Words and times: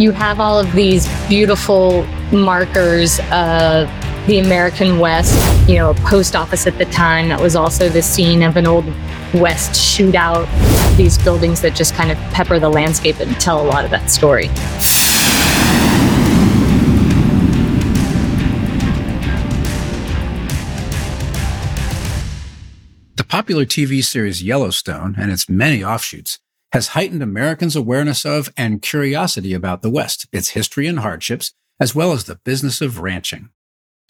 you 0.00 0.12
have 0.12 0.40
all 0.40 0.58
of 0.58 0.72
these 0.72 1.06
beautiful 1.28 2.04
markers 2.32 3.18
of 3.32 3.86
the 4.26 4.38
American 4.38 4.98
West, 4.98 5.36
you 5.68 5.74
know, 5.76 5.90
a 5.90 5.94
post 5.94 6.34
office 6.34 6.66
at 6.66 6.78
the 6.78 6.86
time 6.86 7.28
that 7.28 7.38
was 7.38 7.54
also 7.54 7.90
the 7.90 8.00
scene 8.00 8.42
of 8.42 8.56
an 8.56 8.66
old 8.66 8.86
West 9.34 9.72
shootout. 9.72 10.48
These 10.96 11.18
buildings 11.18 11.60
that 11.60 11.74
just 11.74 11.94
kind 11.94 12.10
of 12.10 12.16
pepper 12.32 12.58
the 12.58 12.70
landscape 12.70 13.20
and 13.20 13.38
tell 13.38 13.60
a 13.60 13.66
lot 13.66 13.84
of 13.84 13.90
that 13.90 14.10
story. 14.10 14.48
The 23.16 23.24
popular 23.24 23.66
TV 23.66 24.02
series 24.02 24.42
Yellowstone 24.42 25.14
and 25.18 25.30
its 25.30 25.46
many 25.46 25.84
offshoots 25.84 26.38
has 26.72 26.88
heightened 26.88 27.22
Americans' 27.22 27.76
awareness 27.76 28.24
of 28.24 28.52
and 28.56 28.82
curiosity 28.82 29.54
about 29.54 29.82
the 29.82 29.90
West, 29.90 30.26
its 30.32 30.50
history 30.50 30.86
and 30.86 31.00
hardships, 31.00 31.52
as 31.80 31.94
well 31.94 32.12
as 32.12 32.24
the 32.24 32.36
business 32.44 32.80
of 32.80 33.00
ranching. 33.00 33.50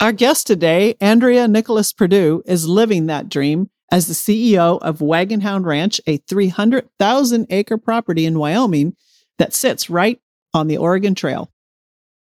Our 0.01 0.13
guest 0.13 0.47
today, 0.47 0.95
Andrea 1.01 1.47
Nicholas 1.47 1.93
Perdue, 1.93 2.43
is 2.47 2.67
living 2.67 3.07
that 3.07 3.29
dream 3.29 3.71
as 3.91 4.07
the 4.07 4.15
CEO 4.15 4.79
of 4.81 4.99
Wagonhound 4.99 5.65
Ranch, 5.65 6.01
a 6.07 6.19
300,000 6.19 7.47
acre 7.51 7.77
property 7.77 8.25
in 8.25 8.39
Wyoming 8.39 8.97
that 9.39 9.53
sits 9.53 9.91
right 9.91 10.21
on 10.55 10.69
the 10.69 10.77
Oregon 10.77 11.15
Trail. 11.15 11.51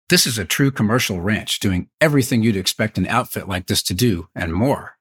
This 0.09 0.27
is 0.27 0.37
a 0.37 0.45
true 0.45 0.69
commercial 0.69 1.21
ranch 1.21 1.59
doing 1.59 1.89
everything 2.01 2.43
you'd 2.43 2.57
expect 2.57 2.97
an 2.97 3.07
outfit 3.07 3.47
like 3.47 3.67
this 3.67 3.81
to 3.83 3.93
do 3.93 4.27
and 4.35 4.53
more. 4.53 4.92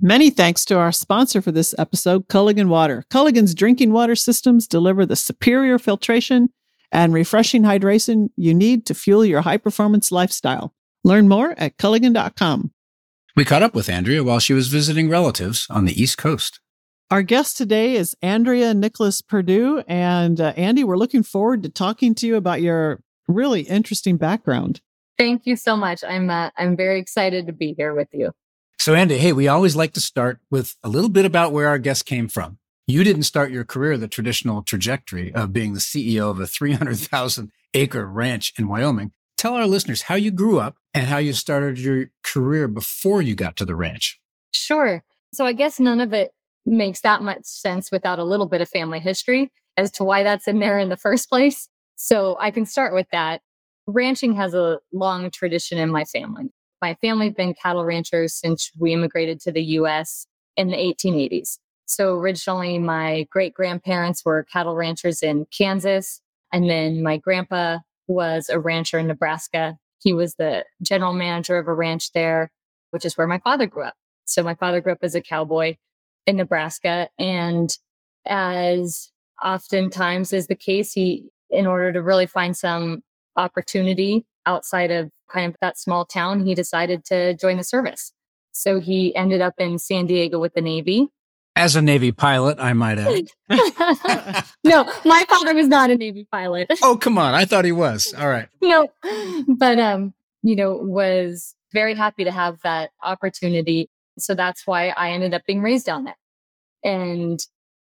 Many 0.00 0.30
thanks 0.30 0.64
to 0.66 0.78
our 0.78 0.92
sponsor 0.92 1.42
for 1.42 1.50
this 1.50 1.74
episode, 1.76 2.28
Culligan 2.28 2.68
Water. 2.68 3.04
Culligan's 3.10 3.52
drinking 3.52 3.92
water 3.92 4.14
systems 4.14 4.68
deliver 4.68 5.04
the 5.04 5.16
superior 5.16 5.76
filtration 5.76 6.50
and 6.92 7.12
refreshing 7.12 7.62
hydration 7.62 8.28
you 8.36 8.54
need 8.54 8.86
to 8.86 8.94
fuel 8.94 9.24
your 9.24 9.40
high 9.40 9.56
performance 9.56 10.12
lifestyle. 10.12 10.72
Learn 11.02 11.28
more 11.28 11.52
at 11.58 11.78
Culligan.com. 11.78 12.70
We 13.34 13.44
caught 13.44 13.64
up 13.64 13.74
with 13.74 13.88
Andrea 13.88 14.22
while 14.22 14.38
she 14.38 14.52
was 14.52 14.68
visiting 14.68 15.08
relatives 15.08 15.66
on 15.68 15.84
the 15.84 16.00
East 16.00 16.16
Coast. 16.16 16.60
Our 17.10 17.22
guest 17.22 17.56
today 17.56 17.96
is 17.96 18.16
Andrea 18.22 18.74
Nicholas 18.74 19.20
Perdue. 19.20 19.82
And 19.88 20.40
uh, 20.40 20.52
Andy, 20.56 20.84
we're 20.84 20.96
looking 20.96 21.24
forward 21.24 21.64
to 21.64 21.68
talking 21.68 22.14
to 22.16 22.26
you 22.28 22.36
about 22.36 22.62
your 22.62 23.00
really 23.26 23.62
interesting 23.62 24.16
background. 24.16 24.80
Thank 25.18 25.44
you 25.44 25.56
so 25.56 25.76
much. 25.76 26.04
I'm 26.04 26.30
uh, 26.30 26.50
I'm 26.56 26.76
very 26.76 27.00
excited 27.00 27.48
to 27.48 27.52
be 27.52 27.74
here 27.76 27.94
with 27.94 28.08
you. 28.12 28.30
So, 28.80 28.94
Andy, 28.94 29.18
hey, 29.18 29.32
we 29.32 29.48
always 29.48 29.74
like 29.74 29.92
to 29.94 30.00
start 30.00 30.38
with 30.52 30.76
a 30.84 30.88
little 30.88 31.10
bit 31.10 31.24
about 31.24 31.52
where 31.52 31.66
our 31.66 31.78
guest 31.78 32.06
came 32.06 32.28
from. 32.28 32.58
You 32.86 33.02
didn't 33.02 33.24
start 33.24 33.50
your 33.50 33.64
career 33.64 33.98
the 33.98 34.06
traditional 34.06 34.62
trajectory 34.62 35.34
of 35.34 35.52
being 35.52 35.74
the 35.74 35.80
CEO 35.80 36.30
of 36.30 36.38
a 36.38 36.46
300,000 36.46 37.50
acre 37.74 38.06
ranch 38.06 38.52
in 38.56 38.68
Wyoming. 38.68 39.10
Tell 39.36 39.54
our 39.54 39.66
listeners 39.66 40.02
how 40.02 40.14
you 40.14 40.30
grew 40.30 40.60
up 40.60 40.76
and 40.94 41.08
how 41.08 41.18
you 41.18 41.32
started 41.32 41.78
your 41.78 42.06
career 42.22 42.68
before 42.68 43.20
you 43.20 43.34
got 43.34 43.56
to 43.56 43.64
the 43.64 43.74
ranch. 43.74 44.20
Sure. 44.52 45.02
So, 45.34 45.44
I 45.44 45.54
guess 45.54 45.80
none 45.80 46.00
of 46.00 46.12
it 46.12 46.30
makes 46.64 47.00
that 47.00 47.20
much 47.20 47.44
sense 47.44 47.90
without 47.90 48.20
a 48.20 48.24
little 48.24 48.46
bit 48.46 48.60
of 48.60 48.68
family 48.68 49.00
history 49.00 49.50
as 49.76 49.90
to 49.92 50.04
why 50.04 50.22
that's 50.22 50.46
in 50.46 50.60
there 50.60 50.78
in 50.78 50.88
the 50.88 50.96
first 50.96 51.28
place. 51.28 51.68
So, 51.96 52.36
I 52.38 52.52
can 52.52 52.64
start 52.64 52.94
with 52.94 53.08
that. 53.10 53.42
Ranching 53.88 54.36
has 54.36 54.54
a 54.54 54.78
long 54.92 55.30
tradition 55.32 55.78
in 55.78 55.90
my 55.90 56.04
family. 56.04 56.52
My 56.80 56.94
family's 57.00 57.34
been 57.34 57.54
cattle 57.54 57.84
ranchers 57.84 58.34
since 58.34 58.70
we 58.78 58.92
immigrated 58.92 59.40
to 59.40 59.52
the 59.52 59.62
US 59.62 60.26
in 60.56 60.68
the 60.68 60.76
1880s. 60.76 61.58
So 61.86 62.14
originally, 62.14 62.78
my 62.78 63.26
great 63.30 63.54
grandparents 63.54 64.24
were 64.24 64.44
cattle 64.52 64.74
ranchers 64.74 65.22
in 65.22 65.46
Kansas. 65.46 66.20
And 66.52 66.68
then 66.68 67.02
my 67.02 67.16
grandpa 67.16 67.78
was 68.06 68.48
a 68.48 68.58
rancher 68.58 68.98
in 68.98 69.06
Nebraska. 69.06 69.78
He 70.00 70.12
was 70.12 70.34
the 70.34 70.64
general 70.82 71.12
manager 71.12 71.58
of 71.58 71.66
a 71.66 71.74
ranch 71.74 72.12
there, 72.12 72.50
which 72.90 73.04
is 73.04 73.16
where 73.16 73.26
my 73.26 73.38
father 73.38 73.66
grew 73.66 73.84
up. 73.84 73.94
So 74.24 74.42
my 74.42 74.54
father 74.54 74.80
grew 74.80 74.92
up 74.92 74.98
as 75.02 75.14
a 75.14 75.22
cowboy 75.22 75.76
in 76.26 76.36
Nebraska. 76.36 77.08
And 77.18 77.76
as 78.26 79.10
oftentimes 79.42 80.32
is 80.32 80.46
the 80.46 80.54
case, 80.54 80.92
he, 80.92 81.30
in 81.50 81.66
order 81.66 81.92
to 81.92 82.02
really 82.02 82.26
find 82.26 82.56
some 82.56 83.02
opportunity 83.36 84.26
outside 84.46 84.90
of 84.90 85.10
kind 85.30 85.46
of 85.46 85.56
that 85.60 85.78
small 85.78 86.04
town, 86.04 86.44
he 86.44 86.54
decided 86.54 87.04
to 87.06 87.34
join 87.34 87.56
the 87.56 87.64
service. 87.64 88.12
So 88.52 88.80
he 88.80 89.14
ended 89.14 89.40
up 89.40 89.54
in 89.58 89.78
San 89.78 90.06
Diego 90.06 90.38
with 90.38 90.54
the 90.54 90.60
Navy. 90.60 91.08
As 91.54 91.76
a 91.76 91.82
Navy 91.82 92.12
pilot, 92.12 92.58
I 92.60 92.72
might 92.72 92.98
add. 92.98 93.30
no, 94.64 94.92
my 95.04 95.24
father 95.28 95.54
was 95.54 95.68
not 95.68 95.90
a 95.90 95.96
Navy 95.96 96.26
pilot. 96.30 96.68
oh, 96.82 96.96
come 96.96 97.18
on. 97.18 97.34
I 97.34 97.44
thought 97.44 97.64
he 97.64 97.72
was. 97.72 98.14
All 98.16 98.28
right. 98.28 98.48
no, 98.62 98.88
but, 99.48 99.78
um, 99.78 100.14
you 100.42 100.56
know, 100.56 100.74
was 100.76 101.54
very 101.72 101.94
happy 101.94 102.24
to 102.24 102.30
have 102.30 102.60
that 102.62 102.90
opportunity. 103.02 103.90
So 104.18 104.34
that's 104.34 104.66
why 104.66 104.88
I 104.88 105.10
ended 105.10 105.34
up 105.34 105.42
being 105.46 105.62
raised 105.62 105.86
down 105.86 106.04
there 106.04 106.16
and 106.84 107.40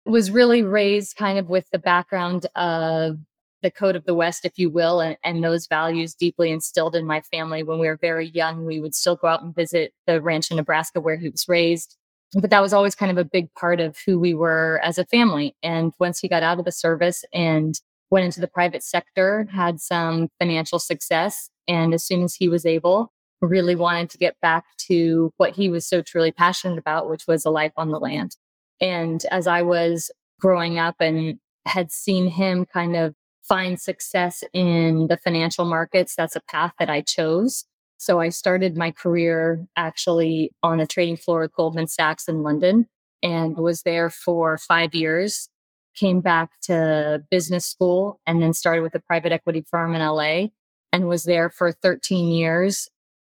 was 0.07 0.31
really 0.31 0.63
raised 0.63 1.17
kind 1.17 1.39
of 1.39 1.49
with 1.49 1.69
the 1.71 1.79
background 1.79 2.47
of 2.55 3.19
the 3.65 3.71
code 3.71 3.97
of 3.97 4.05
the 4.05 4.15
West, 4.15 4.45
if 4.45 4.59
you 4.59 4.71
will, 4.71 5.01
and, 5.01 5.17
and, 5.25 5.43
those 5.43 5.67
values 5.67 6.15
deeply 6.15 6.53
instilled 6.53 6.95
in 6.95 7.07
my 7.07 7.23
family. 7.23 7.63
When 7.63 7.79
we 7.79 7.89
were 7.89 7.97
very 7.97 8.29
young, 8.29 8.67
we 8.67 8.79
would 8.79 8.95
still 8.95 9.17
go 9.17 9.27
out 9.27 9.43
and 9.43 9.55
visit 9.55 9.93
the 10.07 10.21
ranch 10.21 10.51
in 10.51 10.59
Nebraska 10.59 11.01
where 11.01 11.17
he 11.17 11.31
was 11.31 11.49
raised. 11.49 11.97
But 12.35 12.51
that 12.51 12.63
was 12.63 12.73
always 12.73 12.95
kind 12.95 13.11
of 13.11 13.19
a 13.19 13.25
big 13.25 13.53
part 13.55 13.81
of 13.81 13.97
who 14.05 14.21
we 14.21 14.35
were 14.35 14.81
as 14.85 14.99
a 14.99 15.07
family. 15.07 15.57
And 15.63 15.93
once 15.99 16.21
he 16.21 16.29
got 16.29 16.43
out 16.43 16.59
of 16.59 16.67
the 16.67 16.73
service 16.73 17.25
and 17.33 17.75
went 18.11 18.27
into 18.27 18.41
the 18.41 18.49
private 18.49 18.83
sector, 18.83 19.49
had 19.51 19.81
some 19.81 20.29
financial 20.39 20.79
success. 20.79 21.49
And 21.67 21.95
as 21.95 22.05
soon 22.05 22.23
as 22.23 22.35
he 22.35 22.49
was 22.49 22.67
able, 22.67 23.13
really 23.41 23.77
wanted 23.77 24.11
to 24.11 24.19
get 24.19 24.37
back 24.43 24.65
to 24.89 25.33
what 25.39 25.53
he 25.53 25.71
was 25.71 25.87
so 25.87 26.03
truly 26.03 26.33
passionate 26.33 26.79
about, 26.79 27.09
which 27.09 27.27
was 27.27 27.45
a 27.45 27.51
life 27.51 27.73
on 27.77 27.91
the 27.91 28.01
land. 28.01 28.37
And 28.81 29.25
as 29.31 29.47
I 29.47 29.63
was 29.63 30.11
growing 30.41 30.79
up 30.79 30.97
and 31.01 31.39
had 31.67 31.91
seen 31.91 32.29
him 32.29 32.67
kind 32.67 32.97
of 32.97 33.15
find 33.49 33.81
success 33.81 34.43
in 34.53 35.07
the 35.09 35.17
financial 35.17 35.65
markets, 35.65 36.15
that's 36.17 36.37
a 36.37 36.41
path 36.41 36.73
that 36.79 36.91
I 36.91 37.03
chose. 37.03 37.65
So 37.99 38.21
I 38.21 38.31
started 38.31 38.77
my 38.77 38.91
career 38.91 39.65
actually 39.77 40.51
on 40.63 40.81
a 40.81 40.87
trading 40.87 41.17
floor 41.17 41.45
at 41.45 41.53
Goldman 41.53 41.87
Sachs 41.87 42.29
in 42.29 42.43
London 42.43 42.87
and 43.23 43.57
was 43.57 43.83
there 43.83 44.11
for 44.11 44.59
five 44.59 44.95
years. 44.95 45.49
Came 45.95 46.21
back 46.21 46.51
to 46.63 47.23
business 47.31 47.65
school 47.67 48.21
and 48.27 48.43
then 48.43 48.53
started 48.53 48.83
with 48.83 48.95
a 48.95 49.01
private 49.01 49.33
equity 49.33 49.65
firm 49.71 49.95
in 49.95 50.03
LA 50.03 50.49
and 50.93 51.09
was 51.09 51.25
there 51.25 51.51
for 51.51 51.73
13 51.73 52.29
years 52.29 52.89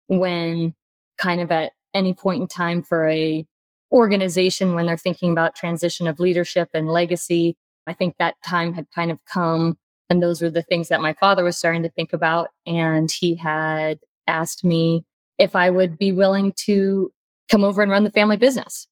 when 0.09 0.75
kind 1.19 1.41
of 1.41 1.51
at 1.51 1.73
any 1.95 2.15
point 2.15 2.43
in 2.43 2.49
time 2.49 2.83
for 2.83 3.09
a 3.09 3.47
organization 3.91 4.75
when 4.75 4.87
they're 4.87 4.97
thinking 4.97 5.33
about 5.33 5.55
transition 5.55 6.07
of 6.07 6.21
leadership 6.21 6.69
and 6.75 6.89
legacy 6.89 7.57
i 7.87 7.95
think 7.95 8.15
that 8.19 8.35
time 8.45 8.75
had 8.75 8.87
kind 8.95 9.11
of 9.11 9.19
come 9.25 9.79
and 10.11 10.23
those 10.23 10.41
were 10.41 10.51
the 10.51 10.63
things 10.63 10.89
that 10.89 11.01
my 11.01 11.13
father 11.15 11.45
was 11.45 11.57
starting 11.57 11.83
to 11.83 11.91
think 11.91 12.13
about. 12.13 12.49
And 12.67 13.11
he 13.11 13.35
had 13.35 13.99
asked 14.27 14.65
me 14.65 15.05
if 15.39 15.55
I 15.55 15.71
would 15.71 15.99
be 15.99 16.13
willing 16.13 16.53
to 16.65 17.13
come 17.51 17.65
over 17.65 17.83
and 17.83 17.91
run 17.91 18.05
the 18.05 18.11
family 18.11 18.37
business. 18.37 18.87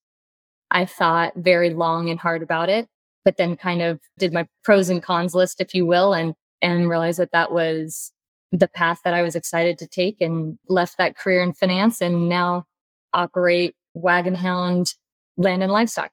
I 0.70 0.84
thought 0.84 1.32
very 1.36 1.70
long 1.70 2.10
and 2.10 2.18
hard 2.18 2.42
about 2.42 2.68
it, 2.68 2.88
but 3.24 3.36
then 3.36 3.56
kind 3.56 3.82
of 3.82 4.00
did 4.18 4.32
my 4.32 4.46
pros 4.64 4.88
and 4.88 5.02
cons 5.02 5.34
list, 5.34 5.60
if 5.60 5.74
you 5.74 5.86
will, 5.86 6.12
and, 6.12 6.34
and 6.60 6.88
realized 6.88 7.18
that 7.18 7.32
that 7.32 7.52
was 7.52 8.12
the 8.52 8.68
path 8.68 9.00
that 9.04 9.14
I 9.14 9.22
was 9.22 9.36
excited 9.36 9.78
to 9.78 9.86
take 9.86 10.20
and 10.20 10.58
left 10.68 10.98
that 10.98 11.16
career 11.16 11.42
in 11.42 11.52
finance 11.52 12.00
and 12.00 12.28
now 12.28 12.64
operate 13.12 13.74
Wagonhound 13.96 14.94
Land 15.36 15.62
and 15.62 15.72
Livestock 15.72 16.10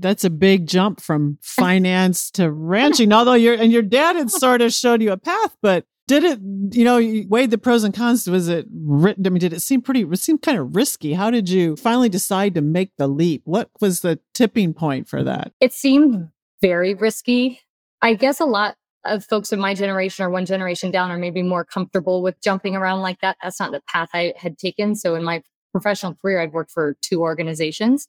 that's 0.00 0.24
a 0.24 0.30
big 0.30 0.66
jump 0.66 1.00
from 1.00 1.38
finance 1.42 2.30
to 2.32 2.50
ranching. 2.50 3.12
Although 3.12 3.34
your 3.34 3.54
and 3.54 3.72
your 3.72 3.82
dad 3.82 4.16
had 4.16 4.30
sort 4.30 4.62
of 4.62 4.72
showed 4.72 5.02
you 5.02 5.12
a 5.12 5.16
path, 5.16 5.56
but 5.62 5.84
did 6.08 6.24
it? 6.24 6.40
You 6.72 6.84
know, 6.84 6.96
you 6.96 7.26
weighed 7.28 7.50
the 7.50 7.58
pros 7.58 7.84
and 7.84 7.94
cons. 7.94 8.28
Was 8.28 8.48
it? 8.48 8.66
Written? 8.72 9.26
I 9.26 9.30
mean, 9.30 9.38
did 9.38 9.52
it 9.52 9.62
seem 9.62 9.80
pretty? 9.80 10.02
It 10.02 10.18
seemed 10.18 10.42
kind 10.42 10.58
of 10.58 10.74
risky. 10.74 11.12
How 11.12 11.30
did 11.30 11.48
you 11.48 11.76
finally 11.76 12.08
decide 12.08 12.54
to 12.54 12.60
make 12.60 12.90
the 12.96 13.06
leap? 13.06 13.42
What 13.44 13.70
was 13.80 14.00
the 14.00 14.18
tipping 14.34 14.74
point 14.74 15.08
for 15.08 15.22
that? 15.22 15.52
It 15.60 15.72
seemed 15.72 16.30
very 16.60 16.94
risky. 16.94 17.60
I 18.02 18.14
guess 18.14 18.40
a 18.40 18.44
lot 18.44 18.76
of 19.04 19.24
folks 19.24 19.52
of 19.52 19.58
my 19.58 19.74
generation 19.74 20.24
or 20.24 20.30
one 20.30 20.46
generation 20.46 20.90
down 20.90 21.10
are 21.10 21.18
maybe 21.18 21.42
more 21.42 21.64
comfortable 21.64 22.22
with 22.22 22.40
jumping 22.42 22.76
around 22.76 23.00
like 23.00 23.20
that. 23.20 23.36
That's 23.42 23.60
not 23.60 23.72
the 23.72 23.80
path 23.88 24.10
I 24.12 24.34
had 24.36 24.58
taken. 24.58 24.94
So 24.94 25.14
in 25.14 25.24
my 25.24 25.42
professional 25.72 26.14
career, 26.14 26.40
I'd 26.40 26.52
worked 26.52 26.70
for 26.70 26.96
two 27.00 27.20
organizations. 27.20 28.08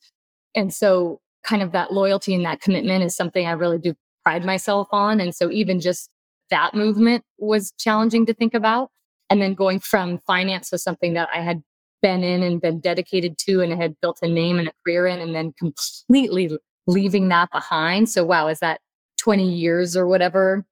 And 0.56 0.74
so 0.74 1.22
kind 1.44 1.62
of 1.62 1.72
that 1.72 1.94
loyalty 1.94 2.34
and 2.34 2.46
that 2.46 2.62
commitment 2.62 3.04
is 3.04 3.16
something 3.16 3.46
I 3.46 3.52
really 3.52 3.80
do 3.80 3.96
pride 4.24 4.46
myself 4.46 4.88
on. 4.92 5.20
And 5.20 5.34
so 5.34 5.50
even 5.52 5.80
just 5.80 6.10
that 6.50 6.74
movement 6.74 7.24
was 7.38 7.72
challenging 7.78 8.26
to 8.28 8.34
think 8.34 8.54
about. 8.54 8.90
And 9.30 9.42
then 9.42 9.54
going 9.54 9.80
from 9.80 10.20
finance 10.20 10.72
was 10.72 10.84
something 10.84 11.14
that 11.14 11.30
I 11.34 11.42
had 11.42 11.64
been 12.02 12.24
in 12.24 12.44
and 12.44 12.60
been 12.60 12.80
dedicated 12.80 13.38
to 13.40 13.62
and 13.62 13.72
had 13.82 13.96
built 14.02 14.20
a 14.22 14.28
name 14.28 14.60
and 14.60 14.68
a 14.68 14.74
career 14.84 15.08
in, 15.08 15.20
and 15.20 15.34
then 15.34 15.54
completely 15.58 16.58
leaving 16.88 17.30
that 17.30 17.50
behind. 17.52 18.10
So, 18.10 18.26
wow, 18.26 18.48
is 18.48 18.60
that 18.60 18.82
20 19.20 19.50
years 19.50 19.96
or 19.96 20.08
whatever? 20.08 20.66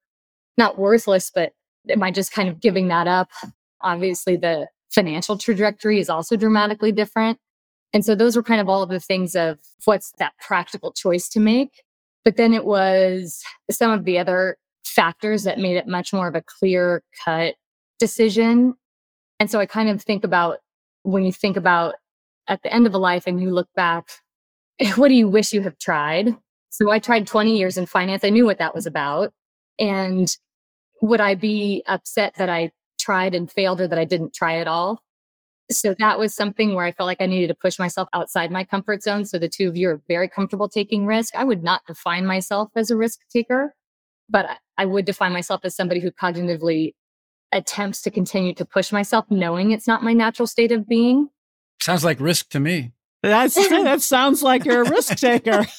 Not 0.58 0.78
worthless, 0.78 1.30
but 1.34 1.52
am 1.88 2.02
I 2.02 2.10
just 2.10 2.32
kind 2.32 2.48
of 2.48 2.60
giving 2.60 2.88
that 2.88 3.06
up? 3.06 3.30
Obviously, 3.80 4.36
the 4.36 4.66
financial 4.90 5.38
trajectory 5.38 5.98
is 5.98 6.10
also 6.10 6.36
dramatically 6.36 6.92
different. 6.92 7.38
And 7.92 8.04
so 8.04 8.14
those 8.14 8.36
were 8.36 8.42
kind 8.42 8.60
of 8.60 8.68
all 8.68 8.82
of 8.82 8.88
the 8.88 9.00
things 9.00 9.34
of 9.34 9.58
what's 9.84 10.12
that 10.18 10.32
practical 10.40 10.92
choice 10.92 11.28
to 11.30 11.40
make. 11.40 11.82
But 12.24 12.36
then 12.36 12.52
it 12.52 12.64
was 12.64 13.42
some 13.70 13.90
of 13.90 14.04
the 14.04 14.18
other 14.18 14.56
factors 14.84 15.44
that 15.44 15.58
made 15.58 15.76
it 15.76 15.86
much 15.86 16.12
more 16.12 16.28
of 16.28 16.34
a 16.34 16.42
clear 16.42 17.02
cut 17.24 17.54
decision. 17.98 18.74
And 19.38 19.50
so 19.50 19.58
I 19.58 19.66
kind 19.66 19.88
of 19.88 20.02
think 20.02 20.24
about 20.24 20.58
when 21.02 21.24
you 21.24 21.32
think 21.32 21.56
about 21.56 21.94
at 22.46 22.62
the 22.62 22.72
end 22.72 22.86
of 22.86 22.94
a 22.94 22.98
life 22.98 23.26
and 23.26 23.40
you 23.40 23.50
look 23.50 23.68
back, 23.74 24.08
what 24.96 25.08
do 25.08 25.14
you 25.14 25.28
wish 25.28 25.52
you 25.52 25.62
have 25.62 25.78
tried? 25.78 26.36
So 26.70 26.90
I 26.90 26.98
tried 26.98 27.26
20 27.26 27.56
years 27.56 27.76
in 27.76 27.86
finance. 27.86 28.24
I 28.24 28.30
knew 28.30 28.44
what 28.44 28.58
that 28.58 28.74
was 28.74 28.86
about. 28.86 29.32
And 29.78 30.28
would 31.02 31.20
I 31.20 31.34
be 31.34 31.82
upset 31.86 32.34
that 32.36 32.48
I 32.48 32.70
tried 32.98 33.34
and 33.34 33.50
failed 33.50 33.80
or 33.80 33.88
that 33.88 33.98
I 33.98 34.04
didn't 34.04 34.34
try 34.34 34.58
at 34.58 34.68
all? 34.68 35.02
So 35.70 35.94
that 35.98 36.18
was 36.18 36.34
something 36.34 36.74
where 36.74 36.84
I 36.84 36.92
felt 36.92 37.06
like 37.06 37.20
I 37.20 37.26
needed 37.26 37.48
to 37.48 37.54
push 37.54 37.78
myself 37.78 38.08
outside 38.12 38.50
my 38.50 38.64
comfort 38.64 39.02
zone. 39.02 39.24
So 39.24 39.38
the 39.38 39.48
two 39.48 39.68
of 39.68 39.76
you 39.76 39.88
are 39.90 40.02
very 40.08 40.28
comfortable 40.28 40.68
taking 40.68 41.06
risk. 41.06 41.34
I 41.34 41.44
would 41.44 41.62
not 41.62 41.82
define 41.86 42.26
myself 42.26 42.70
as 42.74 42.90
a 42.90 42.96
risk 42.96 43.20
taker, 43.32 43.74
but 44.28 44.46
I 44.76 44.84
would 44.84 45.04
define 45.04 45.32
myself 45.32 45.60
as 45.64 45.76
somebody 45.76 46.00
who 46.00 46.10
cognitively 46.10 46.94
attempts 47.52 48.02
to 48.02 48.10
continue 48.10 48.54
to 48.54 48.64
push 48.64 48.92
myself, 48.92 49.26
knowing 49.30 49.70
it's 49.70 49.86
not 49.86 50.02
my 50.02 50.12
natural 50.12 50.46
state 50.46 50.72
of 50.72 50.88
being. 50.88 51.28
Sounds 51.80 52.04
like 52.04 52.20
risk 52.20 52.50
to 52.50 52.60
me. 52.60 52.92
That's 53.22 53.54
that 53.68 54.00
sounds 54.00 54.42
like 54.42 54.64
you're 54.64 54.82
a 54.82 54.90
risk 54.90 55.16
taker. 55.16 55.66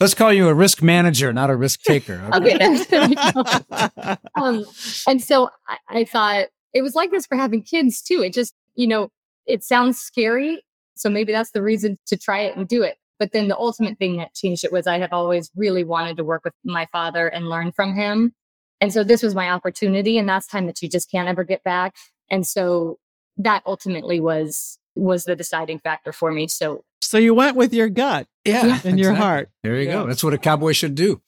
Let's 0.00 0.14
call 0.14 0.32
you 0.32 0.48
a 0.48 0.54
risk 0.54 0.82
manager, 0.82 1.32
not 1.32 1.50
a 1.50 1.56
risk 1.56 1.82
taker. 1.82 2.28
Okay. 2.34 2.56
okay 2.80 3.14
um, 4.34 4.64
and 5.06 5.22
so 5.22 5.50
I, 5.68 5.78
I 5.88 6.04
thought 6.04 6.46
it 6.76 6.82
was 6.82 6.94
like 6.94 7.10
this 7.10 7.26
for 7.26 7.36
having 7.36 7.62
kids 7.62 8.02
too. 8.02 8.22
It 8.22 8.34
just, 8.34 8.54
you 8.74 8.86
know, 8.86 9.10
it 9.46 9.64
sounds 9.64 9.98
scary. 9.98 10.62
So 10.94 11.08
maybe 11.08 11.32
that's 11.32 11.52
the 11.52 11.62
reason 11.62 11.98
to 12.06 12.18
try 12.18 12.40
it 12.40 12.54
and 12.54 12.68
do 12.68 12.82
it. 12.82 12.98
But 13.18 13.32
then 13.32 13.48
the 13.48 13.56
ultimate 13.56 13.98
thing 13.98 14.18
that 14.18 14.34
changed 14.34 14.62
it 14.62 14.72
was 14.72 14.86
I 14.86 14.98
have 14.98 15.12
always 15.14 15.50
really 15.56 15.84
wanted 15.84 16.18
to 16.18 16.24
work 16.24 16.44
with 16.44 16.52
my 16.64 16.84
father 16.92 17.28
and 17.28 17.48
learn 17.48 17.72
from 17.72 17.94
him. 17.94 18.34
And 18.82 18.92
so 18.92 19.02
this 19.02 19.22
was 19.22 19.34
my 19.34 19.48
opportunity 19.48 20.18
and 20.18 20.28
that's 20.28 20.46
time 20.46 20.66
that 20.66 20.82
you 20.82 20.88
just 20.90 21.10
can't 21.10 21.28
ever 21.28 21.44
get 21.44 21.64
back. 21.64 21.94
And 22.30 22.46
so 22.46 22.98
that 23.38 23.62
ultimately 23.64 24.20
was 24.20 24.78
was 24.94 25.24
the 25.24 25.36
deciding 25.36 25.78
factor 25.78 26.12
for 26.12 26.30
me. 26.30 26.46
So 26.46 26.84
so 27.00 27.16
you 27.16 27.32
went 27.32 27.56
with 27.56 27.72
your 27.72 27.88
gut, 27.88 28.26
yeah, 28.46 28.80
and 28.84 28.98
your 28.98 29.14
heart. 29.14 29.50
There 29.62 29.76
you 29.76 29.86
yeah. 29.86 29.92
go. 29.92 30.06
That's 30.06 30.24
what 30.24 30.34
a 30.34 30.38
cowboy 30.38 30.72
should 30.72 30.94
do. 30.94 31.20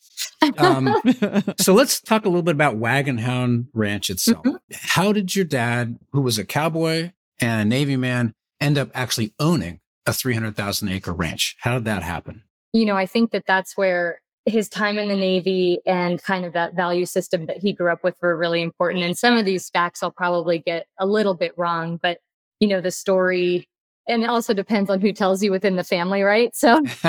Um, 0.59 0.95
so 1.59 1.75
let's 1.75 2.01
talk 2.01 2.25
a 2.25 2.29
little 2.29 2.43
bit 2.43 2.55
about 2.55 2.77
Wagonhound 2.77 3.67
Ranch 3.73 4.11
itself. 4.11 4.45
Mm-hmm. 4.45 4.57
How 4.73 5.13
did 5.13 5.35
your 5.35 5.45
dad, 5.45 5.99
who 6.13 6.21
was 6.21 6.39
a 6.39 6.45
cowboy 6.45 7.13
and 7.41 7.63
a 7.63 7.65
Navy 7.65 7.97
man, 7.97 8.35
end 8.61 8.79
up 8.79 8.91
actually 8.95 9.35
owning 9.39 9.81
a 10.07 10.13
300,000 10.13 10.89
acre 10.89 11.13
ranch? 11.13 11.57
How 11.61 11.75
did 11.75 11.85
that 11.85 12.03
happen? 12.03 12.43
You 12.73 12.87
know, 12.87 12.97
I 12.97 13.07
think 13.07 13.31
that 13.31 13.45
that's 13.47 13.77
where 13.77 14.21
his 14.47 14.69
time 14.69 14.99
in 14.99 15.09
the 15.09 15.17
Navy 15.17 15.81
and 15.87 16.23
kind 16.23 16.45
of 16.45 16.53
that 16.55 16.75
value 16.75 17.07
system 17.07 17.47
that 17.47 17.59
he 17.59 17.73
grew 17.73 17.93
up 17.93 18.03
with 18.03 18.17
were 18.23 18.37
really 18.37 18.63
important. 18.63 19.05
And 19.05 19.17
some 19.17 19.37
of 19.37 19.45
these 19.45 19.69
facts 19.71 20.03
I'll 20.03 20.11
probably 20.11 20.59
get 20.59 20.87
a 20.99 21.07
little 21.07 21.35
bit 21.35 21.53
wrong, 21.57 21.99
but 22.03 22.19
you 22.61 22.67
know, 22.67 22.81
the 22.81 22.91
story, 22.91 23.69
and 24.09 24.25
it 24.25 24.31
also 24.31 24.55
depends 24.55 24.91
on 24.91 25.01
who 25.01 25.13
tells 25.13 25.43
you 25.43 25.51
within 25.51 25.77
the 25.77 25.85
family, 25.85 26.23
right? 26.23 26.55
So, 26.57 26.83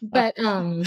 but, 0.00 0.38
um, 0.38 0.84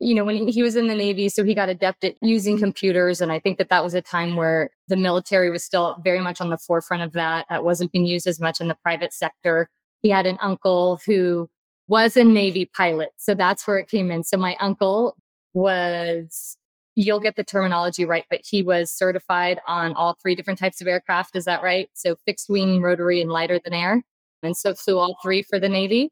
you 0.00 0.14
know, 0.14 0.24
when 0.24 0.48
he 0.48 0.62
was 0.62 0.74
in 0.74 0.88
the 0.88 0.94
Navy, 0.94 1.28
so 1.28 1.44
he 1.44 1.54
got 1.54 1.68
adept 1.68 2.02
at 2.04 2.16
using 2.22 2.58
computers. 2.58 3.20
And 3.20 3.30
I 3.30 3.38
think 3.38 3.58
that 3.58 3.68
that 3.68 3.84
was 3.84 3.94
a 3.94 4.00
time 4.02 4.36
where 4.36 4.70
the 4.88 4.96
military 4.96 5.50
was 5.50 5.64
still 5.64 6.00
very 6.02 6.20
much 6.20 6.40
on 6.40 6.50
the 6.50 6.58
forefront 6.58 7.02
of 7.02 7.12
that. 7.12 7.46
That 7.50 7.62
wasn't 7.62 7.92
being 7.92 8.06
used 8.06 8.26
as 8.26 8.40
much 8.40 8.60
in 8.60 8.68
the 8.68 8.76
private 8.82 9.12
sector. 9.12 9.68
He 10.02 10.08
had 10.08 10.26
an 10.26 10.38
uncle 10.40 11.00
who 11.06 11.48
was 11.88 12.16
a 12.16 12.24
Navy 12.24 12.70
pilot. 12.74 13.10
So 13.16 13.34
that's 13.34 13.66
where 13.66 13.78
it 13.78 13.88
came 13.88 14.10
in. 14.10 14.24
So 14.24 14.36
my 14.36 14.56
uncle 14.60 15.16
was, 15.54 16.56
you'll 16.96 17.20
get 17.20 17.36
the 17.36 17.44
terminology 17.44 18.04
right, 18.06 18.24
but 18.30 18.40
he 18.42 18.62
was 18.62 18.90
certified 18.90 19.60
on 19.68 19.92
all 19.92 20.14
three 20.14 20.34
different 20.34 20.58
types 20.58 20.80
of 20.80 20.88
aircraft. 20.88 21.36
Is 21.36 21.44
that 21.44 21.62
right? 21.62 21.88
So 21.92 22.16
fixed 22.24 22.48
wing, 22.48 22.80
rotary, 22.80 23.20
and 23.20 23.30
lighter 23.30 23.60
than 23.62 23.74
air. 23.74 24.02
And 24.42 24.56
so 24.56 24.74
flew 24.74 24.98
all 24.98 25.18
three 25.22 25.42
for 25.42 25.60
the 25.60 25.68
Navy. 25.68 26.10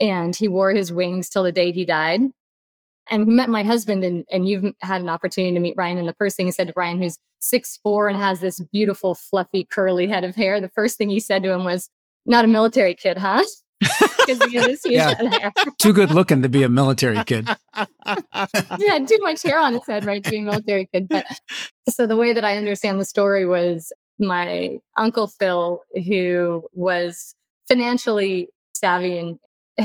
And 0.00 0.34
he 0.34 0.48
wore 0.48 0.72
his 0.72 0.92
wings 0.92 1.30
till 1.30 1.44
the 1.44 1.52
day 1.52 1.70
he 1.70 1.84
died. 1.84 2.20
And 3.08 3.26
we 3.26 3.34
met 3.34 3.48
my 3.48 3.62
husband, 3.62 4.02
and, 4.02 4.24
and 4.30 4.48
you've 4.48 4.74
had 4.82 5.00
an 5.00 5.08
opportunity 5.08 5.54
to 5.54 5.60
meet 5.60 5.76
Ryan. 5.76 5.98
And 5.98 6.08
the 6.08 6.14
first 6.14 6.36
thing 6.36 6.46
he 6.46 6.52
said 6.52 6.66
to 6.66 6.72
Ryan, 6.74 7.00
who's 7.00 7.18
six 7.38 7.78
four 7.82 8.08
and 8.08 8.18
has 8.18 8.40
this 8.40 8.58
beautiful, 8.72 9.14
fluffy, 9.14 9.64
curly 9.64 10.08
head 10.08 10.24
of 10.24 10.34
hair, 10.34 10.60
the 10.60 10.68
first 10.70 10.98
thing 10.98 11.08
he 11.08 11.20
said 11.20 11.44
to 11.44 11.52
him 11.52 11.64
was, 11.64 11.88
Not 12.26 12.44
a 12.44 12.48
military 12.48 12.96
kid, 12.96 13.16
huh? 13.16 13.44
yeah. 14.84 15.50
Too 15.78 15.92
good 15.92 16.10
looking 16.10 16.42
to 16.42 16.48
be 16.48 16.62
a 16.62 16.68
military 16.68 17.22
kid. 17.24 17.48
yeah, 17.76 18.98
too 19.06 19.18
much 19.20 19.42
hair 19.42 19.58
on 19.58 19.74
his 19.74 19.86
head, 19.86 20.04
right? 20.04 20.22
To 20.22 20.30
be 20.30 20.38
a 20.38 20.42
military 20.42 20.88
kid. 20.92 21.08
But 21.08 21.26
so 21.88 22.06
the 22.06 22.16
way 22.16 22.32
that 22.32 22.44
I 22.44 22.56
understand 22.56 23.00
the 23.00 23.04
story 23.04 23.46
was 23.46 23.92
my 24.18 24.78
uncle 24.96 25.26
Phil, 25.26 25.82
who 26.06 26.66
was 26.72 27.34
financially 27.68 28.48
savvy 28.74 29.18
and 29.18 29.38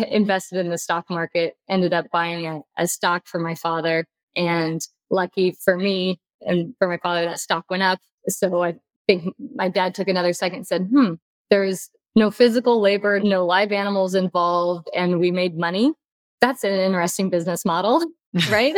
invested 0.10 0.60
in 0.60 0.70
the 0.70 0.78
stock 0.78 1.10
market, 1.10 1.56
ended 1.70 1.94
up 1.94 2.06
buying 2.12 2.48
a, 2.48 2.62
a 2.78 2.88
stock 2.88 3.28
for 3.28 3.40
my 3.40 3.56
father. 3.56 4.06
And 4.36 4.82
lucky 5.10 5.56
for 5.64 5.78
me 5.78 6.20
and 6.42 6.74
for 6.80 6.88
my 6.88 6.98
father, 6.98 7.26
that 7.26 7.40
stock 7.40 7.66
went 7.70 7.84
up. 7.84 8.00
So 8.28 8.64
I 8.64 8.76
think 9.08 9.36
my 9.56 9.70
dad 9.70 9.94
took 9.94 10.08
another 10.08 10.34
second 10.34 10.60
and 10.60 10.68
said, 10.68 10.88
hmm, 10.92 11.14
there's 11.50 11.90
no 12.16 12.32
physical 12.32 12.82
labor, 12.82 13.20
no 13.20 13.46
live 13.46 13.72
animals 13.72 14.16
involved, 14.16 14.90
and 14.96 15.20
we 15.20 15.32
made 15.32 15.58
money. 15.58 15.94
That's 16.42 16.64
an 16.64 16.74
interesting 16.74 17.30
business 17.30 17.66
model, 17.66 18.04
right? 18.50 18.76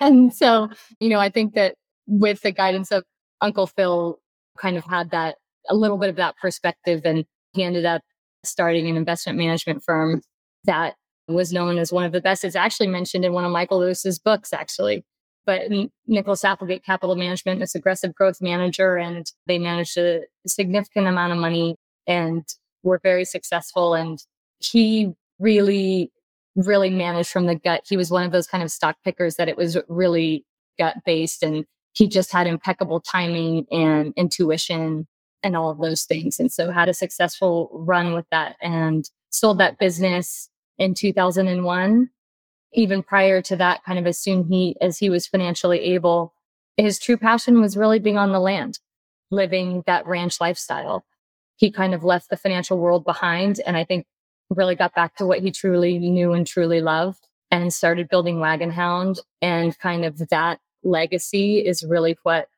and 0.00 0.34
so, 0.34 0.68
you 0.98 1.08
know, 1.08 1.20
I 1.20 1.30
think 1.30 1.54
that 1.54 1.74
with 2.06 2.42
the 2.42 2.52
guidance 2.52 2.90
of 2.90 3.04
Uncle 3.40 3.66
Phil, 3.66 4.18
kind 4.58 4.76
of 4.76 4.84
had 4.84 5.10
that 5.12 5.36
a 5.68 5.74
little 5.74 5.96
bit 5.96 6.10
of 6.10 6.16
that 6.16 6.36
perspective, 6.40 7.02
and 7.04 7.24
he 7.52 7.62
ended 7.62 7.84
up 7.84 8.02
starting 8.44 8.88
an 8.88 8.96
investment 8.96 9.38
management 9.38 9.82
firm 9.84 10.22
that 10.64 10.94
was 11.28 11.52
known 11.52 11.78
as 11.78 11.92
one 11.92 12.04
of 12.04 12.12
the 12.12 12.20
best. 12.20 12.44
It's 12.44 12.56
actually 12.56 12.88
mentioned 12.88 13.24
in 13.24 13.32
one 13.32 13.44
of 13.44 13.52
Michael 13.52 13.78
Lewis's 13.78 14.18
books, 14.18 14.52
actually 14.52 15.04
but 15.50 15.62
Nicholas 16.06 16.44
Applegate 16.44 16.84
Capital 16.84 17.16
Management 17.16 17.60
is 17.60 17.74
aggressive 17.74 18.14
growth 18.14 18.40
manager 18.40 18.96
and 18.96 19.26
they 19.48 19.58
managed 19.58 19.98
a 19.98 20.20
significant 20.46 21.08
amount 21.08 21.32
of 21.32 21.38
money 21.38 21.74
and 22.06 22.44
were 22.84 23.00
very 23.02 23.24
successful. 23.24 23.94
And 23.94 24.22
he 24.60 25.10
really, 25.40 26.12
really 26.54 26.88
managed 26.88 27.30
from 27.30 27.46
the 27.46 27.56
gut. 27.56 27.82
He 27.88 27.96
was 27.96 28.12
one 28.12 28.22
of 28.22 28.30
those 28.30 28.46
kind 28.46 28.62
of 28.62 28.70
stock 28.70 28.98
pickers 29.04 29.34
that 29.36 29.48
it 29.48 29.56
was 29.56 29.76
really 29.88 30.44
gut 30.78 30.98
based 31.04 31.42
and 31.42 31.64
he 31.94 32.06
just 32.06 32.30
had 32.30 32.46
impeccable 32.46 33.00
timing 33.00 33.66
and 33.72 34.14
intuition 34.16 35.08
and 35.42 35.56
all 35.56 35.68
of 35.68 35.78
those 35.78 36.04
things. 36.04 36.38
And 36.38 36.52
so 36.52 36.70
had 36.70 36.88
a 36.88 36.94
successful 36.94 37.70
run 37.72 38.12
with 38.12 38.26
that 38.30 38.54
and 38.62 39.04
sold 39.30 39.58
that 39.58 39.80
business 39.80 40.48
in 40.78 40.94
2001 40.94 42.08
even 42.72 43.02
prior 43.02 43.42
to 43.42 43.56
that, 43.56 43.84
kind 43.84 43.98
of 43.98 44.06
as 44.06 44.18
soon 44.18 44.44
he 44.44 44.76
as 44.80 44.98
he 44.98 45.10
was 45.10 45.26
financially 45.26 45.80
able, 45.80 46.34
his 46.76 46.98
true 46.98 47.16
passion 47.16 47.60
was 47.60 47.76
really 47.76 47.98
being 47.98 48.18
on 48.18 48.32
the 48.32 48.40
land, 48.40 48.78
living 49.30 49.82
that 49.86 50.06
ranch 50.06 50.40
lifestyle. 50.40 51.04
He 51.56 51.70
kind 51.70 51.94
of 51.94 52.04
left 52.04 52.30
the 52.30 52.36
financial 52.36 52.78
world 52.78 53.04
behind 53.04 53.60
and 53.66 53.76
I 53.76 53.84
think 53.84 54.06
really 54.48 54.74
got 54.74 54.94
back 54.94 55.16
to 55.16 55.26
what 55.26 55.40
he 55.40 55.50
truly 55.50 55.98
knew 55.98 56.32
and 56.32 56.46
truly 56.46 56.80
loved 56.80 57.26
and 57.50 57.72
started 57.72 58.08
building 58.08 58.36
Wagonhound. 58.36 59.20
And 59.42 59.78
kind 59.78 60.04
of 60.04 60.18
that 60.30 60.60
legacy 60.82 61.58
is 61.58 61.84
really 61.84 62.16
what 62.22 62.48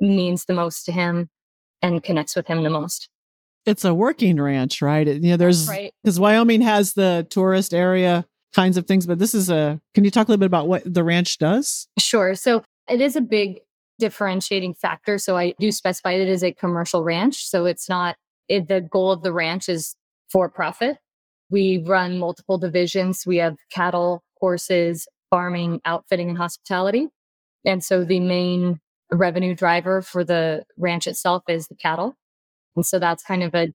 means 0.00 0.44
the 0.44 0.54
most 0.54 0.84
to 0.84 0.92
him 0.92 1.30
and 1.82 2.02
connects 2.02 2.36
with 2.36 2.46
him 2.46 2.62
the 2.62 2.70
most. 2.70 3.08
It's 3.66 3.84
a 3.84 3.94
working 3.94 4.40
ranch, 4.40 4.80
right? 4.80 5.06
You 5.06 5.20
know, 5.20 5.36
there's 5.36 5.66
because 5.66 6.18
right. 6.18 6.22
Wyoming 6.22 6.62
has 6.62 6.94
the 6.94 7.26
tourist 7.28 7.74
area 7.74 8.26
kinds 8.54 8.76
of 8.76 8.86
things. 8.86 9.06
But 9.06 9.18
this 9.18 9.34
is 9.34 9.50
a, 9.50 9.80
can 9.94 10.04
you 10.04 10.10
talk 10.10 10.28
a 10.28 10.30
little 10.30 10.40
bit 10.40 10.46
about 10.46 10.68
what 10.68 10.82
the 10.84 11.04
ranch 11.04 11.38
does? 11.38 11.88
Sure. 11.98 12.34
So 12.34 12.62
it 12.88 13.00
is 13.00 13.16
a 13.16 13.20
big 13.20 13.60
differentiating 13.98 14.74
factor. 14.74 15.18
So 15.18 15.36
I 15.36 15.54
do 15.58 15.72
specify 15.72 16.12
it 16.12 16.28
as 16.28 16.42
a 16.42 16.52
commercial 16.52 17.02
ranch. 17.02 17.46
So 17.46 17.66
it's 17.66 17.88
not, 17.88 18.16
it, 18.48 18.68
the 18.68 18.80
goal 18.80 19.10
of 19.10 19.22
the 19.22 19.32
ranch 19.32 19.68
is 19.68 19.94
for 20.30 20.48
profit. 20.48 20.98
We 21.50 21.82
run 21.84 22.18
multiple 22.18 22.58
divisions. 22.58 23.24
We 23.26 23.38
have 23.38 23.56
cattle, 23.70 24.22
horses, 24.36 25.08
farming, 25.30 25.80
outfitting, 25.84 26.28
and 26.28 26.38
hospitality. 26.38 27.08
And 27.64 27.82
so 27.82 28.04
the 28.04 28.20
main 28.20 28.80
revenue 29.10 29.54
driver 29.54 30.02
for 30.02 30.24
the 30.24 30.64
ranch 30.76 31.06
itself 31.06 31.42
is 31.48 31.68
the 31.68 31.74
cattle. 31.74 32.14
And 32.76 32.86
so 32.86 32.98
that's 32.98 33.22
kind 33.22 33.42
of 33.42 33.54
a 33.54 33.72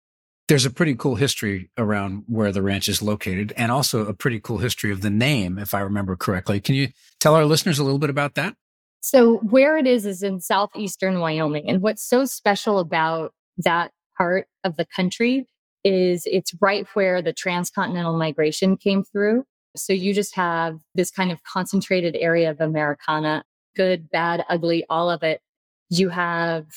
There's 0.47 0.65
a 0.65 0.69
pretty 0.69 0.95
cool 0.95 1.15
history 1.15 1.69
around 1.77 2.23
where 2.27 2.51
the 2.51 2.61
ranch 2.61 2.89
is 2.89 3.01
located 3.01 3.53
and 3.55 3.71
also 3.71 4.05
a 4.05 4.13
pretty 4.13 4.39
cool 4.39 4.57
history 4.57 4.91
of 4.91 5.01
the 5.01 5.09
name, 5.09 5.57
if 5.57 5.73
I 5.73 5.79
remember 5.79 6.15
correctly. 6.15 6.59
Can 6.59 6.75
you 6.75 6.89
tell 7.19 7.33
our 7.35 7.45
listeners 7.45 7.79
a 7.79 7.83
little 7.83 7.99
bit 7.99 8.09
about 8.09 8.35
that? 8.35 8.55
So, 8.99 9.37
where 9.37 9.77
it 9.77 9.87
is 9.87 10.05
is 10.05 10.23
in 10.23 10.39
southeastern 10.39 11.19
Wyoming. 11.19 11.69
And 11.69 11.81
what's 11.81 12.07
so 12.07 12.25
special 12.25 12.79
about 12.79 13.33
that 13.57 13.91
part 14.17 14.47
of 14.63 14.77
the 14.77 14.85
country 14.85 15.45
is 15.83 16.23
it's 16.25 16.53
right 16.61 16.87
where 16.93 17.21
the 17.21 17.33
transcontinental 17.33 18.17
migration 18.17 18.77
came 18.77 19.03
through. 19.03 19.43
So, 19.75 19.93
you 19.93 20.13
just 20.13 20.35
have 20.35 20.79
this 20.95 21.11
kind 21.11 21.31
of 21.31 21.43
concentrated 21.43 22.15
area 22.17 22.49
of 22.49 22.61
Americana 22.61 23.43
good, 23.75 24.09
bad, 24.09 24.45
ugly, 24.49 24.85
all 24.89 25.09
of 25.09 25.23
it. 25.23 25.41
You 25.89 26.09
have 26.09 26.67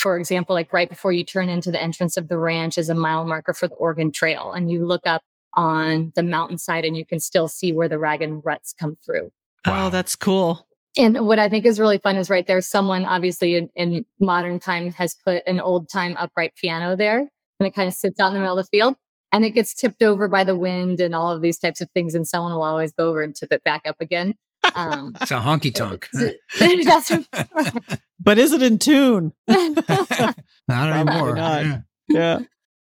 for 0.00 0.16
example, 0.16 0.54
like 0.54 0.72
right 0.72 0.88
before 0.88 1.12
you 1.12 1.24
turn 1.24 1.48
into 1.48 1.70
the 1.70 1.80
entrance 1.80 2.16
of 2.16 2.28
the 2.28 2.38
ranch 2.38 2.78
is 2.78 2.88
a 2.88 2.94
mile 2.94 3.26
marker 3.26 3.52
for 3.52 3.68
the 3.68 3.74
Oregon 3.74 4.10
Trail. 4.10 4.52
And 4.52 4.70
you 4.70 4.86
look 4.86 5.06
up 5.06 5.22
on 5.54 6.12
the 6.14 6.22
mountainside 6.22 6.84
and 6.84 6.96
you 6.96 7.04
can 7.04 7.20
still 7.20 7.48
see 7.48 7.72
where 7.72 7.88
the 7.88 7.98
wagon 7.98 8.40
ruts 8.44 8.72
come 8.72 8.96
through. 9.04 9.30
Wow. 9.66 9.86
Oh, 9.86 9.90
that's 9.90 10.16
cool. 10.16 10.66
And 10.96 11.26
what 11.26 11.38
I 11.38 11.48
think 11.48 11.66
is 11.66 11.78
really 11.78 11.98
fun 11.98 12.16
is 12.16 12.30
right 12.30 12.46
there, 12.46 12.60
someone 12.60 13.04
obviously 13.04 13.56
in, 13.56 13.68
in 13.76 14.04
modern 14.18 14.58
time 14.58 14.90
has 14.92 15.14
put 15.14 15.42
an 15.46 15.60
old 15.60 15.88
time 15.88 16.16
upright 16.18 16.54
piano 16.56 16.96
there 16.96 17.18
and 17.18 17.66
it 17.66 17.74
kind 17.74 17.86
of 17.86 17.94
sits 17.94 18.18
out 18.18 18.28
in 18.28 18.34
the 18.34 18.40
middle 18.40 18.58
of 18.58 18.64
the 18.64 18.78
field 18.78 18.96
and 19.32 19.44
it 19.44 19.50
gets 19.50 19.74
tipped 19.74 20.02
over 20.02 20.28
by 20.28 20.44
the 20.44 20.56
wind 20.56 20.98
and 20.98 21.14
all 21.14 21.30
of 21.30 21.42
these 21.42 21.58
types 21.58 21.80
of 21.80 21.90
things. 21.90 22.14
And 22.14 22.26
someone 22.26 22.52
will 22.52 22.62
always 22.62 22.92
go 22.92 23.08
over 23.08 23.22
and 23.22 23.36
tip 23.36 23.52
it 23.52 23.62
back 23.64 23.82
up 23.86 23.96
again. 24.00 24.34
Um, 24.74 25.12
it's 25.20 25.30
a 25.30 25.36
honky 25.36 25.74
tonk. 25.74 26.08
but 28.20 28.38
is 28.38 28.52
it 28.52 28.62
in 28.62 28.78
tune? 28.78 29.32
not 29.48 30.34
anymore. 30.68 31.34
Not. 31.34 31.64
Yeah. 31.64 31.80
yeah. 32.08 32.38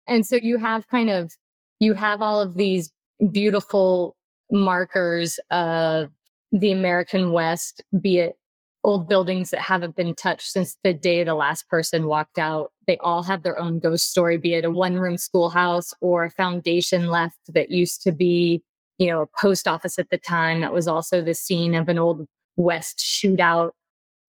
And 0.07 0.27
so 0.27 0.37
you 0.37 0.59
have 0.59 0.89
kind 0.89 1.11
of 1.11 1.33
you 1.79 1.95
have 1.95 2.21
all 2.23 2.41
of 2.41 2.57
these 2.57 2.93
beautiful 3.31 4.17
markers 4.51 5.39
of 5.51 6.11
the 6.53 6.73
American 6.73 7.33
West, 7.33 7.83
be 8.01 8.19
it 8.19 8.37
old 8.83 9.09
buildings 9.09 9.51
that 9.51 9.61
haven't 9.61 9.95
been 9.95 10.15
touched 10.15 10.51
since 10.51 10.77
the 10.83 10.95
day 10.95 11.23
the 11.23 11.35
last 11.35 11.69
person 11.69 12.07
walked 12.07 12.39
out. 12.39 12.73
They 12.87 12.97
all 12.99 13.23
have 13.23 13.43
their 13.43 13.59
own 13.59 13.79
ghost 13.79 14.11
story, 14.11 14.39
be 14.39 14.55
it 14.55 14.65
a 14.65 14.71
one 14.71 14.95
room 14.95 15.19
schoolhouse 15.19 15.93
or 16.01 16.25
a 16.25 16.31
foundation 16.31 17.09
left 17.09 17.39
that 17.49 17.71
used 17.71 18.03
to 18.03 18.13
be 18.13 18.63
you 19.01 19.07
know, 19.07 19.23
a 19.23 19.41
post 19.41 19.67
office 19.67 19.99
at 19.99 20.11
the 20.11 20.19
time 20.19 20.61
that 20.61 20.75
was 20.75 20.87
also 20.87 21.23
the 21.23 21.35
scene 21.35 21.75
of 21.75 21.89
an 21.89 21.99
old 21.99 22.27
West 22.57 22.99
shootout. 22.99 23.71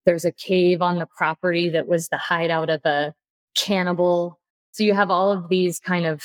There's 0.04 0.24
a 0.24 0.32
cave 0.32 0.82
on 0.82 0.98
the 0.98 1.06
property 1.06 1.68
that 1.70 1.86
was 1.86 2.08
the 2.08 2.18
hideout 2.18 2.70
of 2.70 2.80
a 2.84 3.14
cannibal. 3.56 4.40
So 4.72 4.84
you 4.84 4.94
have 4.94 5.10
all 5.10 5.30
of 5.30 5.48
these 5.48 5.78
kind 5.78 6.06
of 6.06 6.22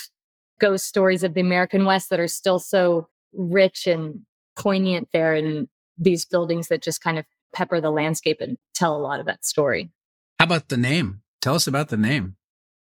ghost 0.60 0.86
stories 0.86 1.24
of 1.24 1.34
the 1.34 1.42
American 1.42 1.86
West 1.86 2.10
that 2.10 2.20
are 2.20 2.28
still 2.28 2.60
so 2.60 3.08
rich 3.34 3.88
and 3.88 4.22
poignant 4.56 5.10
there 5.14 5.36
in 5.36 5.68
these 5.98 6.26
buildings 6.26 6.68
that 6.68 6.82
just 6.82 7.02
kind 7.02 7.20
of 7.20 7.26
pepper 7.54 7.80
the 7.80 7.92
landscape 7.92 8.38
and 8.42 8.58
tell 8.74 8.96
a 8.96 9.00
lot 9.00 9.20
of 9.20 9.26
that 9.26 9.46
story. 9.46 9.92
How 10.40 10.46
about 10.46 10.70
the 10.70 10.78
name? 10.78 11.22
Tell 11.42 11.56
us 11.56 11.68
about 11.68 11.90
the 11.90 11.98
name. 11.98 12.36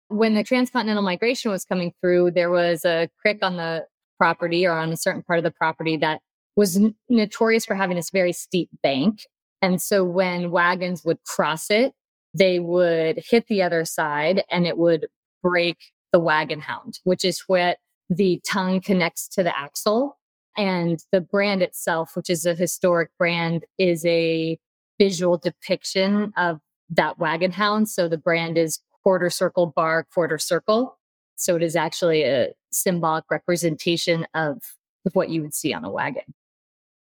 When 0.07 0.33
the 0.33 0.43
transcontinental 0.43 1.03
migration 1.03 1.51
was 1.51 1.63
coming 1.63 1.93
through, 2.01 2.31
there 2.31 2.49
was 2.49 2.83
a 2.85 3.09
creek 3.21 3.39
on 3.41 3.57
the 3.57 3.85
property 4.17 4.65
or 4.65 4.73
on 4.73 4.91
a 4.91 4.97
certain 4.97 5.23
part 5.23 5.39
of 5.39 5.43
the 5.43 5.51
property 5.51 5.97
that 5.97 6.21
was 6.55 6.79
notorious 7.09 7.65
for 7.65 7.75
having 7.75 7.95
this 7.95 8.09
very 8.09 8.33
steep 8.33 8.69
bank. 8.83 9.25
And 9.61 9.81
so 9.81 10.03
when 10.03 10.51
wagons 10.51 11.03
would 11.05 11.23
cross 11.23 11.69
it, 11.69 11.93
they 12.33 12.59
would 12.59 13.21
hit 13.29 13.47
the 13.47 13.61
other 13.61 13.85
side 13.85 14.43
and 14.49 14.65
it 14.65 14.77
would 14.77 15.07
break 15.43 15.77
the 16.11 16.19
wagon 16.19 16.61
hound, 16.61 16.99
which 17.03 17.23
is 17.25 17.43
what 17.47 17.77
the 18.09 18.41
tongue 18.45 18.81
connects 18.81 19.27
to 19.29 19.43
the 19.43 19.57
axle. 19.57 20.17
And 20.57 20.99
the 21.11 21.21
brand 21.21 21.61
itself, 21.61 22.15
which 22.15 22.29
is 22.29 22.45
a 22.45 22.55
historic 22.55 23.09
brand, 23.17 23.65
is 23.77 24.05
a 24.05 24.59
visual 24.99 25.37
depiction 25.37 26.33
of 26.35 26.59
that 26.89 27.19
wagon 27.19 27.51
hound. 27.51 27.89
So 27.89 28.07
the 28.07 28.17
brand 28.17 28.57
is 28.57 28.79
quarter 29.03 29.29
circle 29.29 29.67
bar, 29.67 30.05
quarter 30.13 30.37
circle. 30.37 30.97
So 31.37 31.55
it 31.55 31.63
is 31.63 31.75
actually 31.75 32.23
a 32.23 32.49
symbolic 32.71 33.25
representation 33.31 34.27
of, 34.33 34.61
what 35.13 35.29
you 35.29 35.41
would 35.41 35.55
see 35.55 35.73
on 35.73 35.83
a 35.83 35.89
wagon. 35.89 36.21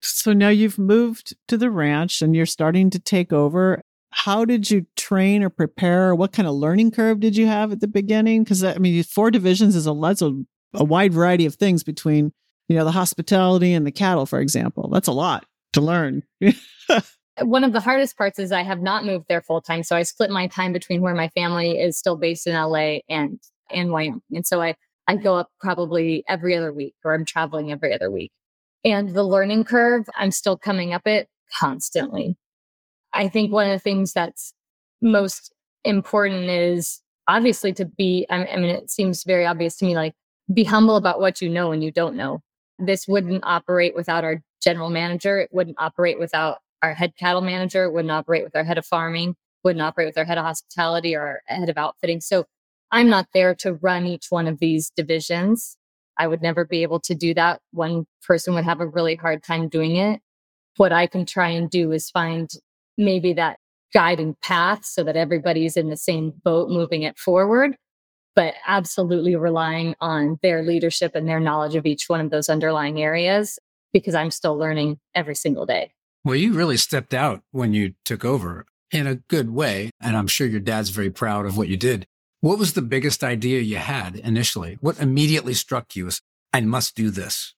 So 0.01 0.33
now 0.33 0.49
you've 0.49 0.77
moved 0.77 1.35
to 1.47 1.57
the 1.57 1.71
ranch 1.71 2.21
and 2.21 2.35
you're 2.35 2.45
starting 2.45 2.89
to 2.91 2.99
take 2.99 3.33
over. 3.33 3.81
How 4.11 4.45
did 4.45 4.69
you 4.69 4.85
train 4.95 5.43
or 5.43 5.49
prepare? 5.49 6.15
What 6.15 6.31
kind 6.31 6.47
of 6.47 6.55
learning 6.55 6.91
curve 6.91 7.19
did 7.19 7.35
you 7.35 7.47
have 7.47 7.71
at 7.71 7.81
the 7.81 7.87
beginning? 7.87 8.43
Because 8.43 8.63
I 8.63 8.77
mean, 8.77 9.03
four 9.03 9.31
divisions 9.31 9.75
is 9.75 9.87
a 9.87 9.93
that's 9.93 10.21
a, 10.21 10.33
a 10.73 10.83
wide 10.83 11.13
variety 11.13 11.45
of 11.45 11.55
things 11.55 11.83
between 11.83 12.31
you 12.67 12.75
know 12.75 12.85
the 12.85 12.91
hospitality 12.91 13.73
and 13.73 13.85
the 13.85 13.91
cattle, 13.91 14.25
for 14.25 14.39
example. 14.39 14.89
That's 14.91 15.07
a 15.07 15.13
lot 15.13 15.45
to 15.73 15.81
learn. 15.81 16.23
One 17.41 17.63
of 17.63 17.71
the 17.71 17.79
hardest 17.79 18.17
parts 18.17 18.39
is 18.39 18.51
I 18.51 18.63
have 18.63 18.81
not 18.81 19.05
moved 19.05 19.25
there 19.29 19.41
full 19.41 19.61
time, 19.61 19.83
so 19.83 19.95
I 19.95 20.03
split 20.03 20.31
my 20.31 20.47
time 20.47 20.73
between 20.73 21.01
where 21.01 21.13
my 21.13 21.29
family 21.29 21.77
is 21.79 21.97
still 21.97 22.15
based 22.15 22.47
in 22.47 22.55
LA 22.55 22.99
and 23.09 23.39
in 23.69 23.91
Wyoming. 23.91 24.21
And 24.31 24.45
so 24.45 24.61
I, 24.61 24.75
I 25.07 25.15
go 25.15 25.35
up 25.35 25.49
probably 25.59 26.23
every 26.27 26.55
other 26.55 26.73
week 26.73 26.95
or 27.03 27.13
I'm 27.13 27.25
traveling 27.25 27.71
every 27.71 27.93
other 27.93 28.09
week. 28.09 28.31
And 28.85 29.13
the 29.13 29.23
learning 29.23 29.63
curve, 29.65 30.07
I'm 30.15 30.31
still 30.31 30.57
coming 30.57 30.93
up 30.93 31.07
it 31.07 31.29
constantly. 31.59 32.37
I 33.13 33.27
think 33.27 33.51
one 33.51 33.67
of 33.67 33.73
the 33.73 33.79
things 33.79 34.13
that's 34.13 34.53
most 35.01 35.53
important 35.83 36.49
is 36.49 37.01
obviously 37.27 37.73
to 37.73 37.85
be, 37.85 38.25
I 38.29 38.37
mean, 38.39 38.65
it 38.65 38.89
seems 38.89 39.23
very 39.23 39.45
obvious 39.45 39.77
to 39.77 39.85
me, 39.85 39.95
like 39.95 40.13
be 40.53 40.63
humble 40.63 40.95
about 40.95 41.19
what 41.19 41.41
you 41.41 41.49
know 41.49 41.71
and 41.71 41.83
you 41.83 41.91
don't 41.91 42.15
know. 42.15 42.41
This 42.79 43.07
wouldn't 43.07 43.43
operate 43.43 43.95
without 43.95 44.23
our 44.23 44.41
general 44.61 44.89
manager. 44.89 45.39
It 45.39 45.49
wouldn't 45.51 45.77
operate 45.79 46.19
without 46.19 46.59
our 46.81 46.93
head 46.93 47.13
cattle 47.17 47.41
manager. 47.41 47.85
It 47.85 47.93
wouldn't 47.93 48.11
operate 48.11 48.43
with 48.43 48.55
our 48.55 48.63
head 48.63 48.77
of 48.77 48.85
farming, 48.85 49.35
wouldn't 49.63 49.81
operate 49.81 50.07
with 50.07 50.17
our 50.17 50.25
head 50.25 50.37
of 50.37 50.45
hospitality 50.45 51.15
or 51.15 51.41
head 51.45 51.69
of 51.69 51.77
outfitting. 51.77 52.21
So 52.21 52.45
I'm 52.91 53.09
not 53.09 53.27
there 53.33 53.55
to 53.55 53.73
run 53.73 54.05
each 54.05 54.27
one 54.29 54.47
of 54.47 54.59
these 54.59 54.91
divisions. 54.95 55.76
I 56.17 56.27
would 56.27 56.41
never 56.41 56.65
be 56.65 56.83
able 56.83 56.99
to 57.01 57.15
do 57.15 57.33
that. 57.33 57.61
One 57.71 58.05
person 58.25 58.53
would 58.53 58.65
have 58.65 58.81
a 58.81 58.87
really 58.87 59.15
hard 59.15 59.43
time 59.43 59.69
doing 59.69 59.95
it. 59.95 60.21
What 60.77 60.91
I 60.91 61.07
can 61.07 61.25
try 61.25 61.49
and 61.49 61.69
do 61.69 61.91
is 61.91 62.09
find 62.09 62.49
maybe 62.97 63.33
that 63.33 63.57
guiding 63.93 64.35
path 64.43 64.85
so 64.85 65.03
that 65.03 65.15
everybody's 65.15 65.77
in 65.77 65.89
the 65.89 65.97
same 65.97 66.33
boat 66.43 66.69
moving 66.69 67.03
it 67.03 67.17
forward, 67.17 67.75
but 68.35 68.53
absolutely 68.65 69.35
relying 69.35 69.95
on 70.01 70.37
their 70.41 70.63
leadership 70.63 71.15
and 71.15 71.27
their 71.27 71.39
knowledge 71.39 71.75
of 71.75 71.85
each 71.85 72.05
one 72.07 72.21
of 72.21 72.29
those 72.29 72.49
underlying 72.49 73.01
areas 73.01 73.57
because 73.93 74.15
I'm 74.15 74.31
still 74.31 74.57
learning 74.57 74.99
every 75.15 75.35
single 75.35 75.65
day. 75.65 75.91
Well, 76.23 76.35
you 76.35 76.53
really 76.53 76.77
stepped 76.77 77.13
out 77.13 77.41
when 77.51 77.73
you 77.73 77.93
took 78.03 78.25
over 78.25 78.65
in 78.91 79.07
a 79.07 79.15
good 79.15 79.49
way. 79.49 79.89
And 79.99 80.15
I'm 80.15 80.27
sure 80.27 80.47
your 80.47 80.59
dad's 80.59 80.89
very 80.89 81.09
proud 81.09 81.45
of 81.45 81.57
what 81.57 81.67
you 81.67 81.77
did. 81.77 82.05
What 82.41 82.59
was 82.59 82.73
the 82.73 82.83
biggest 82.83 83.23
idea 83.23 83.61
you 83.61 83.77
had 83.77 84.15
initially? 84.17 84.77
What 84.79 84.99
immediately 84.99 85.53
struck 85.53 85.95
you 85.95 86.07
as, 86.07 86.21
I 86.53 86.61
must 86.61 86.95
do 86.95 87.09
this? 87.09 87.55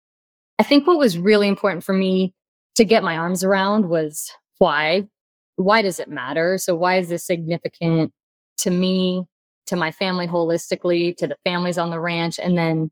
I 0.58 0.62
think 0.62 0.86
what 0.86 0.98
was 0.98 1.18
really 1.18 1.48
important 1.48 1.84
for 1.84 1.92
me 1.92 2.32
to 2.76 2.84
get 2.84 3.02
my 3.02 3.16
arms 3.16 3.42
around 3.42 3.88
was 3.88 4.30
why. 4.58 5.08
Why 5.56 5.82
does 5.82 5.98
it 5.98 6.08
matter? 6.08 6.58
So, 6.58 6.76
why 6.76 6.98
is 6.98 7.08
this 7.08 7.26
significant 7.26 8.12
to 8.58 8.70
me, 8.70 9.24
to 9.66 9.76
my 9.76 9.90
family 9.90 10.28
holistically, 10.28 11.16
to 11.16 11.26
the 11.26 11.36
families 11.44 11.78
on 11.78 11.90
the 11.90 11.98
ranch, 12.00 12.38
and 12.38 12.56
then 12.56 12.90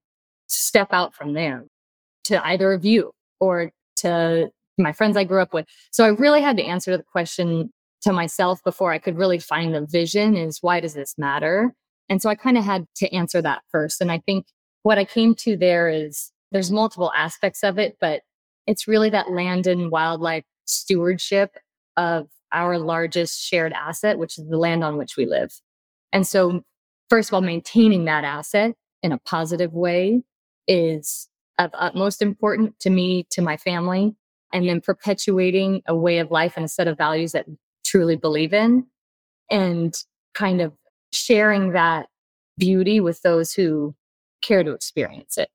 step 0.49 0.89
out 0.93 1.15
from 1.15 1.35
there 1.35 1.65
to 2.25 2.45
either 2.45 2.73
of 2.73 2.85
you 2.85 3.13
or 3.39 3.71
to 3.97 4.51
my 4.77 4.93
friends 4.93 5.17
I 5.17 5.23
grew 5.23 5.41
up 5.41 5.55
with? 5.55 5.67
So, 5.93 6.05
I 6.05 6.09
really 6.09 6.43
had 6.43 6.57
to 6.57 6.65
answer 6.65 6.97
the 6.97 7.05
question 7.05 7.73
to 8.03 8.13
myself 8.13 8.63
before 8.63 8.93
I 8.93 8.99
could 8.99 9.17
really 9.17 9.39
find 9.39 9.75
the 9.75 9.87
vision 9.87 10.37
is 10.37 10.63
why 10.63 10.81
does 10.81 10.95
this 10.95 11.15
matter? 11.19 11.75
And 12.09 12.23
so 12.23 12.31
I 12.31 12.35
kind 12.35 12.57
of 12.57 12.65
had 12.65 12.87
to 12.97 13.13
answer 13.15 13.43
that 13.43 13.63
first. 13.71 14.01
And 14.01 14.13
I 14.13 14.19
think 14.19 14.47
what 14.83 14.99
I 14.99 15.05
came 15.05 15.35
to 15.37 15.57
there 15.57 15.89
is 15.89 16.31
there's 16.53 16.71
multiple 16.71 17.13
aspects 17.17 17.65
of 17.65 17.79
it, 17.79 17.97
but 18.01 18.23
it's 18.67 18.87
really 18.87 19.11
that 19.11 19.31
land 19.31 19.67
and 19.67 19.91
wildlife 19.91 20.45
stewardship 20.65 21.57
of 21.97 22.29
our 22.53 22.79
largest 22.79 23.41
shared 23.43 23.73
asset, 23.73 24.19
which 24.19 24.39
is 24.39 24.47
the 24.49 24.59
land 24.59 24.85
on 24.85 24.97
which 24.97 25.17
we 25.17 25.27
live. 25.27 25.61
And 26.13 26.27
so, 26.27 26.63
first 27.11 27.31
of 27.31 27.35
all, 27.35 27.41
maintaining 27.41 28.05
that 28.05 28.25
asset 28.25 28.75
in 29.03 29.13
a 29.13 29.19
positive 29.19 29.73
way 29.73 30.23
is 30.69 31.29
of 31.59 31.71
utmost 31.75 32.23
importance 32.23 32.75
to 32.81 32.91
me, 32.91 33.27
to 33.31 33.43
my 33.43 33.57
family, 33.57 34.15
and 34.53 34.69
then 34.69 34.81
perpetuating 34.81 35.83
a 35.87 35.97
way 35.97 36.19
of 36.19 36.31
life 36.31 36.55
and 36.57 36.65
a 36.65 36.69
set 36.69 36.89
of 36.89 36.97
values 36.99 37.33
that 37.33 37.47
truly 37.87 38.17
believe 38.17 38.53
in 38.53 38.87
and 39.51 39.95
kind 40.35 40.61
of 40.61 40.73
sharing 41.13 41.73
that 41.73 42.09
beauty 42.59 43.01
with 43.01 43.23
those 43.23 43.53
who 43.53 43.95
care 44.43 44.65
to 44.65 44.73
experience 44.73 45.39
it. 45.39 45.49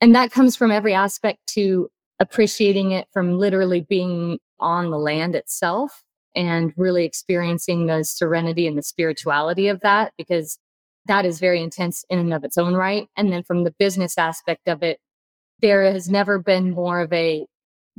And 0.00 0.14
that 0.14 0.32
comes 0.32 0.56
from 0.56 0.70
every 0.70 0.94
aspect 0.94 1.38
to 1.48 1.88
appreciating 2.18 2.92
it 2.92 3.08
from 3.12 3.38
literally 3.38 3.80
being 3.80 4.38
on 4.60 4.90
the 4.90 4.98
land 4.98 5.34
itself 5.34 6.02
and 6.34 6.72
really 6.76 7.04
experiencing 7.04 7.86
the 7.86 8.04
serenity 8.04 8.66
and 8.66 8.78
the 8.78 8.82
spirituality 8.82 9.68
of 9.68 9.80
that 9.80 10.12
because 10.16 10.58
that 11.06 11.24
is 11.26 11.40
very 11.40 11.60
intense 11.60 12.04
in 12.08 12.18
and 12.18 12.32
of 12.32 12.44
its 12.44 12.56
own 12.56 12.74
right. 12.74 13.08
And 13.16 13.32
then 13.32 13.42
from 13.42 13.64
the 13.64 13.74
business 13.78 14.16
aspect 14.16 14.68
of 14.68 14.82
it, 14.82 14.98
there 15.60 15.82
has 15.84 16.08
never 16.08 16.38
been 16.38 16.70
more 16.70 17.00
of 17.00 17.12
a 17.12 17.46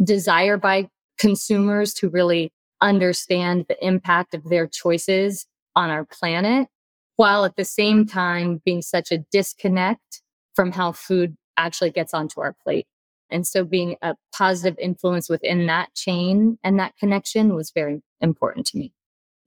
desire 0.03 0.57
by 0.57 0.89
consumers 1.19 1.93
to 1.95 2.09
really 2.09 2.51
understand 2.83 3.65
the 3.67 3.85
impact 3.85 4.33
of 4.33 4.43
their 4.43 4.67
choices 4.67 5.47
on 5.75 5.89
our 5.89 6.05
planet, 6.05 6.67
while 7.15 7.45
at 7.45 7.55
the 7.55 7.65
same 7.65 8.05
time 8.05 8.61
being 8.65 8.81
such 8.81 9.11
a 9.11 9.19
disconnect 9.31 10.21
from 10.55 10.71
how 10.71 10.91
food 10.91 11.35
actually 11.57 11.91
gets 11.91 12.13
onto 12.13 12.41
our 12.41 12.55
plate. 12.63 12.85
And 13.29 13.47
so 13.47 13.63
being 13.63 13.95
a 14.01 14.15
positive 14.35 14.77
influence 14.77 15.29
within 15.29 15.65
that 15.67 15.95
chain 15.95 16.59
and 16.63 16.79
that 16.79 16.95
connection 16.97 17.55
was 17.55 17.71
very 17.73 18.01
important 18.21 18.67
to 18.67 18.77
me. 18.77 18.93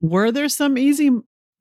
Were 0.01 0.31
there 0.31 0.49
some 0.49 0.77
easy 0.77 1.11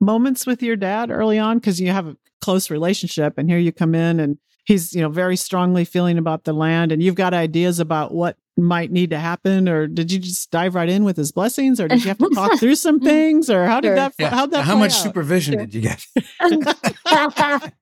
moments 0.00 0.46
with 0.46 0.62
your 0.62 0.76
dad 0.76 1.10
early 1.10 1.38
on? 1.38 1.58
Because 1.58 1.80
you 1.80 1.90
have 1.92 2.08
a 2.08 2.16
close 2.40 2.70
relationship, 2.70 3.34
and 3.38 3.48
here 3.48 3.58
you 3.58 3.72
come 3.72 3.94
in 3.94 4.18
and 4.20 4.38
he's, 4.66 4.94
you 4.94 5.00
know, 5.00 5.08
very 5.08 5.36
strongly 5.36 5.84
feeling 5.84 6.18
about 6.18 6.44
the 6.44 6.52
land, 6.52 6.92
and 6.92 7.02
you've 7.02 7.14
got 7.14 7.32
ideas 7.32 7.80
about 7.80 8.12
what 8.12 8.36
might 8.56 8.90
need 8.90 9.10
to 9.10 9.18
happen 9.18 9.68
or 9.68 9.86
did 9.86 10.10
you 10.10 10.18
just 10.18 10.50
dive 10.50 10.74
right 10.74 10.88
in 10.88 11.04
with 11.04 11.16
his 11.16 11.30
blessings 11.30 11.78
or 11.78 11.88
did 11.88 12.02
you 12.02 12.08
have 12.08 12.16
to 12.16 12.30
talk 12.34 12.58
through 12.58 12.74
some 12.74 12.98
mm, 13.00 13.04
things 13.04 13.50
or 13.50 13.66
how 13.66 13.80
did 13.80 13.88
sure. 13.88 13.96
that 13.96 14.14
yeah. 14.18 14.30
how 14.30 14.46
that 14.46 14.64
how 14.64 14.74
much 14.74 14.92
out? 14.92 15.02
supervision 15.02 15.52
sure. 15.54 15.66
did 15.66 15.74
you 15.74 15.82
get 15.82 16.02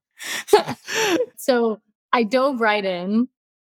so 1.37 1.81
i 2.13 2.25
dove 2.25 2.61
right 2.61 2.85
in 2.85 3.29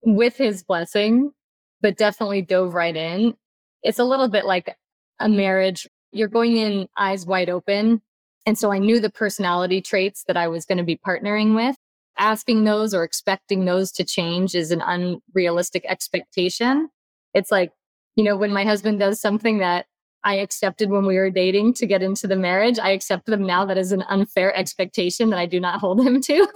with 0.03 0.37
his 0.37 0.63
blessing 0.63 1.33
but 1.81 1.97
definitely 1.97 2.41
dove 2.41 2.73
right 2.73 2.95
in 2.95 3.35
it's 3.83 3.99
a 3.99 4.05
little 4.05 4.29
bit 4.29 4.45
like 4.45 4.77
a 5.19 5.27
marriage 5.27 5.89
you're 6.13 6.29
going 6.29 6.55
in 6.55 6.87
eyes 6.97 7.25
wide 7.25 7.49
open 7.49 8.01
and 8.45 8.57
so 8.57 8.71
i 8.71 8.77
knew 8.77 9.01
the 9.01 9.09
personality 9.09 9.81
traits 9.81 10.23
that 10.27 10.37
i 10.37 10.47
was 10.47 10.65
going 10.65 10.77
to 10.77 10.83
be 10.83 10.95
partnering 10.95 11.55
with 11.55 11.75
asking 12.17 12.63
those 12.63 12.93
or 12.93 13.03
expecting 13.03 13.65
those 13.65 13.91
to 13.93 14.03
change 14.03 14.55
is 14.55 14.71
an 14.71 14.81
unrealistic 14.81 15.85
expectation. 15.87 16.89
It's 17.33 17.51
like, 17.51 17.71
you 18.15 18.23
know, 18.23 18.37
when 18.37 18.53
my 18.53 18.63
husband 18.63 18.99
does 18.99 19.19
something 19.19 19.57
that 19.59 19.87
I 20.23 20.35
accepted 20.35 20.89
when 20.89 21.05
we 21.05 21.17
were 21.17 21.29
dating 21.29 21.75
to 21.75 21.85
get 21.85 22.01
into 22.01 22.27
the 22.27 22.35
marriage, 22.35 22.79
I 22.79 22.89
accept 22.89 23.27
them 23.27 23.45
now 23.45 23.65
that 23.65 23.77
is 23.77 23.91
an 23.91 24.03
unfair 24.03 24.55
expectation 24.55 25.29
that 25.29 25.39
I 25.39 25.45
do 25.45 25.59
not 25.59 25.79
hold 25.79 26.01
him 26.01 26.21
to. 26.21 26.47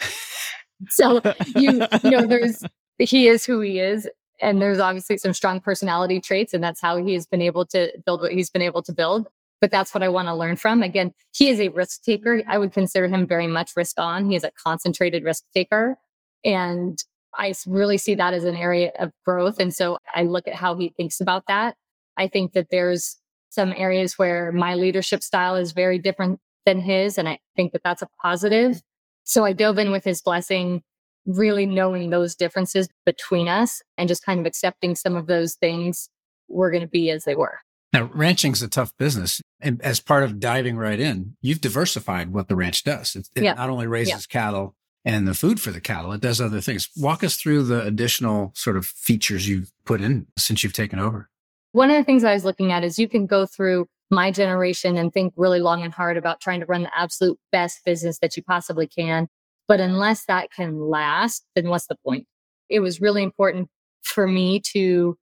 so 0.88 1.20
you 1.56 1.86
you 2.04 2.10
know, 2.10 2.26
there's 2.26 2.62
he 2.98 3.28
is 3.28 3.44
who 3.44 3.60
he 3.60 3.80
is. 3.80 4.08
And 4.40 4.60
there's 4.60 4.78
obviously 4.78 5.16
some 5.16 5.32
strong 5.32 5.60
personality 5.60 6.20
traits, 6.20 6.52
and 6.52 6.62
that's 6.62 6.80
how 6.80 6.98
he's 6.98 7.26
been 7.26 7.40
able 7.40 7.64
to 7.66 7.90
build 8.04 8.20
what 8.20 8.32
he's 8.32 8.50
been 8.50 8.60
able 8.60 8.82
to 8.82 8.92
build 8.92 9.28
but 9.60 9.70
that's 9.70 9.94
what 9.94 10.02
I 10.02 10.08
want 10.08 10.28
to 10.28 10.34
learn 10.34 10.56
from. 10.56 10.82
Again, 10.82 11.12
he 11.32 11.48
is 11.48 11.60
a 11.60 11.68
risk 11.68 12.02
taker. 12.02 12.42
I 12.46 12.58
would 12.58 12.72
consider 12.72 13.08
him 13.08 13.26
very 13.26 13.46
much 13.46 13.72
risk 13.76 13.98
on. 13.98 14.28
He 14.28 14.36
is 14.36 14.44
a 14.44 14.50
concentrated 14.62 15.24
risk 15.24 15.44
taker. 15.54 15.96
And 16.44 16.98
I 17.34 17.54
really 17.66 17.98
see 17.98 18.14
that 18.14 18.34
as 18.34 18.44
an 18.44 18.56
area 18.56 18.92
of 18.98 19.12
growth. 19.24 19.58
And 19.58 19.74
so 19.74 19.98
I 20.14 20.22
look 20.22 20.48
at 20.48 20.54
how 20.54 20.76
he 20.76 20.90
thinks 20.96 21.20
about 21.20 21.44
that. 21.48 21.76
I 22.16 22.28
think 22.28 22.52
that 22.52 22.68
there's 22.70 23.16
some 23.50 23.72
areas 23.76 24.18
where 24.18 24.52
my 24.52 24.74
leadership 24.74 25.22
style 25.22 25.56
is 25.56 25.72
very 25.72 25.98
different 25.98 26.40
than 26.64 26.80
his. 26.80 27.18
And 27.18 27.28
I 27.28 27.38
think 27.56 27.72
that 27.72 27.82
that's 27.82 28.02
a 28.02 28.08
positive. 28.20 28.82
So 29.24 29.44
I 29.44 29.52
dove 29.52 29.78
in 29.78 29.90
with 29.90 30.04
his 30.04 30.22
blessing, 30.22 30.82
really 31.26 31.66
knowing 31.66 32.10
those 32.10 32.34
differences 32.34 32.88
between 33.04 33.48
us 33.48 33.82
and 33.96 34.08
just 34.08 34.24
kind 34.24 34.40
of 34.40 34.46
accepting 34.46 34.94
some 34.94 35.16
of 35.16 35.26
those 35.26 35.54
things 35.54 36.08
were 36.48 36.70
going 36.70 36.82
to 36.82 36.88
be 36.88 37.10
as 37.10 37.24
they 37.24 37.34
were. 37.34 37.58
Now, 37.96 38.10
ranching's 38.12 38.60
a 38.60 38.68
tough 38.68 38.92
business. 38.98 39.40
And 39.58 39.80
as 39.80 40.00
part 40.00 40.22
of 40.22 40.38
diving 40.38 40.76
right 40.76 41.00
in, 41.00 41.34
you've 41.40 41.62
diversified 41.62 42.30
what 42.30 42.46
the 42.46 42.54
ranch 42.54 42.84
does. 42.84 43.16
It, 43.16 43.30
it 43.34 43.44
yeah. 43.44 43.54
not 43.54 43.70
only 43.70 43.86
raises 43.86 44.26
yeah. 44.28 44.40
cattle 44.40 44.74
and 45.06 45.26
the 45.26 45.32
food 45.32 45.62
for 45.62 45.70
the 45.70 45.80
cattle, 45.80 46.12
it 46.12 46.20
does 46.20 46.38
other 46.38 46.60
things. 46.60 46.90
Walk 46.94 47.24
us 47.24 47.36
through 47.36 47.62
the 47.62 47.80
additional 47.80 48.52
sort 48.54 48.76
of 48.76 48.84
features 48.84 49.48
you've 49.48 49.72
put 49.86 50.02
in 50.02 50.26
since 50.36 50.62
you've 50.62 50.74
taken 50.74 50.98
over. 50.98 51.30
One 51.72 51.88
of 51.88 51.96
the 51.96 52.04
things 52.04 52.22
I 52.22 52.34
was 52.34 52.44
looking 52.44 52.70
at 52.70 52.84
is 52.84 52.98
you 52.98 53.08
can 53.08 53.24
go 53.24 53.46
through 53.46 53.88
my 54.10 54.30
generation 54.30 54.98
and 54.98 55.10
think 55.10 55.32
really 55.34 55.60
long 55.60 55.82
and 55.82 55.94
hard 55.94 56.18
about 56.18 56.38
trying 56.38 56.60
to 56.60 56.66
run 56.66 56.82
the 56.82 56.94
absolute 56.94 57.38
best 57.50 57.82
business 57.86 58.18
that 58.18 58.36
you 58.36 58.42
possibly 58.42 58.86
can. 58.86 59.26
But 59.68 59.80
unless 59.80 60.26
that 60.26 60.50
can 60.52 60.78
last, 60.78 61.46
then 61.54 61.70
what's 61.70 61.86
the 61.86 61.96
point? 62.04 62.26
It 62.68 62.80
was 62.80 63.00
really 63.00 63.22
important 63.22 63.70
for 64.02 64.26
me 64.26 64.60
to 64.74 65.16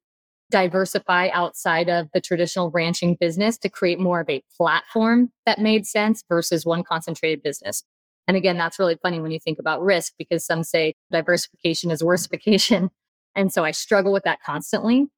diversify 0.51 1.29
outside 1.33 1.89
of 1.89 2.09
the 2.13 2.21
traditional 2.21 2.71
ranching 2.71 3.17
business 3.19 3.59
to 3.59 3.69
create 3.69 3.99
more 3.99 4.21
of 4.21 4.29
a 4.29 4.43
platform 4.57 5.31
that 5.47 5.59
made 5.59 5.87
sense 5.87 6.23
versus 6.29 6.65
one 6.65 6.85
concentrated 6.85 7.43
business. 7.43 7.83
And 8.27 8.37
again, 8.37 8.57
that's 8.57 8.79
really 8.79 8.97
funny 9.03 9.21
when 9.21 9.31
you 9.31 9.41
think 9.41 9.59
about 9.59 9.83
risk 9.83 10.15
because 10.19 10.45
some 10.45 10.63
say 10.63 10.95
diversification 11.11 11.91
is 11.91 12.03
worsification. 12.03 12.91
And 13.37 13.53
so 13.53 13.65
I 13.65 13.73
struggle 13.73 14.13
with 14.13 14.23
that 14.23 14.41
constantly. 14.47 15.09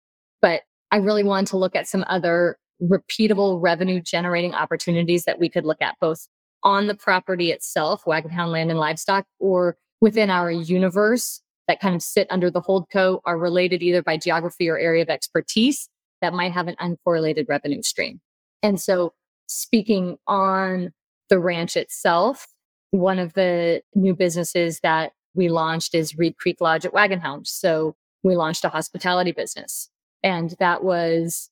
But 0.40 0.62
I 0.90 0.96
really 0.96 1.22
wanted 1.22 1.48
to 1.48 1.58
look 1.58 1.76
at 1.76 1.86
some 1.86 2.02
other 2.08 2.56
repeatable 2.82 3.60
revenue 3.60 4.00
generating 4.00 4.54
opportunities 4.54 5.26
that 5.26 5.38
we 5.38 5.50
could 5.50 5.66
look 5.66 5.82
at 5.82 5.96
both 6.00 6.26
on 6.62 6.86
the 6.86 6.94
property 6.94 7.50
itself, 7.50 8.04
Wagonhound 8.06 8.52
Land 8.52 8.70
and 8.70 8.80
Livestock, 8.80 9.26
or 9.38 9.76
within 10.00 10.30
our 10.30 10.50
universe 10.50 11.42
that 11.68 11.80
kind 11.80 11.94
of 11.94 12.02
sit 12.02 12.26
under 12.30 12.50
the 12.50 12.60
hold 12.60 12.86
holdco 12.90 13.20
are 13.24 13.38
related 13.38 13.82
either 13.82 14.02
by 14.02 14.16
geography 14.16 14.68
or 14.68 14.78
area 14.78 15.02
of 15.02 15.08
expertise 15.08 15.88
that 16.22 16.32
might 16.32 16.52
have 16.52 16.68
an 16.68 16.76
uncorrelated 16.80 17.48
revenue 17.48 17.82
stream. 17.82 18.20
And 18.62 18.80
so 18.80 19.12
speaking 19.46 20.16
on 20.26 20.92
the 21.28 21.38
ranch 21.38 21.76
itself, 21.76 22.46
one 22.90 23.18
of 23.18 23.34
the 23.34 23.82
new 23.94 24.14
businesses 24.14 24.80
that 24.80 25.12
we 25.34 25.48
launched 25.48 25.94
is 25.94 26.16
Reed 26.16 26.36
Creek 26.38 26.60
Lodge 26.60 26.86
at 26.86 26.92
Wagonhound. 26.92 27.46
So 27.46 27.94
we 28.22 28.36
launched 28.36 28.64
a 28.64 28.68
hospitality 28.68 29.32
business 29.32 29.90
and 30.22 30.54
that 30.58 30.82
was 30.82 31.50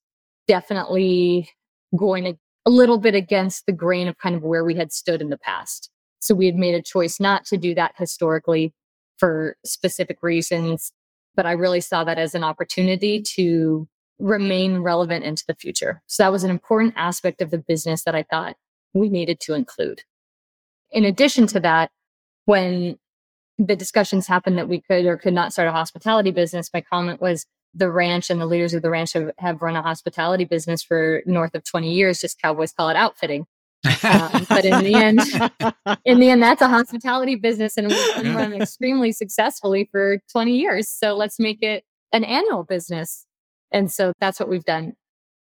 definitely 0.48 1.48
going 1.96 2.26
a, 2.26 2.34
a 2.66 2.70
little 2.70 2.98
bit 2.98 3.14
against 3.14 3.66
the 3.66 3.72
grain 3.72 4.08
of 4.08 4.18
kind 4.18 4.34
of 4.34 4.42
where 4.42 4.64
we 4.64 4.74
had 4.74 4.92
stood 4.92 5.20
in 5.20 5.30
the 5.30 5.38
past. 5.38 5.90
So 6.20 6.34
we 6.34 6.46
had 6.46 6.56
made 6.56 6.74
a 6.74 6.82
choice 6.82 7.20
not 7.20 7.44
to 7.46 7.56
do 7.56 7.74
that 7.74 7.94
historically 7.98 8.72
for 9.18 9.56
specific 9.64 10.18
reasons. 10.22 10.92
But 11.34 11.46
I 11.46 11.52
really 11.52 11.80
saw 11.80 12.04
that 12.04 12.18
as 12.18 12.34
an 12.34 12.44
opportunity 12.44 13.20
to 13.34 13.88
remain 14.18 14.78
relevant 14.78 15.24
into 15.24 15.44
the 15.46 15.54
future. 15.54 16.02
So 16.06 16.22
that 16.22 16.32
was 16.32 16.44
an 16.44 16.50
important 16.50 16.94
aspect 16.96 17.42
of 17.42 17.50
the 17.50 17.58
business 17.58 18.04
that 18.04 18.14
I 18.14 18.22
thought 18.22 18.56
we 18.92 19.08
needed 19.08 19.40
to 19.40 19.54
include. 19.54 20.02
In 20.90 21.04
addition 21.04 21.46
to 21.48 21.60
that, 21.60 21.90
when 22.44 22.98
the 23.58 23.76
discussions 23.76 24.26
happened 24.26 24.58
that 24.58 24.68
we 24.68 24.80
could 24.80 25.06
or 25.06 25.16
could 25.16 25.34
not 25.34 25.52
start 25.52 25.68
a 25.68 25.72
hospitality 25.72 26.30
business, 26.30 26.70
my 26.72 26.80
comment 26.80 27.20
was 27.20 27.46
the 27.74 27.90
ranch 27.90 28.30
and 28.30 28.40
the 28.40 28.46
leaders 28.46 28.74
of 28.74 28.82
the 28.82 28.90
ranch 28.90 29.12
have, 29.14 29.32
have 29.38 29.62
run 29.62 29.76
a 29.76 29.82
hospitality 29.82 30.44
business 30.44 30.82
for 30.82 31.22
north 31.26 31.54
of 31.54 31.64
20 31.64 31.92
years, 31.92 32.20
just 32.20 32.40
cowboys 32.40 32.72
call 32.72 32.88
it 32.88 32.96
outfitting. 32.96 33.46
Um, 33.84 34.46
but 34.48 34.64
in 34.64 34.84
the 34.84 34.94
end, 34.94 35.20
in 36.04 36.20
the 36.20 36.30
end, 36.30 36.42
that's 36.42 36.62
a 36.62 36.68
hospitality 36.68 37.36
business, 37.36 37.76
and 37.76 37.88
we've 37.88 38.16
been 38.16 38.34
run 38.34 38.52
extremely 38.54 39.12
successfully 39.12 39.88
for 39.90 40.18
20 40.32 40.56
years. 40.56 40.88
So 40.88 41.14
let's 41.14 41.38
make 41.38 41.62
it 41.62 41.84
an 42.12 42.24
annual 42.24 42.64
business. 42.64 43.26
And 43.72 43.90
so 43.90 44.12
that's 44.20 44.38
what 44.38 44.48
we've 44.48 44.64
done. 44.64 44.94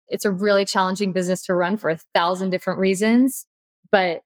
It's 0.09 0.25
a 0.25 0.31
really 0.31 0.64
challenging 0.64 1.12
business 1.12 1.42
to 1.47 1.55
run 1.55 1.77
for 1.77 1.90
a 1.90 1.99
thousand 2.14 2.51
different 2.51 2.79
reasons, 2.79 3.47
but 3.90 4.23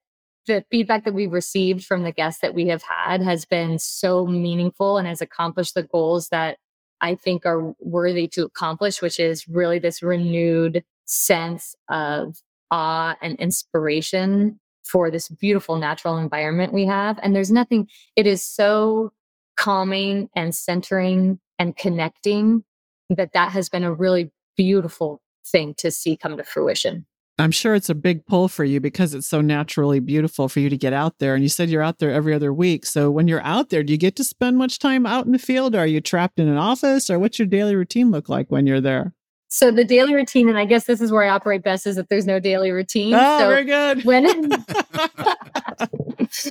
the 0.46 0.64
feedback 0.70 1.04
that 1.04 1.14
we've 1.14 1.32
received 1.32 1.84
from 1.84 2.02
the 2.02 2.12
guests 2.12 2.40
that 2.40 2.54
we 2.54 2.68
have 2.68 2.82
had 2.82 3.22
has 3.22 3.44
been 3.44 3.78
so 3.78 4.26
meaningful 4.26 4.96
and 4.96 5.06
has 5.06 5.20
accomplished 5.20 5.74
the 5.74 5.82
goals 5.82 6.28
that 6.30 6.58
I 7.00 7.14
think 7.14 7.46
are 7.46 7.74
worthy 7.80 8.26
to 8.28 8.44
accomplish, 8.44 9.00
which 9.00 9.20
is 9.20 9.46
really 9.46 9.78
this 9.78 10.02
renewed 10.02 10.82
sense 11.04 11.74
of 11.88 12.36
awe 12.70 13.16
and 13.20 13.36
inspiration 13.38 14.58
for 14.84 15.10
this 15.10 15.28
beautiful 15.28 15.76
natural 15.76 16.16
environment 16.16 16.72
we 16.72 16.86
have. 16.86 17.18
And 17.22 17.34
there's 17.34 17.50
nothing, 17.50 17.88
it 18.16 18.26
is 18.26 18.42
so 18.42 19.12
calming 19.56 20.28
and 20.34 20.54
centering 20.54 21.38
and 21.58 21.76
connecting 21.76 22.64
that 23.10 23.32
that 23.32 23.52
has 23.52 23.68
been 23.68 23.84
a 23.84 23.92
really 23.92 24.30
beautiful 24.56 25.20
thing 25.46 25.74
to 25.78 25.90
see 25.90 26.16
come 26.16 26.36
to 26.36 26.44
fruition. 26.44 27.06
I'm 27.40 27.52
sure 27.52 27.76
it's 27.76 27.88
a 27.88 27.94
big 27.94 28.26
pull 28.26 28.48
for 28.48 28.64
you 28.64 28.80
because 28.80 29.14
it's 29.14 29.28
so 29.28 29.40
naturally 29.40 30.00
beautiful 30.00 30.48
for 30.48 30.58
you 30.58 30.68
to 30.68 30.76
get 30.76 30.92
out 30.92 31.20
there. 31.20 31.34
And 31.34 31.42
you 31.42 31.48
said 31.48 31.70
you're 31.70 31.82
out 31.82 31.98
there 31.98 32.10
every 32.10 32.34
other 32.34 32.52
week. 32.52 32.84
So 32.84 33.12
when 33.12 33.28
you're 33.28 33.44
out 33.44 33.70
there, 33.70 33.84
do 33.84 33.92
you 33.92 33.98
get 33.98 34.16
to 34.16 34.24
spend 34.24 34.58
much 34.58 34.80
time 34.80 35.06
out 35.06 35.24
in 35.24 35.30
the 35.30 35.38
field? 35.38 35.76
Or 35.76 35.80
are 35.80 35.86
you 35.86 36.00
trapped 36.00 36.40
in 36.40 36.48
an 36.48 36.56
office? 36.56 37.08
Or 37.08 37.18
what's 37.18 37.38
your 37.38 37.46
daily 37.46 37.76
routine 37.76 38.10
look 38.10 38.28
like 38.28 38.50
when 38.50 38.66
you're 38.66 38.80
there? 38.80 39.14
So 39.48 39.70
the 39.70 39.84
daily 39.84 40.14
routine, 40.14 40.48
and 40.48 40.58
I 40.58 40.66
guess 40.66 40.84
this 40.84 41.00
is 41.00 41.10
where 41.10 41.22
I 41.22 41.30
operate 41.30 41.62
best, 41.62 41.86
is 41.86 41.96
that 41.96 42.08
there's 42.08 42.26
no 42.26 42.38
daily 42.38 42.70
routine. 42.70 43.14
Oh, 43.14 43.38
so 43.38 43.48
very 43.48 43.64
good. 43.64 44.04
When 44.04 44.26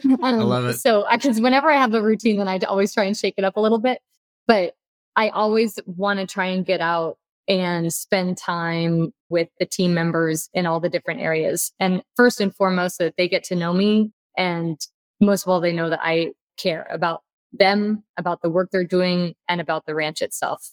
um, 0.03 0.23
I 0.23 0.31
love 0.31 0.65
it. 0.65 0.79
So 0.79 1.05
because 1.11 1.39
whenever 1.39 1.69
I 1.69 1.75
have 1.75 1.93
a 1.93 2.01
routine, 2.01 2.37
then 2.37 2.47
I 2.47 2.57
always 2.67 2.93
try 2.93 3.03
and 3.03 3.15
shake 3.15 3.35
it 3.37 3.43
up 3.43 3.55
a 3.55 3.61
little 3.61 3.79
bit. 3.79 3.99
But 4.47 4.73
I 5.15 5.29
always 5.29 5.79
want 5.85 6.19
to 6.19 6.25
try 6.25 6.47
and 6.47 6.65
get 6.65 6.81
out 6.81 7.17
and 7.47 7.93
spend 7.93 8.37
time 8.37 9.13
with 9.29 9.49
the 9.59 9.65
team 9.65 9.93
members 9.93 10.49
in 10.53 10.65
all 10.65 10.79
the 10.79 10.89
different 10.89 11.21
areas. 11.21 11.71
And 11.79 12.01
first 12.15 12.41
and 12.41 12.53
foremost, 12.53 12.97
so 12.97 13.05
that 13.05 13.15
they 13.17 13.27
get 13.27 13.43
to 13.45 13.55
know 13.55 13.73
me 13.73 14.11
and 14.37 14.79
most 15.19 15.43
of 15.43 15.49
all, 15.49 15.59
they 15.59 15.73
know 15.73 15.89
that 15.89 15.99
I 16.01 16.33
care 16.57 16.87
about 16.91 17.23
them, 17.51 18.03
about 18.17 18.41
the 18.41 18.49
work 18.49 18.69
they're 18.71 18.83
doing, 18.83 19.33
and 19.49 19.59
about 19.59 19.85
the 19.85 19.95
ranch 19.95 20.21
itself. 20.21 20.71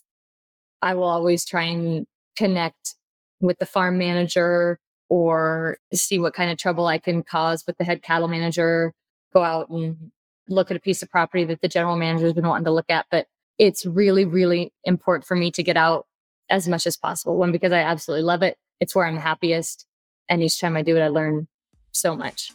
I 0.83 0.95
will 0.95 1.05
always 1.05 1.47
try 1.47 1.65
and 1.65 2.07
connect 2.37 2.94
with 3.40 3.59
the 3.59 3.66
farm 3.66 3.99
manager 3.99 4.79
or 5.09 5.79
see 5.92 6.18
what 6.18 6.35
kind 6.35 6.51
of 6.51 6.59
trouble 6.59 6.87
I 6.87 6.99
can 6.99 7.23
cause 7.23 7.64
with 7.66 7.77
the 7.79 7.85
head 7.85 8.03
cattle 8.03 8.29
manager, 8.29 8.92
go 9.33 9.42
out 9.42 9.68
and 9.68 10.11
look 10.49 10.70
at 10.70 10.77
a 10.77 10.81
piece 10.81 11.03
of 11.03 11.11
property 11.11 11.44
that 11.44 11.61
the 11.61 11.68
general 11.68 11.97
manager 11.97 12.25
has 12.25 12.33
been 12.33 12.47
wanting 12.47 12.64
to 12.64 12.73
look 12.73 12.90
at. 12.90 13.07
But 13.11 13.27
it's 13.59 13.87
really, 13.87 14.25
really 14.25 14.73
important 14.85 15.27
for 15.27 15.37
me 15.37 15.51
to 15.53 15.62
get 15.62 15.77
out 15.77 16.07
as 16.51 16.68
much 16.68 16.87
as 16.87 16.97
possible. 16.97 17.37
One, 17.37 17.53
because 17.53 17.73
I 17.73 17.81
absolutely 17.81 18.25
love 18.25 18.42
it. 18.42 18.57
It's 18.81 18.94
where 18.94 19.07
I'm 19.07 19.16
happiest. 19.16 19.87
And 20.29 20.42
each 20.42 20.61
time 20.61 20.77
I 20.77 20.83
do 20.83 20.97
it, 20.97 21.03
I 21.03 21.09
learn 21.09 21.49
so 21.92 22.16
much. 22.16 22.53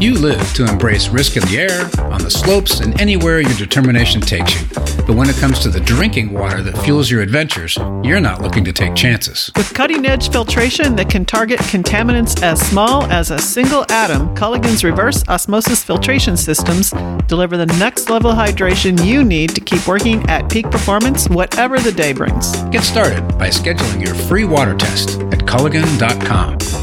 You 0.00 0.14
live 0.14 0.54
to 0.54 0.64
embrace 0.64 1.08
risk 1.08 1.36
in 1.36 1.42
the 1.48 1.58
air, 1.58 1.90
on 2.12 2.22
the 2.22 2.30
slopes, 2.30 2.78
and 2.78 2.98
anywhere 3.00 3.40
your 3.40 3.56
determination 3.56 4.20
takes 4.20 4.54
you. 4.54 4.68
But 5.04 5.16
when 5.16 5.28
it 5.28 5.34
comes 5.38 5.58
to 5.60 5.70
the 5.70 5.80
drinking 5.80 6.32
water 6.32 6.62
that 6.62 6.78
fuels 6.78 7.10
your 7.10 7.20
adventures, 7.20 7.76
you're 8.04 8.20
not 8.20 8.40
looking 8.40 8.64
to 8.66 8.72
take 8.72 8.94
chances. 8.94 9.50
With 9.56 9.74
cutting 9.74 10.06
edge 10.06 10.30
filtration 10.30 10.94
that 10.94 11.10
can 11.10 11.24
target 11.24 11.58
contaminants 11.60 12.40
as 12.44 12.64
small 12.64 13.02
as 13.10 13.32
a 13.32 13.40
single 13.40 13.84
atom, 13.90 14.36
Culligan's 14.36 14.84
reverse 14.84 15.24
osmosis 15.26 15.82
filtration 15.82 16.36
systems 16.36 16.92
deliver 17.26 17.56
the 17.56 17.66
next 17.66 18.08
level 18.08 18.30
hydration 18.30 19.04
you 19.04 19.24
need 19.24 19.52
to 19.56 19.60
keep 19.60 19.84
working 19.88 20.24
at 20.30 20.48
peak 20.48 20.70
performance, 20.70 21.28
whatever 21.28 21.80
the 21.80 21.90
day 21.90 22.12
brings. 22.12 22.54
Get 22.70 22.84
started 22.84 23.26
by 23.36 23.48
scheduling 23.48 24.04
your 24.04 24.14
free 24.14 24.44
water 24.44 24.76
test 24.76 25.20
at 25.32 25.40
Culligan.com. 25.40 26.77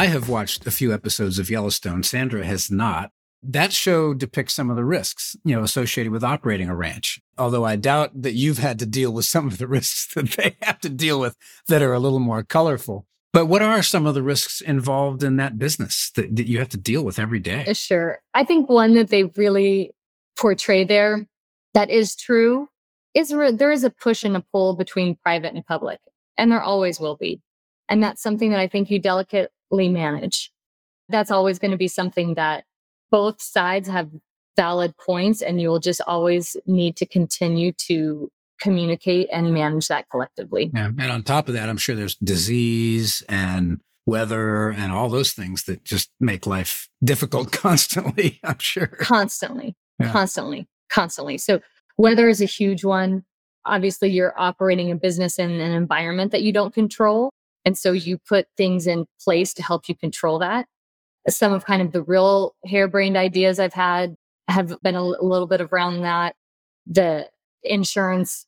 I 0.00 0.06
have 0.06 0.30
watched 0.30 0.66
a 0.66 0.70
few 0.70 0.94
episodes 0.94 1.38
of 1.38 1.50
Yellowstone. 1.50 2.02
Sandra 2.04 2.42
has 2.42 2.70
not. 2.70 3.10
That 3.42 3.70
show 3.70 4.14
depicts 4.14 4.54
some 4.54 4.70
of 4.70 4.76
the 4.76 4.84
risks, 4.86 5.36
you 5.44 5.54
know, 5.54 5.62
associated 5.62 6.10
with 6.10 6.24
operating 6.24 6.70
a 6.70 6.74
ranch. 6.74 7.20
Although 7.36 7.66
I 7.66 7.76
doubt 7.76 8.22
that 8.22 8.32
you've 8.32 8.56
had 8.56 8.78
to 8.78 8.86
deal 8.86 9.12
with 9.12 9.26
some 9.26 9.46
of 9.46 9.58
the 9.58 9.66
risks 9.76 10.08
that 10.14 10.30
they 10.30 10.56
have 10.62 10.80
to 10.80 10.88
deal 10.88 11.20
with 11.20 11.36
that 11.68 11.82
are 11.82 11.92
a 11.92 11.98
little 11.98 12.18
more 12.18 12.42
colorful. 12.42 13.04
But 13.34 13.44
what 13.44 13.60
are 13.60 13.82
some 13.82 14.06
of 14.06 14.14
the 14.14 14.22
risks 14.22 14.62
involved 14.62 15.22
in 15.22 15.36
that 15.36 15.58
business 15.58 16.10
that, 16.16 16.34
that 16.34 16.46
you 16.46 16.60
have 16.60 16.70
to 16.70 16.78
deal 16.78 17.04
with 17.04 17.18
every 17.18 17.38
day? 17.38 17.66
Uh, 17.68 17.74
sure. 17.74 18.20
I 18.32 18.42
think 18.42 18.70
one 18.70 18.94
that 18.94 19.10
they 19.10 19.24
really 19.24 19.90
portray 20.38 20.82
there 20.82 21.26
that 21.74 21.90
is 21.90 22.16
true 22.16 22.70
is 23.12 23.34
re- 23.34 23.52
there 23.52 23.70
is 23.70 23.84
a 23.84 23.90
push 23.90 24.24
and 24.24 24.34
a 24.34 24.44
pull 24.50 24.76
between 24.76 25.16
private 25.16 25.52
and 25.52 25.66
public, 25.66 26.00
and 26.38 26.50
there 26.50 26.62
always 26.62 26.98
will 26.98 27.18
be. 27.18 27.42
And 27.90 28.02
that's 28.02 28.22
something 28.22 28.48
that 28.48 28.60
I 28.60 28.66
think 28.66 28.90
you 28.90 28.98
delicate 28.98 29.50
manage. 29.70 30.52
That's 31.08 31.30
always 31.30 31.58
going 31.58 31.72
to 31.72 31.76
be 31.76 31.88
something 31.88 32.34
that 32.34 32.64
both 33.10 33.40
sides 33.42 33.88
have 33.88 34.10
valid 34.56 34.94
points 34.96 35.42
and 35.42 35.60
you'll 35.60 35.80
just 35.80 36.00
always 36.06 36.56
need 36.66 36.96
to 36.96 37.06
continue 37.06 37.72
to 37.72 38.30
communicate 38.60 39.28
and 39.32 39.54
manage 39.54 39.88
that 39.88 40.06
collectively. 40.10 40.70
Yeah. 40.74 40.86
And 40.86 41.10
on 41.10 41.22
top 41.22 41.48
of 41.48 41.54
that, 41.54 41.68
I'm 41.68 41.78
sure 41.78 41.96
there's 41.96 42.16
disease 42.16 43.22
and 43.28 43.80
weather 44.06 44.70
and 44.70 44.92
all 44.92 45.08
those 45.08 45.32
things 45.32 45.64
that 45.64 45.84
just 45.84 46.10
make 46.20 46.46
life 46.46 46.88
difficult 47.02 47.52
constantly, 47.66 48.38
I'm 48.44 48.58
sure. 48.58 48.86
Constantly, 48.86 49.76
yeah. 49.98 50.12
constantly, 50.12 50.68
constantly. 50.90 51.38
So 51.38 51.60
weather 51.96 52.28
is 52.28 52.40
a 52.40 52.46
huge 52.46 52.84
one. 52.84 53.24
Obviously, 53.64 54.10
you're 54.10 54.38
operating 54.38 54.90
a 54.90 54.96
business 54.96 55.38
in 55.38 55.50
an 55.50 55.72
environment 55.72 56.32
that 56.32 56.42
you 56.42 56.52
don't 56.52 56.72
control. 56.72 57.30
And 57.64 57.76
so 57.76 57.92
you 57.92 58.18
put 58.18 58.46
things 58.56 58.86
in 58.86 59.06
place 59.22 59.52
to 59.54 59.62
help 59.62 59.88
you 59.88 59.94
control 59.94 60.38
that. 60.38 60.66
Some 61.28 61.52
of 61.52 61.64
kind 61.64 61.82
of 61.82 61.92
the 61.92 62.02
real 62.02 62.54
harebrained 62.66 63.16
ideas 63.16 63.58
I've 63.58 63.74
had 63.74 64.16
have 64.48 64.76
been 64.82 64.94
a 64.94 65.04
little 65.04 65.46
bit 65.46 65.60
around 65.60 66.02
that. 66.02 66.34
The 66.86 67.28
insurance 67.62 68.46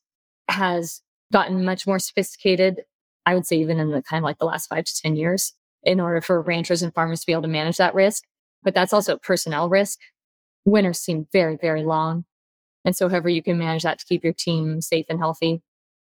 has 0.49 1.01
gotten 1.31 1.63
much 1.63 1.85
more 1.85 1.99
sophisticated. 1.99 2.81
I 3.25 3.35
would 3.35 3.45
say 3.45 3.57
even 3.57 3.79
in 3.79 3.91
the 3.91 4.01
kind 4.01 4.23
of 4.23 4.25
like 4.25 4.39
the 4.39 4.45
last 4.45 4.67
five 4.67 4.83
to 4.85 5.01
10 5.01 5.15
years 5.15 5.53
in 5.83 5.99
order 5.99 6.21
for 6.21 6.41
ranchers 6.41 6.81
and 6.81 6.93
farmers 6.93 7.21
to 7.21 7.25
be 7.25 7.31
able 7.31 7.43
to 7.43 7.47
manage 7.47 7.77
that 7.77 7.93
risk. 7.93 8.23
But 8.63 8.73
that's 8.73 8.93
also 8.93 9.17
personnel 9.17 9.69
risk. 9.69 9.99
Winters 10.65 10.99
seem 10.99 11.27
very, 11.31 11.57
very 11.57 11.83
long. 11.83 12.25
And 12.85 12.95
so 12.95 13.09
however 13.09 13.29
you 13.29 13.43
can 13.43 13.57
manage 13.57 13.83
that 13.83 13.99
to 13.99 14.05
keep 14.05 14.23
your 14.23 14.33
team 14.33 14.81
safe 14.81 15.05
and 15.09 15.19
healthy 15.19 15.61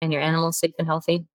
and 0.00 0.12
your 0.12 0.22
animals 0.22 0.58
safe 0.58 0.72
and 0.78 0.86
healthy, 0.86 1.26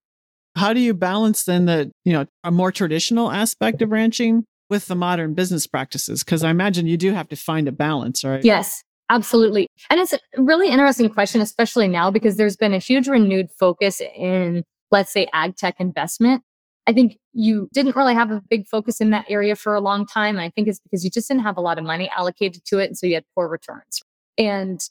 how 0.55 0.73
do 0.73 0.79
you 0.79 0.93
balance 0.93 1.43
then 1.43 1.65
the, 1.65 1.91
you 2.05 2.13
know, 2.13 2.25
a 2.43 2.51
more 2.51 2.71
traditional 2.71 3.31
aspect 3.31 3.81
of 3.81 3.91
ranching 3.91 4.45
with 4.69 4.87
the 4.87 4.95
modern 4.95 5.33
business 5.33 5.67
practices? 5.67 6.23
Because 6.23 6.43
I 6.43 6.49
imagine 6.49 6.87
you 6.87 6.97
do 6.97 7.13
have 7.13 7.29
to 7.29 7.35
find 7.35 7.67
a 7.67 7.71
balance, 7.71 8.23
right? 8.23 8.43
Yes, 8.43 8.83
absolutely. 9.09 9.67
And 9.89 9.99
it's 9.99 10.13
a 10.13 10.19
really 10.37 10.69
interesting 10.69 11.09
question, 11.09 11.41
especially 11.41 11.87
now 11.87 12.11
because 12.11 12.37
there's 12.37 12.55
been 12.55 12.73
a 12.73 12.79
huge 12.79 13.07
renewed 13.07 13.49
focus 13.51 14.01
in, 14.01 14.63
let's 14.91 15.11
say, 15.11 15.27
ag 15.33 15.55
tech 15.55 15.75
investment. 15.79 16.43
I 16.85 16.93
think 16.93 17.17
you 17.31 17.69
didn't 17.73 17.95
really 17.95 18.13
have 18.13 18.29
a 18.29 18.41
big 18.49 18.67
focus 18.67 18.99
in 18.99 19.11
that 19.11 19.25
area 19.29 19.55
for 19.55 19.73
a 19.73 19.81
long 19.81 20.05
time. 20.05 20.35
And 20.35 20.43
I 20.43 20.49
think 20.49 20.67
it's 20.67 20.79
because 20.79 21.03
you 21.03 21.09
just 21.09 21.29
didn't 21.29 21.43
have 21.43 21.57
a 21.57 21.61
lot 21.61 21.77
of 21.77 21.85
money 21.85 22.11
allocated 22.15 22.65
to 22.65 22.79
it. 22.79 22.87
And 22.87 22.97
so 22.97 23.07
you 23.07 23.15
had 23.15 23.23
poor 23.33 23.47
returns. 23.47 24.01
And 24.37 24.81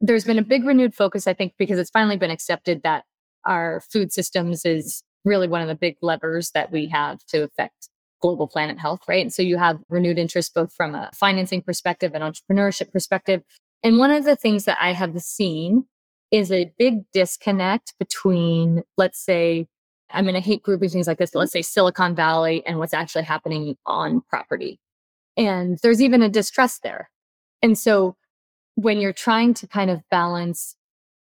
there's 0.00 0.24
been 0.24 0.38
a 0.38 0.42
big 0.42 0.64
renewed 0.64 0.94
focus, 0.94 1.26
I 1.26 1.34
think, 1.34 1.52
because 1.58 1.78
it's 1.78 1.90
finally 1.90 2.16
been 2.16 2.30
accepted 2.30 2.82
that 2.82 3.04
our 3.44 3.82
food 3.92 4.12
systems 4.12 4.64
is 4.64 5.02
really 5.24 5.48
one 5.48 5.62
of 5.62 5.68
the 5.68 5.74
big 5.74 5.96
levers 6.02 6.50
that 6.52 6.70
we 6.70 6.88
have 6.88 7.24
to 7.26 7.42
affect 7.44 7.88
global 8.20 8.46
planet 8.46 8.78
health, 8.78 9.00
right? 9.08 9.22
And 9.22 9.32
so 9.32 9.42
you 9.42 9.58
have 9.58 9.80
renewed 9.88 10.18
interest 10.18 10.54
both 10.54 10.72
from 10.72 10.94
a 10.94 11.10
financing 11.14 11.60
perspective 11.60 12.12
and 12.14 12.22
entrepreneurship 12.22 12.92
perspective. 12.92 13.42
And 13.82 13.98
one 13.98 14.10
of 14.10 14.24
the 14.24 14.36
things 14.36 14.64
that 14.64 14.78
I 14.80 14.92
have 14.92 15.20
seen 15.20 15.86
is 16.30 16.50
a 16.50 16.72
big 16.78 17.02
disconnect 17.12 17.94
between, 17.98 18.82
let's 18.96 19.22
say, 19.22 19.66
I 20.10 20.22
mean, 20.22 20.36
I 20.36 20.40
hate 20.40 20.62
grouping 20.62 20.88
things 20.88 21.06
like 21.06 21.18
this, 21.18 21.30
but 21.32 21.40
let's 21.40 21.52
say 21.52 21.62
Silicon 21.62 22.14
Valley 22.14 22.64
and 22.66 22.78
what's 22.78 22.94
actually 22.94 23.24
happening 23.24 23.76
on 23.86 24.22
property. 24.22 24.78
And 25.36 25.78
there's 25.82 26.02
even 26.02 26.22
a 26.22 26.28
distrust 26.28 26.82
there. 26.82 27.10
And 27.60 27.76
so 27.76 28.16
when 28.74 28.98
you're 28.98 29.12
trying 29.12 29.54
to 29.54 29.66
kind 29.66 29.90
of 29.90 30.02
balance 30.10 30.76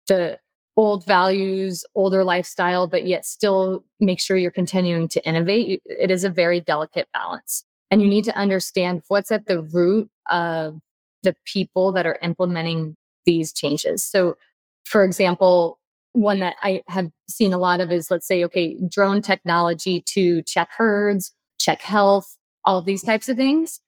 the 0.07 0.39
old 0.77 1.05
values, 1.05 1.85
older 1.95 2.23
lifestyle, 2.23 2.87
but 2.87 3.05
yet 3.05 3.25
still 3.25 3.83
make 3.99 4.19
sure 4.19 4.37
you're 4.37 4.51
continuing 4.51 5.07
to 5.07 5.25
innovate. 5.25 5.81
It 5.85 6.11
is 6.11 6.23
a 6.23 6.29
very 6.29 6.59
delicate 6.59 7.07
balance. 7.13 7.63
And 7.91 8.01
you 8.01 8.07
need 8.07 8.25
to 8.25 8.35
understand 8.35 9.03
what's 9.07 9.31
at 9.31 9.45
the 9.45 9.61
root 9.61 10.09
of 10.29 10.79
the 11.23 11.35
people 11.45 11.91
that 11.93 12.05
are 12.05 12.19
implementing 12.21 12.95
these 13.25 13.53
changes. 13.53 14.03
So, 14.03 14.35
for 14.83 15.03
example, 15.03 15.79
one 16.11 16.39
that 16.39 16.55
I 16.61 16.81
have 16.87 17.09
seen 17.29 17.53
a 17.53 17.57
lot 17.57 17.81
of 17.81 17.91
is 17.91 18.11
let's 18.11 18.27
say, 18.27 18.43
okay, 18.45 18.77
drone 18.89 19.21
technology 19.21 20.01
to 20.07 20.41
check 20.43 20.69
herds, 20.75 21.33
check 21.59 21.81
health, 21.81 22.37
all 22.63 22.81
these 22.81 23.03
types 23.03 23.29
of 23.29 23.37
things. 23.37 23.79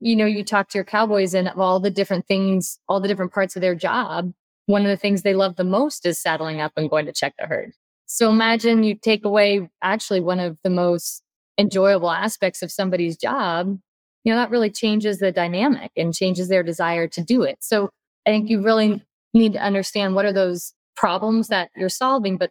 You 0.00 0.16
know, 0.16 0.26
you 0.26 0.44
talk 0.44 0.68
to 0.70 0.78
your 0.78 0.84
cowboys 0.84 1.34
and 1.34 1.48
of 1.48 1.58
all 1.58 1.80
the 1.80 1.90
different 1.90 2.26
things, 2.26 2.78
all 2.88 3.00
the 3.00 3.08
different 3.08 3.32
parts 3.32 3.56
of 3.56 3.62
their 3.62 3.74
job, 3.74 4.32
one 4.70 4.82
of 4.82 4.88
the 4.88 4.96
things 4.96 5.22
they 5.22 5.34
love 5.34 5.56
the 5.56 5.64
most 5.64 6.06
is 6.06 6.20
saddling 6.20 6.60
up 6.60 6.72
and 6.76 6.88
going 6.88 7.06
to 7.06 7.12
check 7.12 7.34
the 7.38 7.46
herd. 7.46 7.72
So 8.06 8.30
imagine 8.30 8.84
you 8.84 8.94
take 8.94 9.24
away 9.24 9.68
actually 9.82 10.20
one 10.20 10.40
of 10.40 10.56
the 10.62 10.70
most 10.70 11.22
enjoyable 11.58 12.10
aspects 12.10 12.62
of 12.62 12.70
somebody's 12.70 13.16
job, 13.16 13.78
you 14.24 14.32
know, 14.32 14.38
that 14.38 14.50
really 14.50 14.70
changes 14.70 15.18
the 15.18 15.32
dynamic 15.32 15.90
and 15.96 16.14
changes 16.14 16.48
their 16.48 16.62
desire 16.62 17.08
to 17.08 17.22
do 17.22 17.42
it. 17.42 17.58
So 17.60 17.90
I 18.26 18.30
think 18.30 18.48
you 18.48 18.62
really 18.62 19.04
need 19.34 19.54
to 19.54 19.60
understand 19.60 20.14
what 20.14 20.24
are 20.24 20.32
those 20.32 20.72
problems 20.96 21.48
that 21.48 21.70
you're 21.76 21.88
solving, 21.88 22.36
but 22.36 22.50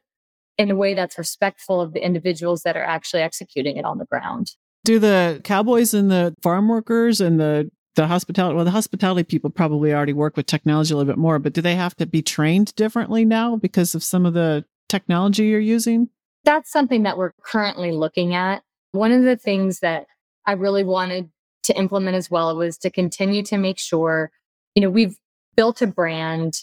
in 0.57 0.71
a 0.71 0.75
way 0.75 0.93
that's 0.93 1.17
respectful 1.17 1.79
of 1.79 1.93
the 1.93 2.05
individuals 2.05 2.63
that 2.63 2.75
are 2.75 2.83
actually 2.83 3.21
executing 3.21 3.77
it 3.77 3.85
on 3.85 3.97
the 3.97 4.05
ground. 4.05 4.51
Do 4.83 4.99
the 4.99 5.39
cowboys 5.43 5.93
and 5.93 6.11
the 6.11 6.35
farm 6.41 6.67
workers 6.67 7.21
and 7.21 7.39
the 7.39 7.69
the 7.95 8.07
hospitality 8.07 8.55
well 8.55 8.65
the 8.65 8.71
hospitality 8.71 9.23
people 9.23 9.49
probably 9.49 9.93
already 9.93 10.13
work 10.13 10.37
with 10.37 10.45
technology 10.45 10.93
a 10.93 10.97
little 10.97 11.11
bit 11.11 11.17
more 11.17 11.39
but 11.39 11.53
do 11.53 11.61
they 11.61 11.75
have 11.75 11.95
to 11.95 12.05
be 12.05 12.21
trained 12.21 12.73
differently 12.75 13.25
now 13.25 13.55
because 13.55 13.95
of 13.95 14.03
some 14.03 14.25
of 14.25 14.33
the 14.33 14.63
technology 14.89 15.45
you're 15.45 15.59
using? 15.59 16.09
That's 16.43 16.71
something 16.71 17.03
that 17.03 17.17
we're 17.17 17.31
currently 17.43 17.91
looking 17.91 18.33
at. 18.33 18.63
One 18.91 19.11
of 19.11 19.23
the 19.23 19.37
things 19.37 19.79
that 19.79 20.07
i 20.45 20.53
really 20.53 20.83
wanted 20.83 21.29
to 21.63 21.77
implement 21.77 22.15
as 22.15 22.31
well 22.31 22.55
was 22.55 22.77
to 22.79 22.89
continue 22.89 23.43
to 23.43 23.57
make 23.57 23.77
sure 23.77 24.31
you 24.73 24.81
know 24.81 24.89
we've 24.89 25.15
built 25.55 25.81
a 25.81 25.87
brand 25.87 26.53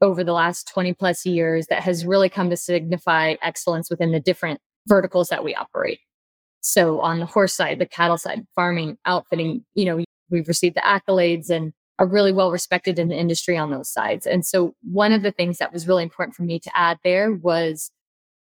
over 0.00 0.24
the 0.24 0.32
last 0.32 0.68
20 0.68 0.94
plus 0.94 1.26
years 1.26 1.66
that 1.66 1.82
has 1.82 2.06
really 2.06 2.28
come 2.28 2.50
to 2.50 2.56
signify 2.56 3.34
excellence 3.42 3.90
within 3.90 4.12
the 4.12 4.20
different 4.20 4.60
verticals 4.86 5.28
that 5.28 5.44
we 5.44 5.54
operate. 5.54 5.98
So 6.60 7.00
on 7.00 7.18
the 7.20 7.26
horse 7.26 7.54
side 7.54 7.78
the 7.78 7.86
cattle 7.86 8.18
side 8.18 8.46
farming 8.54 8.96
outfitting 9.04 9.64
you 9.74 9.84
know 9.84 10.03
We've 10.30 10.48
received 10.48 10.76
the 10.76 10.80
accolades 10.80 11.50
and 11.50 11.72
are 11.98 12.06
really 12.06 12.32
well 12.32 12.50
respected 12.50 12.98
in 12.98 13.08
the 13.08 13.16
industry 13.16 13.56
on 13.56 13.70
those 13.70 13.90
sides. 13.90 14.26
And 14.26 14.44
so 14.44 14.74
one 14.82 15.12
of 15.12 15.22
the 15.22 15.30
things 15.30 15.58
that 15.58 15.72
was 15.72 15.86
really 15.86 16.02
important 16.02 16.34
for 16.34 16.42
me 16.42 16.58
to 16.58 16.70
add 16.74 16.98
there 17.04 17.32
was 17.32 17.90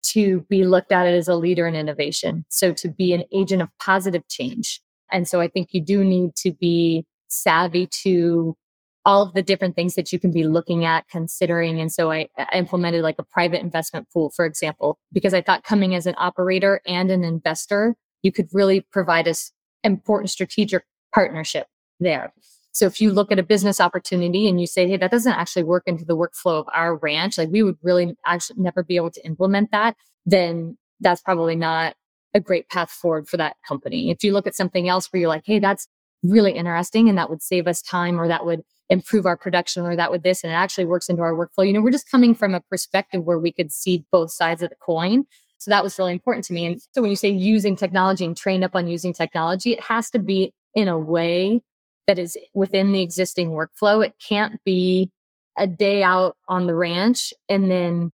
to 0.05 0.41
be 0.49 0.65
looked 0.65 0.91
at 0.91 1.07
as 1.07 1.29
a 1.29 1.37
leader 1.37 1.67
in 1.67 1.75
innovation. 1.75 2.45
So 2.49 2.73
to 2.75 2.89
be 2.89 3.13
an 3.13 3.25
agent 3.33 3.63
of 3.63 3.69
positive 3.79 4.27
change. 4.29 4.81
And 5.11 5.29
so 5.29 5.41
I 5.41 5.49
think 5.49 5.69
you 5.73 5.81
do 5.81 6.03
need 6.03 6.35
to 6.37 6.53
be 6.53 7.05
savvy 7.29 7.89
to 8.03 8.57
all 9.05 9.23
of 9.23 9.35
the 9.35 9.43
different 9.43 9.75
things 9.75 9.97
that 9.97 10.13
you 10.13 10.19
can 10.19 10.31
be 10.31 10.45
looking 10.45 10.85
at, 10.85 11.09
considering. 11.09 11.81
And 11.81 11.93
so 11.93 12.11
I, 12.11 12.29
implemented 12.55 13.03
like 13.03 13.17
a 13.19 13.25
private 13.25 13.61
investment 13.61 14.07
pool, 14.13 14.31
for 14.31 14.45
example, 14.45 14.99
because 15.13 15.35
I 15.35 15.43
thought 15.43 15.65
coming 15.65 15.95
as 15.95 16.07
an 16.07 16.15
operator 16.19 16.81
and 16.87 17.11
an 17.11 17.25
investor, 17.25 17.97
you 18.23 18.33
could 18.33 18.49
really 18.53 18.81
provide 18.93 19.27
us 19.27 19.51
important 19.83 20.31
strategic 20.31 20.85
partnership 21.13 21.67
there. 22.03 22.33
So 22.73 22.87
if 22.87 23.01
you 23.01 23.13
look 23.13 23.31
at 23.31 23.39
a 23.39 23.43
business 23.43 23.81
opportunity 23.81 24.49
and 24.49 24.61
you 24.61 24.67
say, 24.67 24.89
Hey, 24.89 24.97
that 24.97 25.11
doesn't 25.11 25.33
actually 25.33 25.65
work 25.65 25.85
into 25.87 26.05
the 26.05 26.17
workflow 26.17 26.61
of 26.61 26.67
our 26.75 26.97
ranch, 26.97 27.39
like 27.39 27.51
we 27.51 27.63
would 27.63 27.77
really 27.83 28.17
actually 28.27 28.61
never 28.61 28.83
be 28.83 28.97
able 28.97 29.11
to 29.11 29.25
implement 29.27 29.71
that, 29.73 29.97
then 30.25 30.79
that's 31.01 31.21
probably 31.21 31.55
not 31.55 31.95
a 32.35 32.41
great 32.41 32.69
path 32.71 32.91
forward 32.91 33.29
for 33.29 33.37
that 33.37 33.57
company. 33.69 34.11
If 34.11 34.25
you 34.25 34.33
look 34.33 34.47
at 34.47 34.55
something 34.55 34.89
else 34.89 35.13
where 35.13 35.21
you're 35.21 35.29
like, 35.29 35.45
Hey, 35.45 35.59
that's 35.59 35.87
really 36.23 36.53
interesting 36.53 37.09
and 37.09 37.19
that 37.19 37.29
would 37.29 37.43
save 37.43 37.67
us 37.67 37.83
time 37.83 38.19
or 38.19 38.29
that 38.29 38.47
would 38.47 38.63
improve 38.89 39.27
our 39.27 39.37
production 39.37 39.85
or 39.85 39.97
that 39.97 40.11
would 40.11 40.23
this 40.23 40.45
and 40.45 40.53
it 40.53 40.57
actually 40.57 40.85
works 40.85 41.09
into 41.09 41.23
our 41.23 41.35
workflow. 41.35 41.67
You 41.67 41.73
know, 41.73 41.83
we're 41.83 41.91
just 41.91 42.11
coming 42.11 42.35
from 42.35 42.55
a 42.55 42.61
perspective 42.61 43.25
where 43.25 43.39
we 43.39 43.53
could 43.53 43.73
see 43.73 44.05
both 44.13 44.31
sides 44.31 44.63
of 44.63 44.71
the 44.71 44.77
coin. 44.77 45.25
So 45.59 45.71
that 45.71 45.83
was 45.85 45.99
really 45.99 46.13
important 46.13 46.45
to 46.47 46.53
me. 46.53 46.67
And 46.67 46.83
so 46.93 47.03
when 47.03 47.11
you 47.11 47.17
say 47.17 47.29
using 47.29 47.77
technology 47.77 48.25
and 48.25 48.37
trained 48.37 48.65
up 48.65 48.75
on 48.75 48.89
using 48.89 49.13
technology, 49.13 49.73
it 49.73 49.81
has 49.81 50.11
to 50.11 50.19
be 50.19 50.53
in 50.75 50.89
a 50.89 50.99
way 50.99 51.61
that 52.07 52.19
is 52.19 52.37
within 52.55 52.93
the 52.93 53.03
existing 53.03 53.51
workflow. 53.51 54.05
It 54.05 54.15
can't 54.27 54.63
be 54.65 55.11
a 55.59 55.67
day 55.67 56.03
out 56.03 56.37
on 56.49 56.67
the 56.67 56.75
ranch 56.75 57.33
and 57.49 57.71
then 57.71 58.11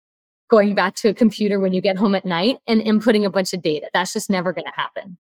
going 0.49 0.75
back 0.75 0.95
to 0.97 1.09
a 1.09 1.15
computer 1.15 1.61
when 1.61 1.73
you 1.73 1.81
get 1.81 1.97
home 1.97 2.15
at 2.15 2.25
night 2.25 2.59
and 2.67 2.81
inputting 2.81 3.25
a 3.25 3.31
bunch 3.31 3.53
of 3.53 3.63
data. 3.63 3.89
That's 3.93 4.13
just 4.13 4.31
never 4.31 4.53
going 4.53 4.65
to 4.65 4.73
happen. 4.75 5.19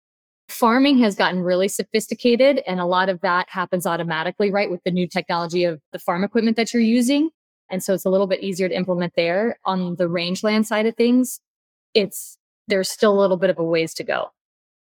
Farming 0.50 1.00
has 1.00 1.16
gotten 1.16 1.42
really 1.42 1.68
sophisticated 1.68 2.62
and 2.68 2.80
a 2.80 2.86
lot 2.86 3.10
of 3.10 3.22
that 3.22 3.50
happens 3.50 3.88
automatically, 3.88 4.52
right? 4.52 4.70
With 4.70 4.84
the 4.84 4.92
new 4.92 5.08
technology 5.08 5.64
of 5.64 5.82
the 5.92 6.00
farm 6.00 6.24
equipment 6.24 6.58
that 6.58 6.74
you're 6.74 6.84
using. 6.84 7.30
And 7.70 7.82
so 7.82 7.94
it's 7.94 8.06
a 8.06 8.10
little 8.10 8.28
bit 8.28 8.44
easier 8.44 8.70
to 8.70 8.76
implement 8.76 9.14
there. 9.16 9.58
On 9.66 9.96
the 9.96 10.10
rangeland 10.10 10.68
side 10.68 10.86
of 10.86 10.96
things, 10.96 11.40
it's, 11.94 12.38
there's 12.68 12.90
still 12.90 13.18
a 13.18 13.20
little 13.20 13.38
bit 13.38 13.50
of 13.50 13.58
a 13.58 13.64
ways 13.64 13.94
to 13.96 14.04
go. 14.04 14.28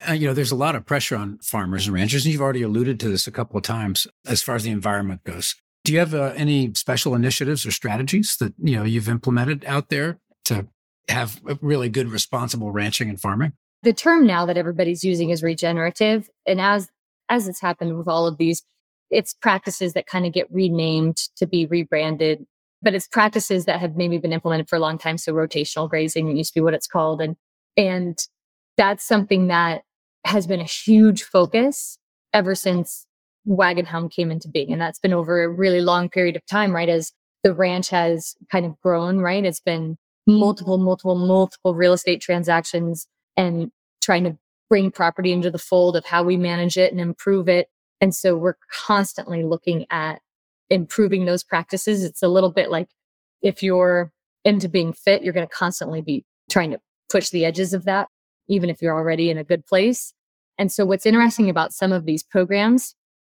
Uh, 0.06 0.12
you 0.12 0.28
know, 0.28 0.34
there's 0.34 0.52
a 0.52 0.56
lot 0.56 0.76
of 0.76 0.86
pressure 0.86 1.16
on 1.16 1.38
farmers 1.38 1.86
and 1.86 1.94
ranchers, 1.94 2.24
and 2.24 2.32
you've 2.32 2.42
already 2.42 2.62
alluded 2.62 3.00
to 3.00 3.08
this 3.08 3.26
a 3.26 3.32
couple 3.32 3.56
of 3.56 3.64
times 3.64 4.06
as 4.26 4.42
far 4.42 4.54
as 4.54 4.62
the 4.62 4.70
environment 4.70 5.24
goes. 5.24 5.56
Do 5.84 5.92
you 5.92 5.98
have 5.98 6.14
uh, 6.14 6.32
any 6.36 6.72
special 6.74 7.14
initiatives 7.14 7.66
or 7.66 7.70
strategies 7.70 8.36
that 8.40 8.54
you 8.58 8.76
know 8.76 8.84
you've 8.84 9.08
implemented 9.08 9.64
out 9.64 9.88
there 9.88 10.18
to 10.44 10.68
have 11.08 11.40
really 11.60 11.88
good, 11.88 12.08
responsible 12.10 12.70
ranching 12.70 13.08
and 13.08 13.20
farming? 13.20 13.54
The 13.82 13.92
term 13.92 14.26
now 14.26 14.46
that 14.46 14.56
everybody's 14.56 15.02
using 15.02 15.30
is 15.30 15.42
regenerative, 15.42 16.28
and 16.46 16.60
as 16.60 16.88
as 17.28 17.48
it's 17.48 17.60
happened 17.60 17.98
with 17.98 18.08
all 18.08 18.26
of 18.26 18.38
these, 18.38 18.62
it's 19.10 19.34
practices 19.34 19.94
that 19.94 20.06
kind 20.06 20.26
of 20.26 20.32
get 20.32 20.46
renamed 20.52 21.16
to 21.36 21.46
be 21.46 21.66
rebranded, 21.66 22.46
but 22.82 22.94
it's 22.94 23.08
practices 23.08 23.64
that 23.64 23.80
have 23.80 23.96
maybe 23.96 24.18
been 24.18 24.32
implemented 24.32 24.68
for 24.68 24.76
a 24.76 24.80
long 24.80 24.98
time. 24.98 25.18
So 25.18 25.32
rotational 25.32 25.88
grazing 25.88 26.36
used 26.36 26.52
to 26.52 26.60
be 26.60 26.64
what 26.64 26.74
it's 26.74 26.86
called, 26.86 27.20
and 27.20 27.36
and 27.76 28.16
that's 28.76 29.06
something 29.06 29.48
that 29.48 29.82
has 30.24 30.46
been 30.46 30.60
a 30.60 30.64
huge 30.64 31.22
focus 31.22 31.98
ever 32.32 32.54
since 32.54 33.06
Wagonhound 33.46 34.10
came 34.10 34.30
into 34.30 34.48
being. 34.48 34.72
And 34.72 34.80
that's 34.80 34.98
been 34.98 35.12
over 35.12 35.42
a 35.42 35.48
really 35.48 35.80
long 35.80 36.08
period 36.08 36.36
of 36.36 36.44
time, 36.46 36.74
right? 36.74 36.88
As 36.88 37.12
the 37.42 37.54
ranch 37.54 37.88
has 37.90 38.36
kind 38.50 38.66
of 38.66 38.78
grown, 38.80 39.18
right? 39.18 39.44
It's 39.44 39.60
been 39.60 39.96
multiple, 40.26 40.76
multiple, 40.76 41.14
multiple 41.14 41.74
real 41.74 41.92
estate 41.92 42.20
transactions 42.20 43.06
and 43.36 43.70
trying 44.02 44.24
to 44.24 44.36
bring 44.68 44.90
property 44.90 45.32
into 45.32 45.50
the 45.50 45.58
fold 45.58 45.96
of 45.96 46.04
how 46.04 46.22
we 46.22 46.36
manage 46.36 46.76
it 46.76 46.92
and 46.92 47.00
improve 47.00 47.48
it. 47.48 47.68
And 48.00 48.14
so 48.14 48.36
we're 48.36 48.56
constantly 48.70 49.42
looking 49.42 49.86
at 49.90 50.20
improving 50.70 51.24
those 51.24 51.42
practices. 51.42 52.04
It's 52.04 52.22
a 52.22 52.28
little 52.28 52.52
bit 52.52 52.70
like 52.70 52.88
if 53.40 53.62
you're 53.62 54.12
into 54.44 54.68
being 54.68 54.92
fit, 54.92 55.22
you're 55.22 55.32
going 55.32 55.46
to 55.46 55.54
constantly 55.54 56.02
be 56.02 56.24
trying 56.50 56.70
to 56.72 56.80
push 57.10 57.30
the 57.30 57.44
edges 57.44 57.72
of 57.72 57.84
that, 57.84 58.08
even 58.48 58.70
if 58.70 58.82
you're 58.82 58.94
already 58.94 59.30
in 59.30 59.38
a 59.38 59.44
good 59.44 59.66
place. 59.66 60.12
And 60.58 60.72
so 60.72 60.84
what's 60.84 61.06
interesting 61.06 61.44
mm-hmm. 61.44 61.50
about 61.50 61.72
some 61.72 61.92
of 61.92 62.04
these 62.04 62.22
programs 62.22 62.94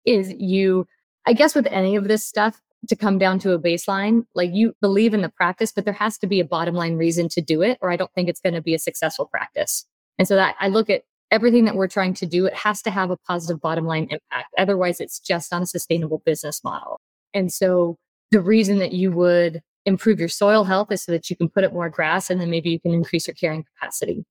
is 0.05 0.33
you, 0.37 0.87
I 1.25 1.33
guess 1.33 1.53
with 1.53 1.67
any 1.67 1.95
of 1.95 2.07
this 2.07 2.25
stuff, 2.25 2.61
to 2.87 2.95
come 2.95 3.17
down 3.17 3.39
to 3.39 3.51
a 3.51 3.59
baseline, 3.59 4.25
like 4.35 4.51
you 4.53 4.73
believe 4.81 5.13
in 5.13 5.21
the 5.21 5.29
practice, 5.29 5.71
but 5.71 5.83
there 5.83 5.93
has 5.93 6.17
to 6.19 6.27
be 6.27 6.39
a 6.39 6.45
bottom 6.45 6.75
line 6.75 6.95
reason 6.95 7.27
to 7.29 7.41
do 7.41 7.61
it, 7.61 7.77
or 7.81 7.91
I 7.91 7.97
don't 7.97 8.11
think 8.13 8.29
it's 8.29 8.39
going 8.39 8.53
to 8.53 8.61
be 8.61 8.73
a 8.73 8.79
successful 8.79 9.25
practice. 9.25 9.85
And 10.17 10.27
so 10.27 10.35
that 10.35 10.55
I 10.59 10.69
look 10.69 10.89
at 10.89 11.03
everything 11.31 11.65
that 11.65 11.75
we're 11.75 11.87
trying 11.87 12.13
to 12.15 12.25
do, 12.25 12.45
it 12.45 12.53
has 12.53 12.81
to 12.83 12.91
have 12.91 13.11
a 13.11 13.17
positive 13.17 13.61
bottom 13.61 13.85
line 13.85 14.03
impact. 14.03 14.53
Otherwise, 14.57 14.99
it's 14.99 15.19
just 15.19 15.53
on 15.53 15.63
a 15.63 15.67
sustainable 15.67 16.21
business 16.25 16.63
model. 16.63 17.01
And 17.33 17.51
so 17.51 17.97
the 18.31 18.41
reason 18.41 18.79
that 18.79 18.93
you 18.93 19.11
would 19.11 19.61
improve 19.85 20.19
your 20.19 20.29
soil 20.29 20.63
health 20.63 20.91
is 20.91 21.03
so 21.03 21.11
that 21.11 21.29
you 21.29 21.35
can 21.35 21.49
put 21.49 21.63
up 21.63 21.73
more 21.73 21.89
grass 21.89 22.29
and 22.29 22.39
then 22.39 22.49
maybe 22.49 22.69
you 22.69 22.79
can 22.79 22.93
increase 22.93 23.27
your 23.27 23.35
carrying 23.35 23.63
capacity. 23.63 24.25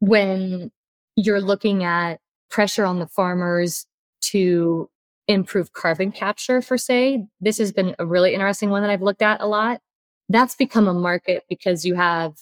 When 0.00 0.70
you're 1.16 1.40
looking 1.40 1.84
at 1.84 2.20
pressure 2.50 2.84
on 2.84 2.98
the 2.98 3.06
farmers 3.06 3.86
to 4.20 4.88
improve 5.28 5.72
carbon 5.72 6.12
capture 6.12 6.62
for 6.62 6.78
say 6.78 7.26
this 7.40 7.58
has 7.58 7.72
been 7.72 7.96
a 7.98 8.06
really 8.06 8.32
interesting 8.32 8.70
one 8.70 8.82
that 8.82 8.90
i've 8.90 9.02
looked 9.02 9.22
at 9.22 9.40
a 9.40 9.46
lot. 9.46 9.80
That's 10.28 10.54
become 10.54 10.88
a 10.88 10.94
market 10.94 11.44
because 11.48 11.84
you 11.84 11.94
have 11.94 12.34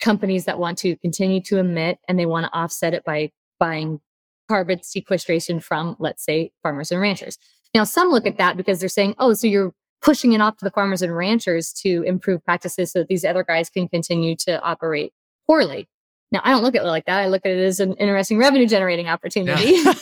companies 0.00 0.44
that 0.44 0.58
want 0.58 0.78
to 0.78 0.96
continue 0.96 1.40
to 1.42 1.58
emit 1.58 1.98
and 2.08 2.18
they 2.18 2.26
want 2.26 2.46
to 2.46 2.56
offset 2.56 2.94
it 2.94 3.04
by 3.04 3.32
buying 3.58 4.00
carbon 4.48 4.82
sequestration 4.82 5.58
from 5.58 5.96
let's 5.98 6.24
say 6.24 6.52
farmers 6.62 6.92
and 6.92 7.00
ranchers. 7.00 7.38
Now 7.74 7.84
some 7.84 8.10
look 8.10 8.26
at 8.26 8.38
that 8.38 8.56
because 8.56 8.80
they're 8.80 8.88
saying 8.88 9.14
oh 9.18 9.32
so 9.34 9.46
you're 9.46 9.74
pushing 10.00 10.32
it 10.32 10.40
off 10.40 10.58
to 10.58 10.64
the 10.64 10.70
farmers 10.70 11.02
and 11.02 11.16
ranchers 11.16 11.72
to 11.72 12.02
improve 12.02 12.44
practices 12.44 12.92
so 12.92 13.00
that 13.00 13.08
these 13.08 13.24
other 13.24 13.42
guys 13.42 13.68
can 13.68 13.88
continue 13.88 14.36
to 14.36 14.60
operate 14.62 15.12
poorly 15.44 15.88
now, 16.30 16.40
I 16.44 16.50
don't 16.50 16.62
look 16.62 16.74
at 16.74 16.82
it 16.82 16.86
like 16.86 17.06
that. 17.06 17.20
I 17.20 17.28
look 17.28 17.46
at 17.46 17.52
it 17.52 17.64
as 17.64 17.80
an 17.80 17.94
interesting 17.94 18.38
revenue 18.38 18.66
generating 18.66 19.08
opportunity. 19.08 19.76
Yeah. 19.76 19.94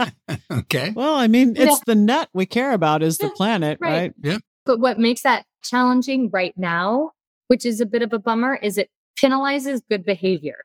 okay. 0.52 0.92
Well, 0.94 1.14
I 1.16 1.26
mean, 1.26 1.56
it's 1.56 1.72
yeah. 1.72 1.76
the 1.86 1.94
net 1.96 2.28
we 2.32 2.46
care 2.46 2.72
about 2.72 3.02
is 3.02 3.18
the 3.18 3.30
planet, 3.30 3.78
right. 3.80 3.90
right? 3.90 4.14
Yeah. 4.22 4.38
But 4.64 4.78
what 4.78 4.98
makes 4.98 5.22
that 5.22 5.46
challenging 5.62 6.30
right 6.32 6.54
now, 6.56 7.10
which 7.48 7.66
is 7.66 7.80
a 7.80 7.86
bit 7.86 8.02
of 8.02 8.12
a 8.12 8.18
bummer, 8.18 8.54
is 8.54 8.78
it 8.78 8.88
penalizes 9.20 9.82
good 9.88 10.04
behavior. 10.04 10.58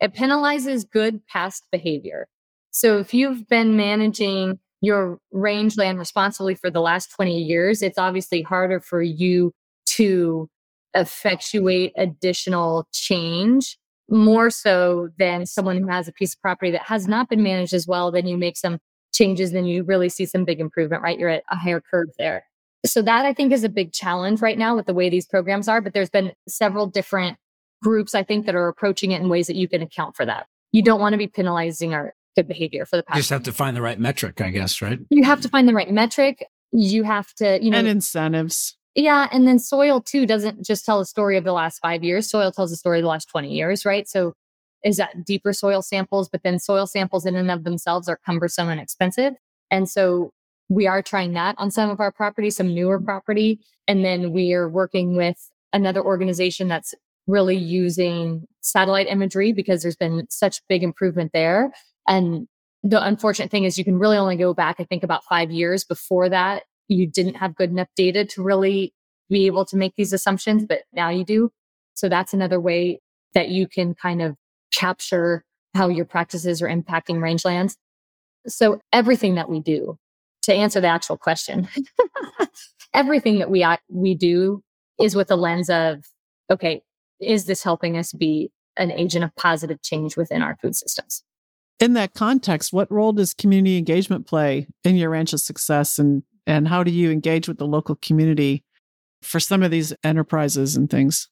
It 0.00 0.14
penalizes 0.14 0.88
good 0.88 1.24
past 1.26 1.64
behavior. 1.70 2.26
So 2.70 2.98
if 2.98 3.14
you've 3.14 3.48
been 3.48 3.76
managing 3.76 4.58
your 4.80 5.18
rangeland 5.32 5.98
responsibly 5.98 6.54
for 6.54 6.70
the 6.70 6.80
last 6.80 7.10
20 7.14 7.40
years, 7.40 7.82
it's 7.82 7.98
obviously 7.98 8.42
harder 8.42 8.80
for 8.80 9.00
you 9.00 9.52
to 9.86 10.50
effectuate 10.92 11.92
additional 11.96 12.86
change 12.92 13.78
more 14.08 14.50
so 14.50 15.08
than 15.18 15.46
someone 15.46 15.78
who 15.78 15.88
has 15.88 16.08
a 16.08 16.12
piece 16.12 16.34
of 16.34 16.40
property 16.40 16.70
that 16.70 16.82
has 16.82 17.08
not 17.08 17.28
been 17.28 17.42
managed 17.42 17.72
as 17.72 17.86
well. 17.86 18.10
Then 18.10 18.26
you 18.26 18.36
make 18.36 18.56
some 18.56 18.78
changes, 19.12 19.52
then 19.52 19.64
you 19.64 19.82
really 19.82 20.08
see 20.08 20.26
some 20.26 20.44
big 20.44 20.60
improvement, 20.60 21.02
right? 21.02 21.18
You're 21.18 21.30
at 21.30 21.42
a 21.50 21.56
higher 21.56 21.80
curve 21.80 22.08
there. 22.18 22.44
So 22.84 23.02
that 23.02 23.24
I 23.24 23.32
think 23.32 23.52
is 23.52 23.64
a 23.64 23.68
big 23.68 23.92
challenge 23.92 24.40
right 24.40 24.58
now 24.58 24.76
with 24.76 24.86
the 24.86 24.94
way 24.94 25.08
these 25.08 25.26
programs 25.26 25.68
are. 25.68 25.80
But 25.80 25.92
there's 25.94 26.10
been 26.10 26.32
several 26.48 26.86
different 26.86 27.36
groups, 27.82 28.14
I 28.14 28.22
think, 28.22 28.46
that 28.46 28.54
are 28.54 28.68
approaching 28.68 29.10
it 29.10 29.20
in 29.20 29.28
ways 29.28 29.48
that 29.48 29.56
you 29.56 29.68
can 29.68 29.82
account 29.82 30.16
for 30.16 30.24
that. 30.24 30.46
You 30.72 30.82
don't 30.82 31.00
want 31.00 31.14
to 31.14 31.18
be 31.18 31.26
penalizing 31.26 31.94
our 31.94 32.14
good 32.36 32.46
behavior 32.46 32.84
for 32.84 32.96
the 32.96 33.02
past. 33.02 33.16
You 33.16 33.20
just 33.20 33.30
have 33.30 33.42
to 33.44 33.52
find 33.52 33.76
the 33.76 33.82
right 33.82 33.98
metric, 33.98 34.40
I 34.40 34.50
guess, 34.50 34.80
right? 34.82 34.98
You 35.10 35.24
have 35.24 35.40
to 35.40 35.48
find 35.48 35.68
the 35.68 35.74
right 35.74 35.90
metric. 35.90 36.46
You 36.72 37.02
have 37.04 37.32
to, 37.34 37.58
you 37.62 37.70
know, 37.70 37.78
and 37.78 37.88
incentives. 37.88 38.75
Yeah. 38.96 39.28
And 39.30 39.46
then 39.46 39.58
soil 39.58 40.00
too 40.00 40.24
doesn't 40.26 40.64
just 40.64 40.86
tell 40.86 41.00
a 41.00 41.06
story 41.06 41.36
of 41.36 41.44
the 41.44 41.52
last 41.52 41.80
five 41.80 42.02
years. 42.02 42.28
Soil 42.28 42.50
tells 42.50 42.72
a 42.72 42.76
story 42.76 42.98
of 42.98 43.02
the 43.02 43.08
last 43.08 43.28
20 43.28 43.52
years, 43.52 43.84
right? 43.84 44.08
So 44.08 44.32
is 44.82 44.96
that 44.96 45.24
deeper 45.24 45.52
soil 45.52 45.82
samples, 45.82 46.30
but 46.30 46.42
then 46.42 46.58
soil 46.58 46.86
samples 46.86 47.26
in 47.26 47.36
and 47.36 47.50
of 47.50 47.64
themselves 47.64 48.08
are 48.08 48.18
cumbersome 48.24 48.70
and 48.70 48.80
expensive. 48.80 49.34
And 49.70 49.88
so 49.88 50.30
we 50.70 50.86
are 50.86 51.02
trying 51.02 51.34
that 51.34 51.56
on 51.58 51.70
some 51.70 51.90
of 51.90 52.00
our 52.00 52.10
property, 52.10 52.48
some 52.48 52.74
newer 52.74 52.98
property. 52.98 53.60
And 53.86 54.02
then 54.02 54.32
we 54.32 54.54
are 54.54 54.68
working 54.68 55.14
with 55.14 55.50
another 55.74 56.02
organization 56.02 56.68
that's 56.68 56.94
really 57.26 57.56
using 57.56 58.46
satellite 58.62 59.08
imagery 59.08 59.52
because 59.52 59.82
there's 59.82 59.96
been 59.96 60.26
such 60.30 60.62
big 60.68 60.82
improvement 60.82 61.32
there. 61.34 61.70
And 62.08 62.48
the 62.82 63.04
unfortunate 63.04 63.50
thing 63.50 63.64
is 63.64 63.76
you 63.76 63.84
can 63.84 63.98
really 63.98 64.16
only 64.16 64.36
go 64.36 64.54
back, 64.54 64.76
I 64.78 64.84
think 64.84 65.02
about 65.02 65.24
five 65.24 65.50
years 65.50 65.84
before 65.84 66.30
that 66.30 66.62
you 66.88 67.06
didn't 67.06 67.34
have 67.34 67.54
good 67.54 67.70
enough 67.70 67.88
data 67.96 68.24
to 68.24 68.42
really 68.42 68.92
be 69.28 69.46
able 69.46 69.64
to 69.66 69.76
make 69.76 69.94
these 69.96 70.12
assumptions, 70.12 70.64
but 70.64 70.82
now 70.92 71.08
you 71.08 71.24
do. 71.24 71.50
So 71.94 72.08
that's 72.08 72.32
another 72.32 72.60
way 72.60 73.00
that 73.34 73.48
you 73.48 73.66
can 73.66 73.94
kind 73.94 74.22
of 74.22 74.36
capture 74.72 75.44
how 75.74 75.88
your 75.88 76.04
practices 76.04 76.62
are 76.62 76.68
impacting 76.68 77.16
rangelands. 77.16 77.76
So 78.46 78.80
everything 78.92 79.34
that 79.34 79.48
we 79.48 79.60
do 79.60 79.98
to 80.42 80.54
answer 80.54 80.80
the 80.80 80.86
actual 80.86 81.16
question, 81.16 81.68
everything 82.94 83.38
that 83.40 83.50
we 83.50 83.66
we 83.88 84.14
do 84.14 84.62
is 84.98 85.16
with 85.16 85.30
a 85.30 85.36
lens 85.36 85.68
of 85.68 86.04
okay, 86.50 86.82
is 87.20 87.46
this 87.46 87.62
helping 87.62 87.96
us 87.96 88.12
be 88.12 88.50
an 88.76 88.92
agent 88.92 89.24
of 89.24 89.34
positive 89.36 89.82
change 89.82 90.16
within 90.16 90.42
our 90.42 90.56
food 90.60 90.76
systems. 90.76 91.24
In 91.80 91.94
that 91.94 92.14
context, 92.14 92.72
what 92.72 92.90
role 92.90 93.12
does 93.12 93.34
community 93.34 93.76
engagement 93.76 94.26
play 94.26 94.66
in 94.84 94.96
your 94.96 95.10
ranch's 95.10 95.44
success 95.44 95.98
and 95.98 96.22
and 96.46 96.68
how 96.68 96.82
do 96.84 96.90
you 96.90 97.10
engage 97.10 97.48
with 97.48 97.58
the 97.58 97.66
local 97.66 97.96
community 97.96 98.64
for 99.22 99.40
some 99.40 99.62
of 99.62 99.70
these 99.70 99.92
enterprises 100.04 100.76
and 100.76 100.88
things? 100.88 101.28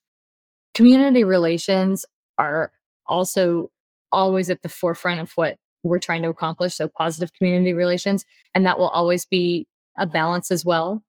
Community 0.74 1.22
relations 1.22 2.04
are 2.38 2.72
also 3.06 3.70
always 4.10 4.50
at 4.50 4.62
the 4.62 4.68
forefront 4.68 5.20
of 5.20 5.32
what 5.32 5.56
we're 5.82 5.98
trying 5.98 6.22
to 6.22 6.28
accomplish. 6.28 6.74
So, 6.74 6.88
positive 6.88 7.32
community 7.34 7.72
relations. 7.72 8.24
And 8.54 8.66
that 8.66 8.78
will 8.78 8.88
always 8.88 9.24
be 9.24 9.66
a 9.98 10.06
balance 10.06 10.50
as 10.50 10.64
well. 10.64 11.02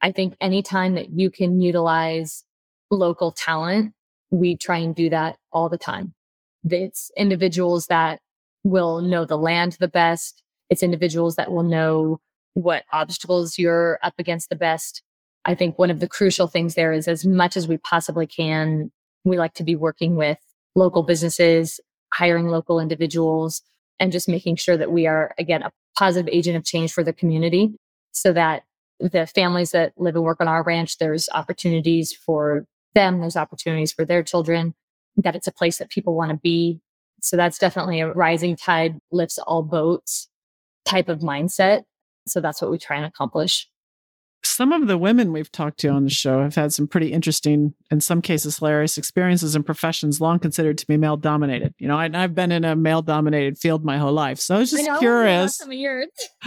I 0.00 0.12
think 0.12 0.36
anytime 0.40 0.94
that 0.94 1.10
you 1.10 1.30
can 1.30 1.60
utilize 1.60 2.44
local 2.90 3.32
talent, 3.32 3.92
we 4.30 4.56
try 4.56 4.78
and 4.78 4.94
do 4.94 5.10
that 5.10 5.36
all 5.52 5.68
the 5.68 5.78
time. 5.78 6.14
It's 6.70 7.10
individuals 7.16 7.86
that 7.86 8.20
will 8.62 9.00
know 9.00 9.24
the 9.24 9.38
land 9.38 9.76
the 9.80 9.88
best. 9.88 10.42
It's 10.70 10.82
individuals 10.82 11.36
that 11.36 11.50
will 11.50 11.62
know 11.62 12.20
what 12.58 12.84
obstacles 12.92 13.56
you're 13.56 14.00
up 14.02 14.14
against 14.18 14.48
the 14.48 14.56
best. 14.56 15.02
I 15.44 15.54
think 15.54 15.78
one 15.78 15.90
of 15.90 16.00
the 16.00 16.08
crucial 16.08 16.48
things 16.48 16.74
there 16.74 16.92
is 16.92 17.06
as 17.06 17.24
much 17.24 17.56
as 17.56 17.68
we 17.68 17.78
possibly 17.78 18.26
can, 18.26 18.90
we 19.24 19.38
like 19.38 19.54
to 19.54 19.62
be 19.62 19.76
working 19.76 20.16
with 20.16 20.38
local 20.74 21.04
businesses, 21.04 21.78
hiring 22.12 22.48
local 22.48 22.80
individuals, 22.80 23.62
and 24.00 24.10
just 24.10 24.28
making 24.28 24.56
sure 24.56 24.76
that 24.76 24.90
we 24.90 25.06
are, 25.06 25.34
again, 25.38 25.62
a 25.62 25.70
positive 25.96 26.28
agent 26.32 26.56
of 26.56 26.64
change 26.64 26.92
for 26.92 27.04
the 27.04 27.12
community 27.12 27.74
so 28.10 28.32
that 28.32 28.64
the 28.98 29.26
families 29.28 29.70
that 29.70 29.92
live 29.96 30.16
and 30.16 30.24
work 30.24 30.40
on 30.40 30.48
our 30.48 30.64
ranch, 30.64 30.98
there's 30.98 31.28
opportunities 31.32 32.12
for 32.12 32.64
them, 32.94 33.20
there's 33.20 33.36
opportunities 33.36 33.92
for 33.92 34.04
their 34.04 34.24
children, 34.24 34.74
that 35.16 35.36
it's 35.36 35.46
a 35.46 35.52
place 35.52 35.78
that 35.78 35.90
people 35.90 36.16
want 36.16 36.32
to 36.32 36.36
be. 36.36 36.80
So 37.20 37.36
that's 37.36 37.58
definitely 37.58 38.00
a 38.00 38.12
rising 38.12 38.56
tide 38.56 38.98
lifts 39.12 39.38
all 39.38 39.62
boats 39.62 40.28
type 40.84 41.08
of 41.08 41.20
mindset. 41.20 41.84
So 42.28 42.40
that's 42.40 42.62
what 42.62 42.70
we 42.70 42.78
try 42.78 42.96
and 42.96 43.06
accomplish. 43.06 43.68
Some 44.44 44.72
of 44.72 44.86
the 44.86 44.96
women 44.96 45.32
we've 45.32 45.50
talked 45.50 45.80
to 45.80 45.88
on 45.88 46.04
the 46.04 46.10
show 46.10 46.42
have 46.42 46.54
had 46.54 46.72
some 46.72 46.86
pretty 46.86 47.12
interesting, 47.12 47.74
in 47.90 48.00
some 48.00 48.22
cases, 48.22 48.58
hilarious 48.58 48.96
experiences 48.96 49.56
in 49.56 49.64
professions 49.64 50.20
long 50.20 50.38
considered 50.38 50.78
to 50.78 50.86
be 50.86 50.96
male 50.96 51.16
dominated. 51.16 51.74
You 51.78 51.88
know, 51.88 51.96
I, 51.96 52.08
have 52.12 52.36
been 52.36 52.52
in 52.52 52.64
a 52.64 52.76
male 52.76 53.02
dominated 53.02 53.58
field 53.58 53.84
my 53.84 53.98
whole 53.98 54.12
life. 54.12 54.38
So 54.38 54.54
I 54.54 54.58
was 54.58 54.70
just 54.70 54.88
I 54.88 54.92
know, 54.92 54.98
curious. 55.00 55.56
Some 55.56 55.70
of 55.70 55.74
yours. 55.74 56.06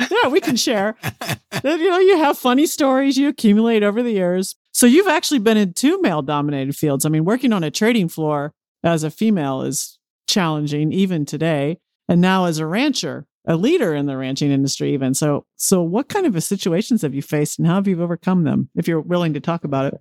yeah, 0.09 0.29
we 0.29 0.39
can 0.39 0.55
share. 0.55 0.95
you 1.63 1.89
know, 1.89 1.99
you 1.99 2.17
have 2.17 2.37
funny 2.37 2.65
stories 2.65 3.17
you 3.17 3.27
accumulate 3.27 3.83
over 3.83 4.01
the 4.01 4.11
years. 4.11 4.55
So 4.71 4.85
you've 4.85 5.09
actually 5.09 5.39
been 5.39 5.57
in 5.57 5.73
two 5.73 6.01
male 6.01 6.21
dominated 6.21 6.75
fields. 6.77 7.05
I 7.05 7.09
mean, 7.09 7.25
working 7.25 7.51
on 7.51 7.63
a 7.63 7.71
trading 7.71 8.07
floor 8.07 8.53
as 8.83 9.03
a 9.03 9.11
female 9.11 9.63
is 9.63 9.99
challenging 10.27 10.93
even 10.93 11.25
today. 11.25 11.77
And 12.07 12.21
now 12.21 12.45
as 12.45 12.57
a 12.57 12.65
rancher, 12.65 13.25
a 13.47 13.55
leader 13.55 13.95
in 13.95 14.05
the 14.05 14.17
ranching 14.17 14.51
industry 14.51 14.93
even. 14.93 15.13
So 15.13 15.45
so 15.55 15.81
what 15.81 16.09
kind 16.09 16.25
of 16.25 16.41
situations 16.43 17.01
have 17.01 17.13
you 17.13 17.21
faced 17.21 17.59
and 17.59 17.67
how 17.67 17.75
have 17.75 17.87
you 17.87 18.01
overcome 18.01 18.43
them 18.43 18.69
if 18.75 18.87
you're 18.87 19.01
willing 19.01 19.33
to 19.33 19.39
talk 19.39 19.63
about 19.63 19.93
it? 19.93 19.99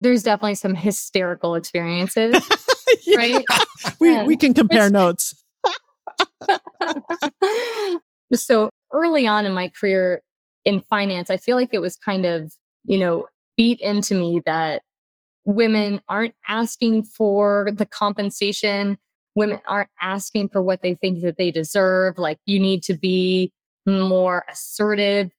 There's 0.00 0.22
definitely 0.22 0.54
some 0.54 0.74
hysterical 0.74 1.54
experiences, 1.54 2.36
yeah. 3.06 3.16
right? 3.16 3.44
We 4.00 4.16
and 4.16 4.26
we 4.26 4.36
can 4.36 4.54
compare 4.54 4.90
notes. 4.90 5.34
so 8.34 8.70
early 8.92 9.26
on 9.26 9.44
in 9.44 9.52
my 9.52 9.68
career 9.68 10.22
in 10.64 10.80
finance, 10.80 11.30
I 11.30 11.36
feel 11.36 11.56
like 11.56 11.70
it 11.72 11.80
was 11.80 11.96
kind 11.96 12.26
of, 12.26 12.52
you 12.84 12.98
know, 12.98 13.26
beat 13.56 13.80
into 13.80 14.14
me 14.14 14.42
that 14.46 14.82
women 15.44 16.00
aren't 16.08 16.34
asking 16.46 17.04
for 17.04 17.70
the 17.72 17.86
compensation 17.86 18.98
women 19.38 19.60
aren't 19.68 19.88
asking 20.02 20.48
for 20.48 20.60
what 20.60 20.82
they 20.82 20.96
think 20.96 21.22
that 21.22 21.38
they 21.38 21.52
deserve. 21.52 22.18
Like 22.18 22.38
you 22.44 22.58
need 22.58 22.82
to 22.82 22.94
be 22.94 23.52
more 23.86 24.44
assertive. 24.50 25.30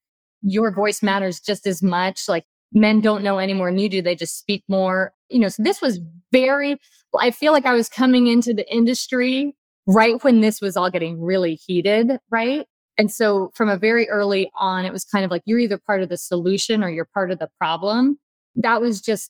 Your 0.41 0.71
voice 0.71 1.03
matters 1.03 1.41
just 1.41 1.67
as 1.67 1.83
much. 1.83 2.29
Like 2.29 2.45
men 2.71 3.01
don't 3.01 3.23
know 3.23 3.39
any 3.39 3.53
more 3.53 3.69
than 3.69 3.77
you 3.77 3.89
do. 3.89 4.01
They 4.01 4.15
just 4.15 4.39
speak 4.39 4.63
more. 4.69 5.11
You 5.29 5.39
know, 5.39 5.49
so 5.49 5.61
this 5.63 5.81
was 5.81 5.99
very, 6.31 6.77
I 7.19 7.31
feel 7.31 7.51
like 7.51 7.65
I 7.65 7.73
was 7.73 7.89
coming 7.89 8.27
into 8.27 8.53
the 8.53 8.73
industry 8.73 9.53
right 9.85 10.23
when 10.23 10.39
this 10.39 10.61
was 10.61 10.77
all 10.77 10.89
getting 10.89 11.21
really 11.21 11.55
heated, 11.55 12.19
right? 12.31 12.65
And 12.97 13.11
so 13.11 13.51
from 13.53 13.67
a 13.67 13.77
very 13.77 14.07
early 14.07 14.49
on, 14.57 14.85
it 14.85 14.93
was 14.93 15.03
kind 15.03 15.25
of 15.25 15.31
like 15.31 15.41
you're 15.45 15.59
either 15.59 15.77
part 15.77 16.01
of 16.01 16.07
the 16.07 16.17
solution 16.17 16.85
or 16.85 16.89
you're 16.89 17.09
part 17.13 17.31
of 17.31 17.39
the 17.39 17.49
problem. 17.59 18.17
That 18.55 18.79
was 18.79 19.01
just 19.01 19.29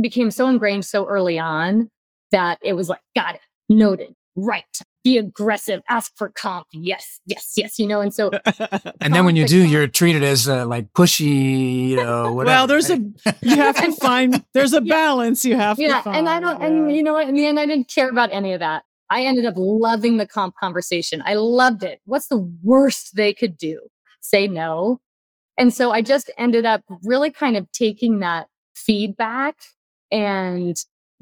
became 0.00 0.32
so 0.32 0.48
ingrained 0.48 0.86
so 0.86 1.06
early 1.06 1.38
on 1.38 1.88
that 2.32 2.58
it 2.62 2.72
was 2.72 2.88
like, 2.88 3.00
got 3.14 3.36
it 3.36 3.40
noted. 3.68 4.14
Right. 4.36 4.64
Be 5.04 5.18
aggressive. 5.18 5.80
Ask 5.88 6.12
for 6.16 6.28
comp. 6.28 6.66
Yes, 6.72 7.20
yes, 7.26 7.54
yes. 7.56 7.78
You 7.78 7.86
know, 7.86 8.00
and 8.00 8.12
so. 8.14 8.30
and 9.00 9.14
then 9.14 9.24
when 9.24 9.36
you 9.36 9.46
do, 9.46 9.66
you're 9.66 9.86
treated 9.86 10.22
as 10.22 10.48
uh, 10.48 10.66
like 10.66 10.92
pushy, 10.92 11.88
you 11.88 11.96
know, 11.96 12.32
whatever. 12.34 12.54
well, 12.54 12.66
there's 12.66 12.90
a, 12.90 12.96
you 13.40 13.56
have 13.56 13.76
to 13.76 13.92
find, 13.92 14.44
there's 14.54 14.72
a 14.72 14.80
balance 14.80 15.44
you 15.44 15.56
have 15.56 15.78
yeah, 15.78 15.98
to 15.98 16.02
find. 16.02 16.16
And 16.18 16.28
I 16.28 16.40
don't, 16.40 16.60
yeah. 16.60 16.66
and 16.66 16.94
you 16.94 17.02
know 17.02 17.14
what? 17.14 17.28
In 17.28 17.34
the 17.34 17.46
end, 17.46 17.58
I 17.58 17.66
didn't 17.66 17.88
care 17.88 18.08
about 18.08 18.30
any 18.32 18.52
of 18.52 18.60
that. 18.60 18.84
I 19.10 19.22
ended 19.22 19.46
up 19.46 19.54
loving 19.56 20.18
the 20.18 20.26
comp 20.26 20.54
conversation. 20.56 21.22
I 21.24 21.34
loved 21.34 21.82
it. 21.82 22.00
What's 22.04 22.28
the 22.28 22.38
worst 22.62 23.16
they 23.16 23.32
could 23.32 23.56
do? 23.56 23.80
Say 24.20 24.46
no. 24.46 25.00
And 25.56 25.72
so 25.74 25.90
I 25.90 26.02
just 26.02 26.30
ended 26.38 26.66
up 26.66 26.82
really 27.02 27.30
kind 27.30 27.56
of 27.56 27.70
taking 27.72 28.20
that 28.20 28.48
feedback 28.76 29.56
and 30.12 30.76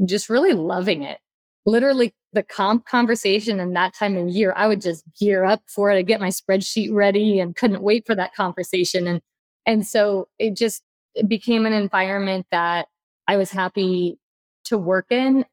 just 0.04 0.28
really 0.28 0.52
loving 0.52 1.02
it 1.02 1.18
literally 1.66 2.14
the 2.32 2.44
comp 2.44 2.86
conversation 2.86 3.60
and 3.60 3.74
that 3.76 3.94
time 3.94 4.16
of 4.16 4.28
year, 4.28 4.54
I 4.56 4.68
would 4.68 4.80
just 4.80 5.04
gear 5.18 5.44
up 5.44 5.62
for 5.66 5.90
it. 5.90 5.96
I'd 5.96 6.06
get 6.06 6.20
my 6.20 6.28
spreadsheet 6.28 6.92
ready 6.92 7.40
and 7.40 7.56
couldn't 7.56 7.82
wait 7.82 8.06
for 8.06 8.14
that 8.14 8.34
conversation. 8.34 9.06
And 9.06 9.20
and 9.66 9.86
so 9.86 10.28
it 10.38 10.56
just 10.56 10.82
it 11.14 11.28
became 11.28 11.66
an 11.66 11.72
environment 11.72 12.46
that 12.50 12.86
I 13.26 13.36
was 13.36 13.50
happy 13.50 14.18
to 14.66 14.78
work 14.78 15.06
in. 15.10 15.44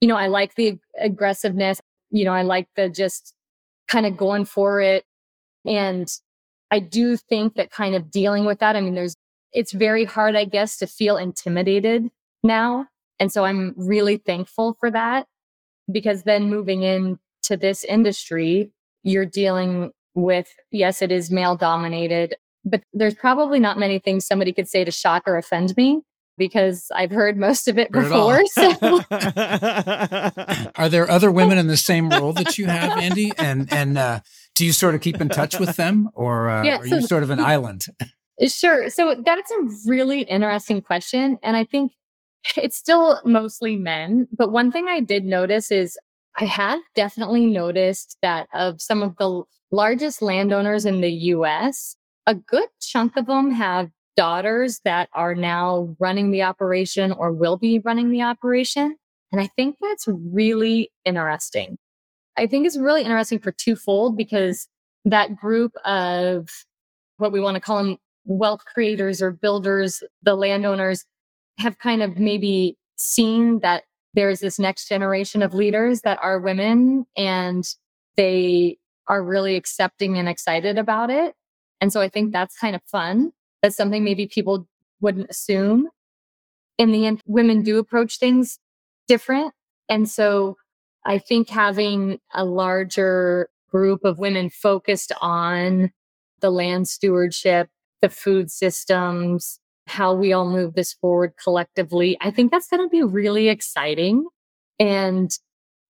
You 0.00 0.08
know, 0.08 0.16
I 0.16 0.26
like 0.26 0.56
the 0.56 0.78
aggressiveness. 0.98 1.80
You 2.10 2.24
know, 2.24 2.32
I 2.32 2.42
like 2.42 2.68
the 2.74 2.88
just 2.88 3.34
kind 3.88 4.06
of 4.06 4.16
going 4.16 4.44
for 4.44 4.80
it. 4.80 5.04
And 5.64 6.08
I 6.70 6.80
do 6.80 7.16
think 7.16 7.54
that 7.54 7.70
kind 7.70 7.94
of 7.94 8.10
dealing 8.10 8.44
with 8.44 8.58
that, 8.60 8.74
I 8.74 8.80
mean, 8.80 8.94
there's, 8.94 9.14
it's 9.52 9.72
very 9.72 10.04
hard, 10.04 10.34
I 10.34 10.44
guess, 10.44 10.78
to 10.78 10.86
feel 10.86 11.18
intimidated 11.18 12.08
now. 12.42 12.88
And 13.20 13.30
so 13.30 13.44
I'm 13.44 13.74
really 13.76 14.16
thankful 14.16 14.76
for 14.80 14.90
that 14.90 15.26
because 15.92 16.22
then 16.22 16.48
moving 16.48 16.82
into 16.82 17.56
this 17.56 17.84
industry, 17.84 18.72
you're 19.02 19.26
dealing 19.26 19.92
with, 20.14 20.48
yes, 20.70 21.02
it 21.02 21.12
is 21.12 21.30
male 21.30 21.56
dominated, 21.56 22.36
but 22.64 22.82
there's 22.92 23.14
probably 23.14 23.58
not 23.58 23.78
many 23.78 23.98
things 23.98 24.26
somebody 24.26 24.52
could 24.52 24.68
say 24.68 24.84
to 24.84 24.90
shock 24.90 25.22
or 25.26 25.36
offend 25.36 25.76
me 25.76 26.02
because 26.38 26.86
I've 26.94 27.10
heard 27.10 27.36
most 27.36 27.68
of 27.68 27.78
it 27.78 27.92
before. 27.92 28.40
It 28.40 28.48
so. 28.50 29.00
Are 30.76 30.88
there 30.88 31.10
other 31.10 31.30
women 31.30 31.58
in 31.58 31.66
the 31.66 31.76
same 31.76 32.10
role 32.10 32.32
that 32.32 32.58
you 32.58 32.66
have, 32.66 32.98
Andy? 32.98 33.32
And 33.38 33.72
and 33.72 33.98
uh, 33.98 34.20
do 34.54 34.64
you 34.64 34.72
sort 34.72 34.94
of 34.94 35.00
keep 35.00 35.20
in 35.20 35.28
touch 35.28 35.58
with 35.58 35.76
them, 35.76 36.08
or 36.14 36.48
uh, 36.48 36.62
yeah, 36.62 36.78
are 36.78 36.86
so, 36.86 36.96
you 36.96 37.02
sort 37.02 37.22
of 37.22 37.30
an 37.30 37.40
island? 37.40 37.86
Sure. 38.46 38.90
So 38.90 39.22
that's 39.24 39.50
a 39.50 39.68
really 39.86 40.22
interesting 40.22 40.80
question, 40.80 41.38
and 41.42 41.56
I 41.56 41.64
think 41.64 41.92
it's 42.56 42.76
still 42.76 43.20
mostly 43.24 43.76
men. 43.76 44.28
But 44.36 44.52
one 44.52 44.72
thing 44.72 44.86
I 44.88 45.00
did 45.00 45.24
notice 45.24 45.70
is 45.70 45.98
I 46.36 46.44
have 46.46 46.80
definitely 46.94 47.46
noticed 47.46 48.16
that 48.22 48.48
of 48.54 48.80
some 48.80 49.02
of 49.02 49.16
the 49.16 49.42
largest 49.70 50.22
landowners 50.22 50.86
in 50.86 51.00
the 51.00 51.10
US, 51.10 51.96
a 52.26 52.34
good 52.34 52.68
chunk 52.80 53.16
of 53.16 53.26
them 53.26 53.50
have 53.50 53.90
daughters 54.16 54.80
that 54.84 55.08
are 55.14 55.34
now 55.34 55.94
running 55.98 56.30
the 56.30 56.42
operation 56.42 57.12
or 57.12 57.32
will 57.32 57.56
be 57.56 57.80
running 57.80 58.10
the 58.10 58.22
operation. 58.22 58.96
And 59.30 59.40
I 59.40 59.46
think 59.46 59.76
that's 59.80 60.06
really 60.08 60.90
interesting. 61.04 61.78
I 62.36 62.46
think 62.46 62.66
it's 62.66 62.78
really 62.78 63.02
interesting 63.02 63.38
for 63.38 63.52
twofold 63.52 64.16
because 64.16 64.68
that 65.04 65.36
group 65.36 65.74
of 65.84 66.48
what 67.16 67.32
we 67.32 67.40
want 67.40 67.56
to 67.56 67.60
call 67.60 67.82
them 67.82 67.98
wealth 68.24 68.64
creators 68.72 69.20
or 69.20 69.30
builders, 69.30 70.02
the 70.22 70.34
landowners, 70.34 71.04
have 71.58 71.78
kind 71.78 72.02
of 72.02 72.18
maybe 72.18 72.76
seen 72.96 73.60
that 73.60 73.84
there's 74.14 74.40
this 74.40 74.58
next 74.58 74.88
generation 74.88 75.42
of 75.42 75.54
leaders 75.54 76.02
that 76.02 76.18
are 76.22 76.38
women 76.38 77.06
and 77.16 77.64
they 78.16 78.78
are 79.08 79.22
really 79.22 79.56
accepting 79.56 80.18
and 80.18 80.28
excited 80.28 80.78
about 80.78 81.10
it. 81.10 81.34
And 81.80 81.92
so 81.92 82.00
I 82.00 82.08
think 82.08 82.32
that's 82.32 82.56
kind 82.58 82.76
of 82.76 82.82
fun. 82.84 83.32
That's 83.62 83.76
something 83.76 84.04
maybe 84.04 84.26
people 84.26 84.68
wouldn't 85.00 85.30
assume. 85.30 85.88
In 86.78 86.92
the 86.92 87.06
end, 87.06 87.20
women 87.26 87.62
do 87.62 87.78
approach 87.78 88.18
things 88.18 88.58
different. 89.08 89.52
And 89.88 90.08
so 90.08 90.56
I 91.04 91.18
think 91.18 91.48
having 91.48 92.20
a 92.32 92.44
larger 92.44 93.48
group 93.70 94.04
of 94.04 94.18
women 94.18 94.50
focused 94.50 95.12
on 95.20 95.90
the 96.40 96.50
land 96.50 96.88
stewardship, 96.88 97.68
the 98.00 98.08
food 98.08 98.50
systems, 98.50 99.58
how 99.92 100.14
we 100.14 100.32
all 100.32 100.48
move 100.48 100.74
this 100.74 100.94
forward 100.94 101.34
collectively. 101.42 102.16
I 102.20 102.30
think 102.30 102.50
that's 102.50 102.68
going 102.68 102.82
to 102.82 102.88
be 102.88 103.02
really 103.02 103.48
exciting. 103.48 104.26
And 104.78 105.30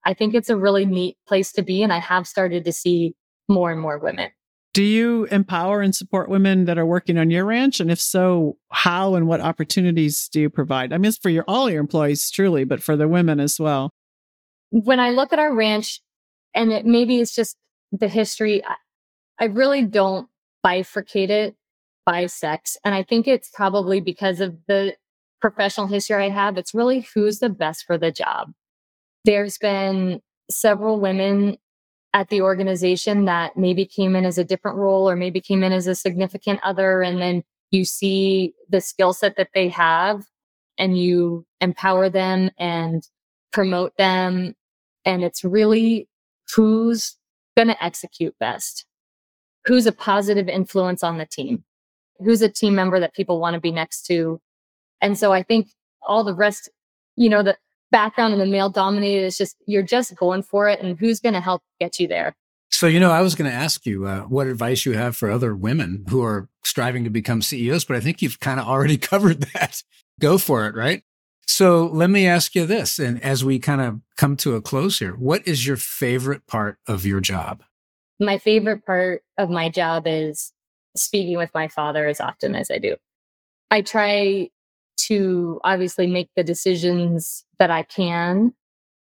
I 0.04 0.12
think 0.12 0.34
it's 0.34 0.50
a 0.50 0.56
really 0.56 0.84
neat 0.84 1.16
place 1.26 1.52
to 1.52 1.62
be. 1.62 1.82
And 1.82 1.92
I 1.92 2.00
have 2.00 2.26
started 2.26 2.64
to 2.64 2.72
see 2.72 3.14
more 3.48 3.70
and 3.70 3.80
more 3.80 3.98
women. 3.98 4.30
Do 4.74 4.82
you 4.82 5.24
empower 5.26 5.82
and 5.82 5.94
support 5.94 6.28
women 6.28 6.64
that 6.64 6.78
are 6.78 6.86
working 6.86 7.16
on 7.18 7.30
your 7.30 7.44
ranch? 7.44 7.78
And 7.78 7.90
if 7.90 8.00
so, 8.00 8.56
how 8.72 9.14
and 9.14 9.28
what 9.28 9.40
opportunities 9.40 10.28
do 10.32 10.40
you 10.40 10.50
provide? 10.50 10.92
I 10.92 10.98
mean, 10.98 11.10
it's 11.10 11.18
for 11.18 11.28
your 11.28 11.44
all 11.46 11.70
your 11.70 11.80
employees, 11.80 12.30
truly, 12.30 12.64
but 12.64 12.82
for 12.82 12.96
the 12.96 13.06
women 13.06 13.38
as 13.38 13.60
well. 13.60 13.92
When 14.70 14.98
I 14.98 15.10
look 15.10 15.32
at 15.32 15.38
our 15.38 15.54
ranch, 15.54 16.00
and 16.54 16.72
it, 16.72 16.86
maybe 16.86 17.20
it's 17.20 17.34
just 17.34 17.56
the 17.92 18.08
history, 18.08 18.64
I, 18.64 18.76
I 19.38 19.44
really 19.44 19.82
don't 19.82 20.26
bifurcate 20.64 21.28
it 21.28 21.54
by 22.04 22.26
sex. 22.26 22.76
And 22.84 22.94
I 22.94 23.02
think 23.02 23.28
it's 23.28 23.50
probably 23.52 24.00
because 24.00 24.40
of 24.40 24.56
the 24.66 24.96
professional 25.40 25.86
history 25.86 26.24
I 26.24 26.30
have. 26.30 26.56
It's 26.56 26.74
really 26.74 27.06
who's 27.14 27.38
the 27.38 27.48
best 27.48 27.84
for 27.84 27.98
the 27.98 28.12
job. 28.12 28.52
There's 29.24 29.58
been 29.58 30.20
several 30.50 31.00
women 31.00 31.58
at 32.14 32.28
the 32.28 32.42
organization 32.42 33.24
that 33.24 33.56
maybe 33.56 33.84
came 33.84 34.14
in 34.14 34.24
as 34.24 34.38
a 34.38 34.44
different 34.44 34.76
role 34.76 35.08
or 35.08 35.16
maybe 35.16 35.40
came 35.40 35.62
in 35.62 35.72
as 35.72 35.86
a 35.86 35.94
significant 35.94 36.60
other. 36.62 37.02
And 37.02 37.20
then 37.20 37.42
you 37.70 37.84
see 37.84 38.54
the 38.68 38.80
skill 38.80 39.12
set 39.12 39.36
that 39.36 39.48
they 39.54 39.68
have 39.68 40.24
and 40.78 40.98
you 40.98 41.46
empower 41.60 42.10
them 42.10 42.50
and 42.58 43.02
promote 43.52 43.96
them. 43.96 44.54
And 45.04 45.24
it's 45.24 45.42
really 45.42 46.08
who's 46.54 47.16
going 47.56 47.68
to 47.68 47.84
execute 47.84 48.34
best, 48.38 48.84
who's 49.64 49.86
a 49.86 49.92
positive 49.92 50.48
influence 50.48 51.02
on 51.02 51.18
the 51.18 51.26
team, 51.26 51.64
who's 52.22 52.42
a 52.42 52.48
team 52.48 52.74
member 52.74 53.00
that 53.00 53.14
people 53.14 53.40
want 53.40 53.54
to 53.54 53.60
be 53.60 53.72
next 53.72 54.02
to. 54.06 54.40
And 55.00 55.18
so 55.18 55.32
I 55.32 55.42
think 55.42 55.68
all 56.02 56.24
the 56.24 56.34
rest, 56.34 56.68
you 57.16 57.28
know, 57.28 57.42
the 57.42 57.56
background 57.90 58.32
and 58.32 58.40
the 58.40 58.46
male 58.46 58.70
dominated 58.70 59.24
is 59.24 59.36
just, 59.36 59.56
you're 59.66 59.82
just 59.82 60.14
going 60.16 60.42
for 60.42 60.68
it 60.68 60.80
and 60.80 60.98
who's 60.98 61.20
going 61.20 61.34
to 61.34 61.40
help 61.40 61.62
get 61.80 61.98
you 61.98 62.08
there. 62.08 62.34
So, 62.70 62.86
you 62.86 62.98
know, 62.98 63.10
I 63.10 63.20
was 63.20 63.34
going 63.34 63.50
to 63.50 63.56
ask 63.56 63.84
you 63.84 64.06
uh, 64.06 64.20
what 64.22 64.46
advice 64.46 64.86
you 64.86 64.92
have 64.92 65.16
for 65.16 65.30
other 65.30 65.54
women 65.54 66.04
who 66.08 66.22
are 66.22 66.48
striving 66.64 67.04
to 67.04 67.10
become 67.10 67.42
CEOs, 67.42 67.84
but 67.84 67.96
I 67.96 68.00
think 68.00 68.22
you've 68.22 68.40
kind 68.40 68.58
of 68.58 68.66
already 68.66 68.96
covered 68.98 69.42
that. 69.52 69.82
Go 70.20 70.38
for 70.38 70.66
it, 70.66 70.74
right? 70.74 71.02
So 71.46 71.86
let 71.86 72.08
me 72.08 72.26
ask 72.26 72.54
you 72.54 72.64
this. 72.64 72.98
And 72.98 73.22
as 73.22 73.44
we 73.44 73.58
kind 73.58 73.80
of 73.80 74.00
come 74.16 74.36
to 74.38 74.56
a 74.56 74.62
close 74.62 74.98
here, 74.98 75.12
what 75.12 75.46
is 75.46 75.66
your 75.66 75.76
favorite 75.76 76.46
part 76.46 76.78
of 76.86 77.04
your 77.04 77.20
job? 77.20 77.62
My 78.18 78.38
favorite 78.38 78.86
part 78.86 79.22
of 79.36 79.50
my 79.50 79.68
job 79.68 80.04
is 80.06 80.52
speaking 80.96 81.36
with 81.36 81.50
my 81.54 81.68
father 81.68 82.06
as 82.06 82.20
often 82.20 82.54
as 82.54 82.70
I 82.70 82.78
do. 82.78 82.96
I 83.70 83.80
try 83.82 84.50
to 84.98 85.60
obviously 85.64 86.06
make 86.06 86.30
the 86.36 86.44
decisions 86.44 87.44
that 87.58 87.70
I 87.70 87.82
can, 87.82 88.52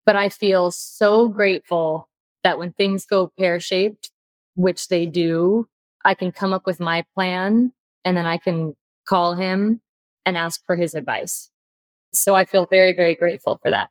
but 0.06 0.16
I 0.16 0.28
feel 0.28 0.70
so 0.70 1.28
grateful 1.28 2.08
that 2.44 2.58
when 2.58 2.72
things 2.72 3.06
go 3.06 3.32
pear 3.38 3.60
shaped, 3.60 4.10
which 4.54 4.88
they 4.88 5.06
do, 5.06 5.68
I 6.04 6.14
can 6.14 6.32
come 6.32 6.52
up 6.52 6.66
with 6.66 6.80
my 6.80 7.04
plan 7.14 7.72
and 8.04 8.16
then 8.16 8.26
I 8.26 8.38
can 8.38 8.76
call 9.08 9.34
him 9.34 9.80
and 10.24 10.36
ask 10.36 10.64
for 10.66 10.76
his 10.76 10.94
advice. 10.94 11.50
So 12.12 12.34
I 12.34 12.44
feel 12.44 12.66
very, 12.66 12.92
very 12.94 13.14
grateful 13.14 13.58
for 13.62 13.70
that. 13.70 13.90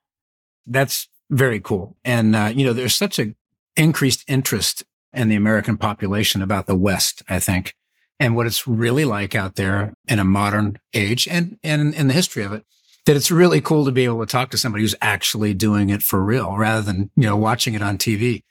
That's 0.65 1.07
very 1.29 1.59
cool. 1.59 1.95
And, 2.03 2.35
uh, 2.35 2.51
you 2.53 2.65
know, 2.65 2.73
there's 2.73 2.95
such 2.95 3.19
a 3.19 3.33
increased 3.75 4.23
interest 4.27 4.83
in 5.13 5.29
the 5.29 5.35
American 5.35 5.77
population 5.77 6.41
about 6.41 6.67
the 6.67 6.75
West, 6.75 7.23
I 7.29 7.39
think 7.39 7.75
and 8.19 8.35
what 8.35 8.45
it's 8.45 8.67
really 8.67 9.05
like 9.05 9.35
out 9.35 9.55
there 9.55 9.93
in 10.07 10.19
a 10.19 10.23
modern 10.23 10.77
age 10.93 11.27
and, 11.27 11.57
and 11.63 11.93
in 11.93 12.07
the 12.07 12.13
history 12.13 12.43
of 12.43 12.53
it, 12.53 12.65
that 13.05 13.15
it's 13.15 13.31
really 13.31 13.61
cool 13.61 13.85
to 13.85 13.91
be 13.91 14.03
able 14.03 14.19
to 14.19 14.31
talk 14.31 14.49
to 14.51 14.57
somebody 14.57 14.83
who's 14.83 14.95
actually 15.01 15.53
doing 15.53 15.89
it 15.89 16.03
for 16.03 16.23
real 16.23 16.55
rather 16.57 16.81
than, 16.81 17.09
you 17.15 17.23
know, 17.23 17.37
watching 17.37 17.73
it 17.73 17.81
on 17.81 17.97
TV. 17.97 18.43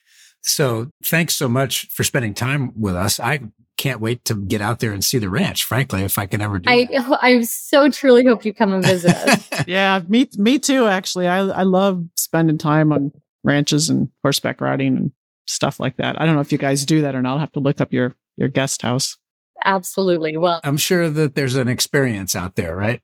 So 0.43 0.91
thanks 1.05 1.35
so 1.35 1.49
much 1.49 1.87
for 1.89 2.05
spending 2.05 2.35
time 2.35 2.73
with 2.81 2.95
us. 2.97 3.21
I 3.21 3.41
can't 3.77 4.01
wait 4.01 4.25
to 4.25 4.35
get 4.35 4.61
out 4.61 4.81
there 4.81 4.93
and 4.93 5.05
see 5.05 5.19
the 5.19 5.31
ranch, 5.31 5.65
frankly, 5.65 6.03
if 6.03 6.19
I 6.19 6.27
can 6.27 6.41
ever 6.41 6.59
do 6.59 6.71
I, 6.71 6.87
that. 6.87 7.19
I 7.23 7.43
so 7.43 7.89
truly 7.91 8.25
hope 8.25 8.45
you 8.45 8.53
come 8.53 8.73
and 8.73 8.85
visit 8.85 9.15
us. 9.15 9.49
yeah, 9.67 10.03
me, 10.09 10.29
me 10.37 10.59
too, 10.59 10.87
actually. 10.87 11.29
I, 11.29 11.39
I 11.39 11.63
love 11.63 12.05
spending 12.17 12.59
time 12.59 12.93
on 12.93 13.13
ranches 13.45 13.89
and 13.89 14.11
horseback 14.23 14.61
riding 14.61 14.97
and 14.97 15.13
stuff 15.47 15.79
like 15.79 15.97
that. 15.97 16.21
I 16.21 16.27
don't 16.27 16.35
know 16.35 16.41
if 16.41 16.53
you 16.53 16.59
guys 16.59 16.85
do 16.85 17.03
that 17.03 17.15
or 17.15 17.23
not. 17.23 17.35
I'll 17.35 17.39
have 17.39 17.53
to 17.53 17.61
look 17.61 17.81
up 17.81 17.93
your, 17.93 18.15
your 18.37 18.49
guest 18.49 18.83
house. 18.83 19.17
Absolutely. 19.65 20.37
Well, 20.37 20.61
I'm 20.65 20.77
sure 20.77 21.11
that 21.11 21.35
there's 21.35 21.57
an 21.57 21.69
experience 21.69 22.35
out 22.37 22.55
there, 22.55 22.77
right? 22.77 23.03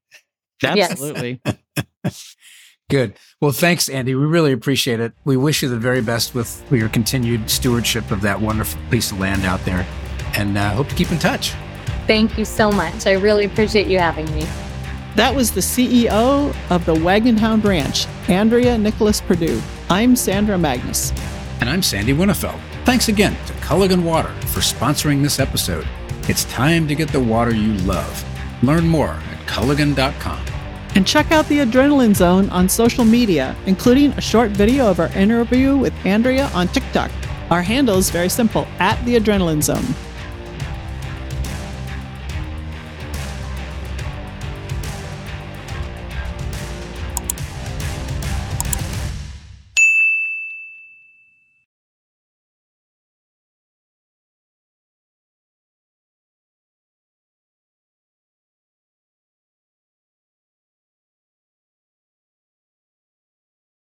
Absolutely. 0.62 1.40
Good. 2.90 3.16
Well, 3.40 3.52
thanks, 3.52 3.88
Andy. 3.88 4.14
We 4.14 4.24
really 4.24 4.52
appreciate 4.52 5.00
it. 5.00 5.14
We 5.24 5.36
wish 5.36 5.62
you 5.62 5.68
the 5.68 5.78
very 5.78 6.02
best 6.02 6.34
with 6.34 6.64
your 6.70 6.88
continued 6.90 7.48
stewardship 7.48 8.10
of 8.10 8.20
that 8.22 8.40
wonderful 8.40 8.80
piece 8.90 9.10
of 9.10 9.18
land 9.18 9.44
out 9.44 9.60
there 9.64 9.86
and 10.34 10.56
uh, 10.58 10.70
hope 10.74 10.88
to 10.88 10.94
keep 10.94 11.10
in 11.10 11.18
touch. 11.18 11.54
Thank 12.06 12.36
you 12.36 12.44
so 12.44 12.70
much. 12.70 13.06
I 13.06 13.12
really 13.12 13.46
appreciate 13.46 13.86
you 13.86 13.98
having 13.98 14.26
me. 14.34 14.46
That 15.16 15.34
was 15.34 15.52
the 15.52 15.60
CEO 15.60 16.54
of 16.70 16.84
the 16.84 16.94
Wagonhound 16.94 17.64
Ranch, 17.64 18.06
Andrea 18.28 18.76
Nicholas 18.76 19.20
Perdue. 19.20 19.62
I'm 19.88 20.16
Sandra 20.16 20.58
Magnus. 20.58 21.12
And 21.60 21.70
I'm 21.70 21.82
Sandy 21.82 22.12
Winnefeld. 22.12 22.60
Thanks 22.84 23.08
again 23.08 23.34
to 23.46 23.52
Culligan 23.54 24.02
Water 24.02 24.32
for 24.48 24.60
sponsoring 24.60 25.22
this 25.22 25.38
episode. 25.38 25.86
It's 26.26 26.44
time 26.46 26.88
to 26.88 26.94
get 26.94 27.10
the 27.10 27.20
water 27.20 27.54
you 27.54 27.74
love. 27.82 28.24
Learn 28.62 28.88
more 28.88 29.10
at 29.10 29.46
Culligan.com. 29.46 30.46
And 30.94 31.06
check 31.06 31.30
out 31.30 31.46
the 31.48 31.58
Adrenaline 31.58 32.16
Zone 32.16 32.48
on 32.48 32.66
social 32.66 33.04
media, 33.04 33.54
including 33.66 34.12
a 34.12 34.22
short 34.22 34.50
video 34.50 34.86
of 34.86 35.00
our 35.00 35.08
interview 35.08 35.76
with 35.76 35.92
Andrea 36.06 36.46
on 36.54 36.68
TikTok. 36.68 37.10
Our 37.50 37.60
handle 37.60 37.98
is 37.98 38.08
very 38.08 38.30
simple 38.30 38.66
at 38.78 39.04
the 39.04 39.16
Adrenaline 39.16 39.62
Zone. 39.62 39.84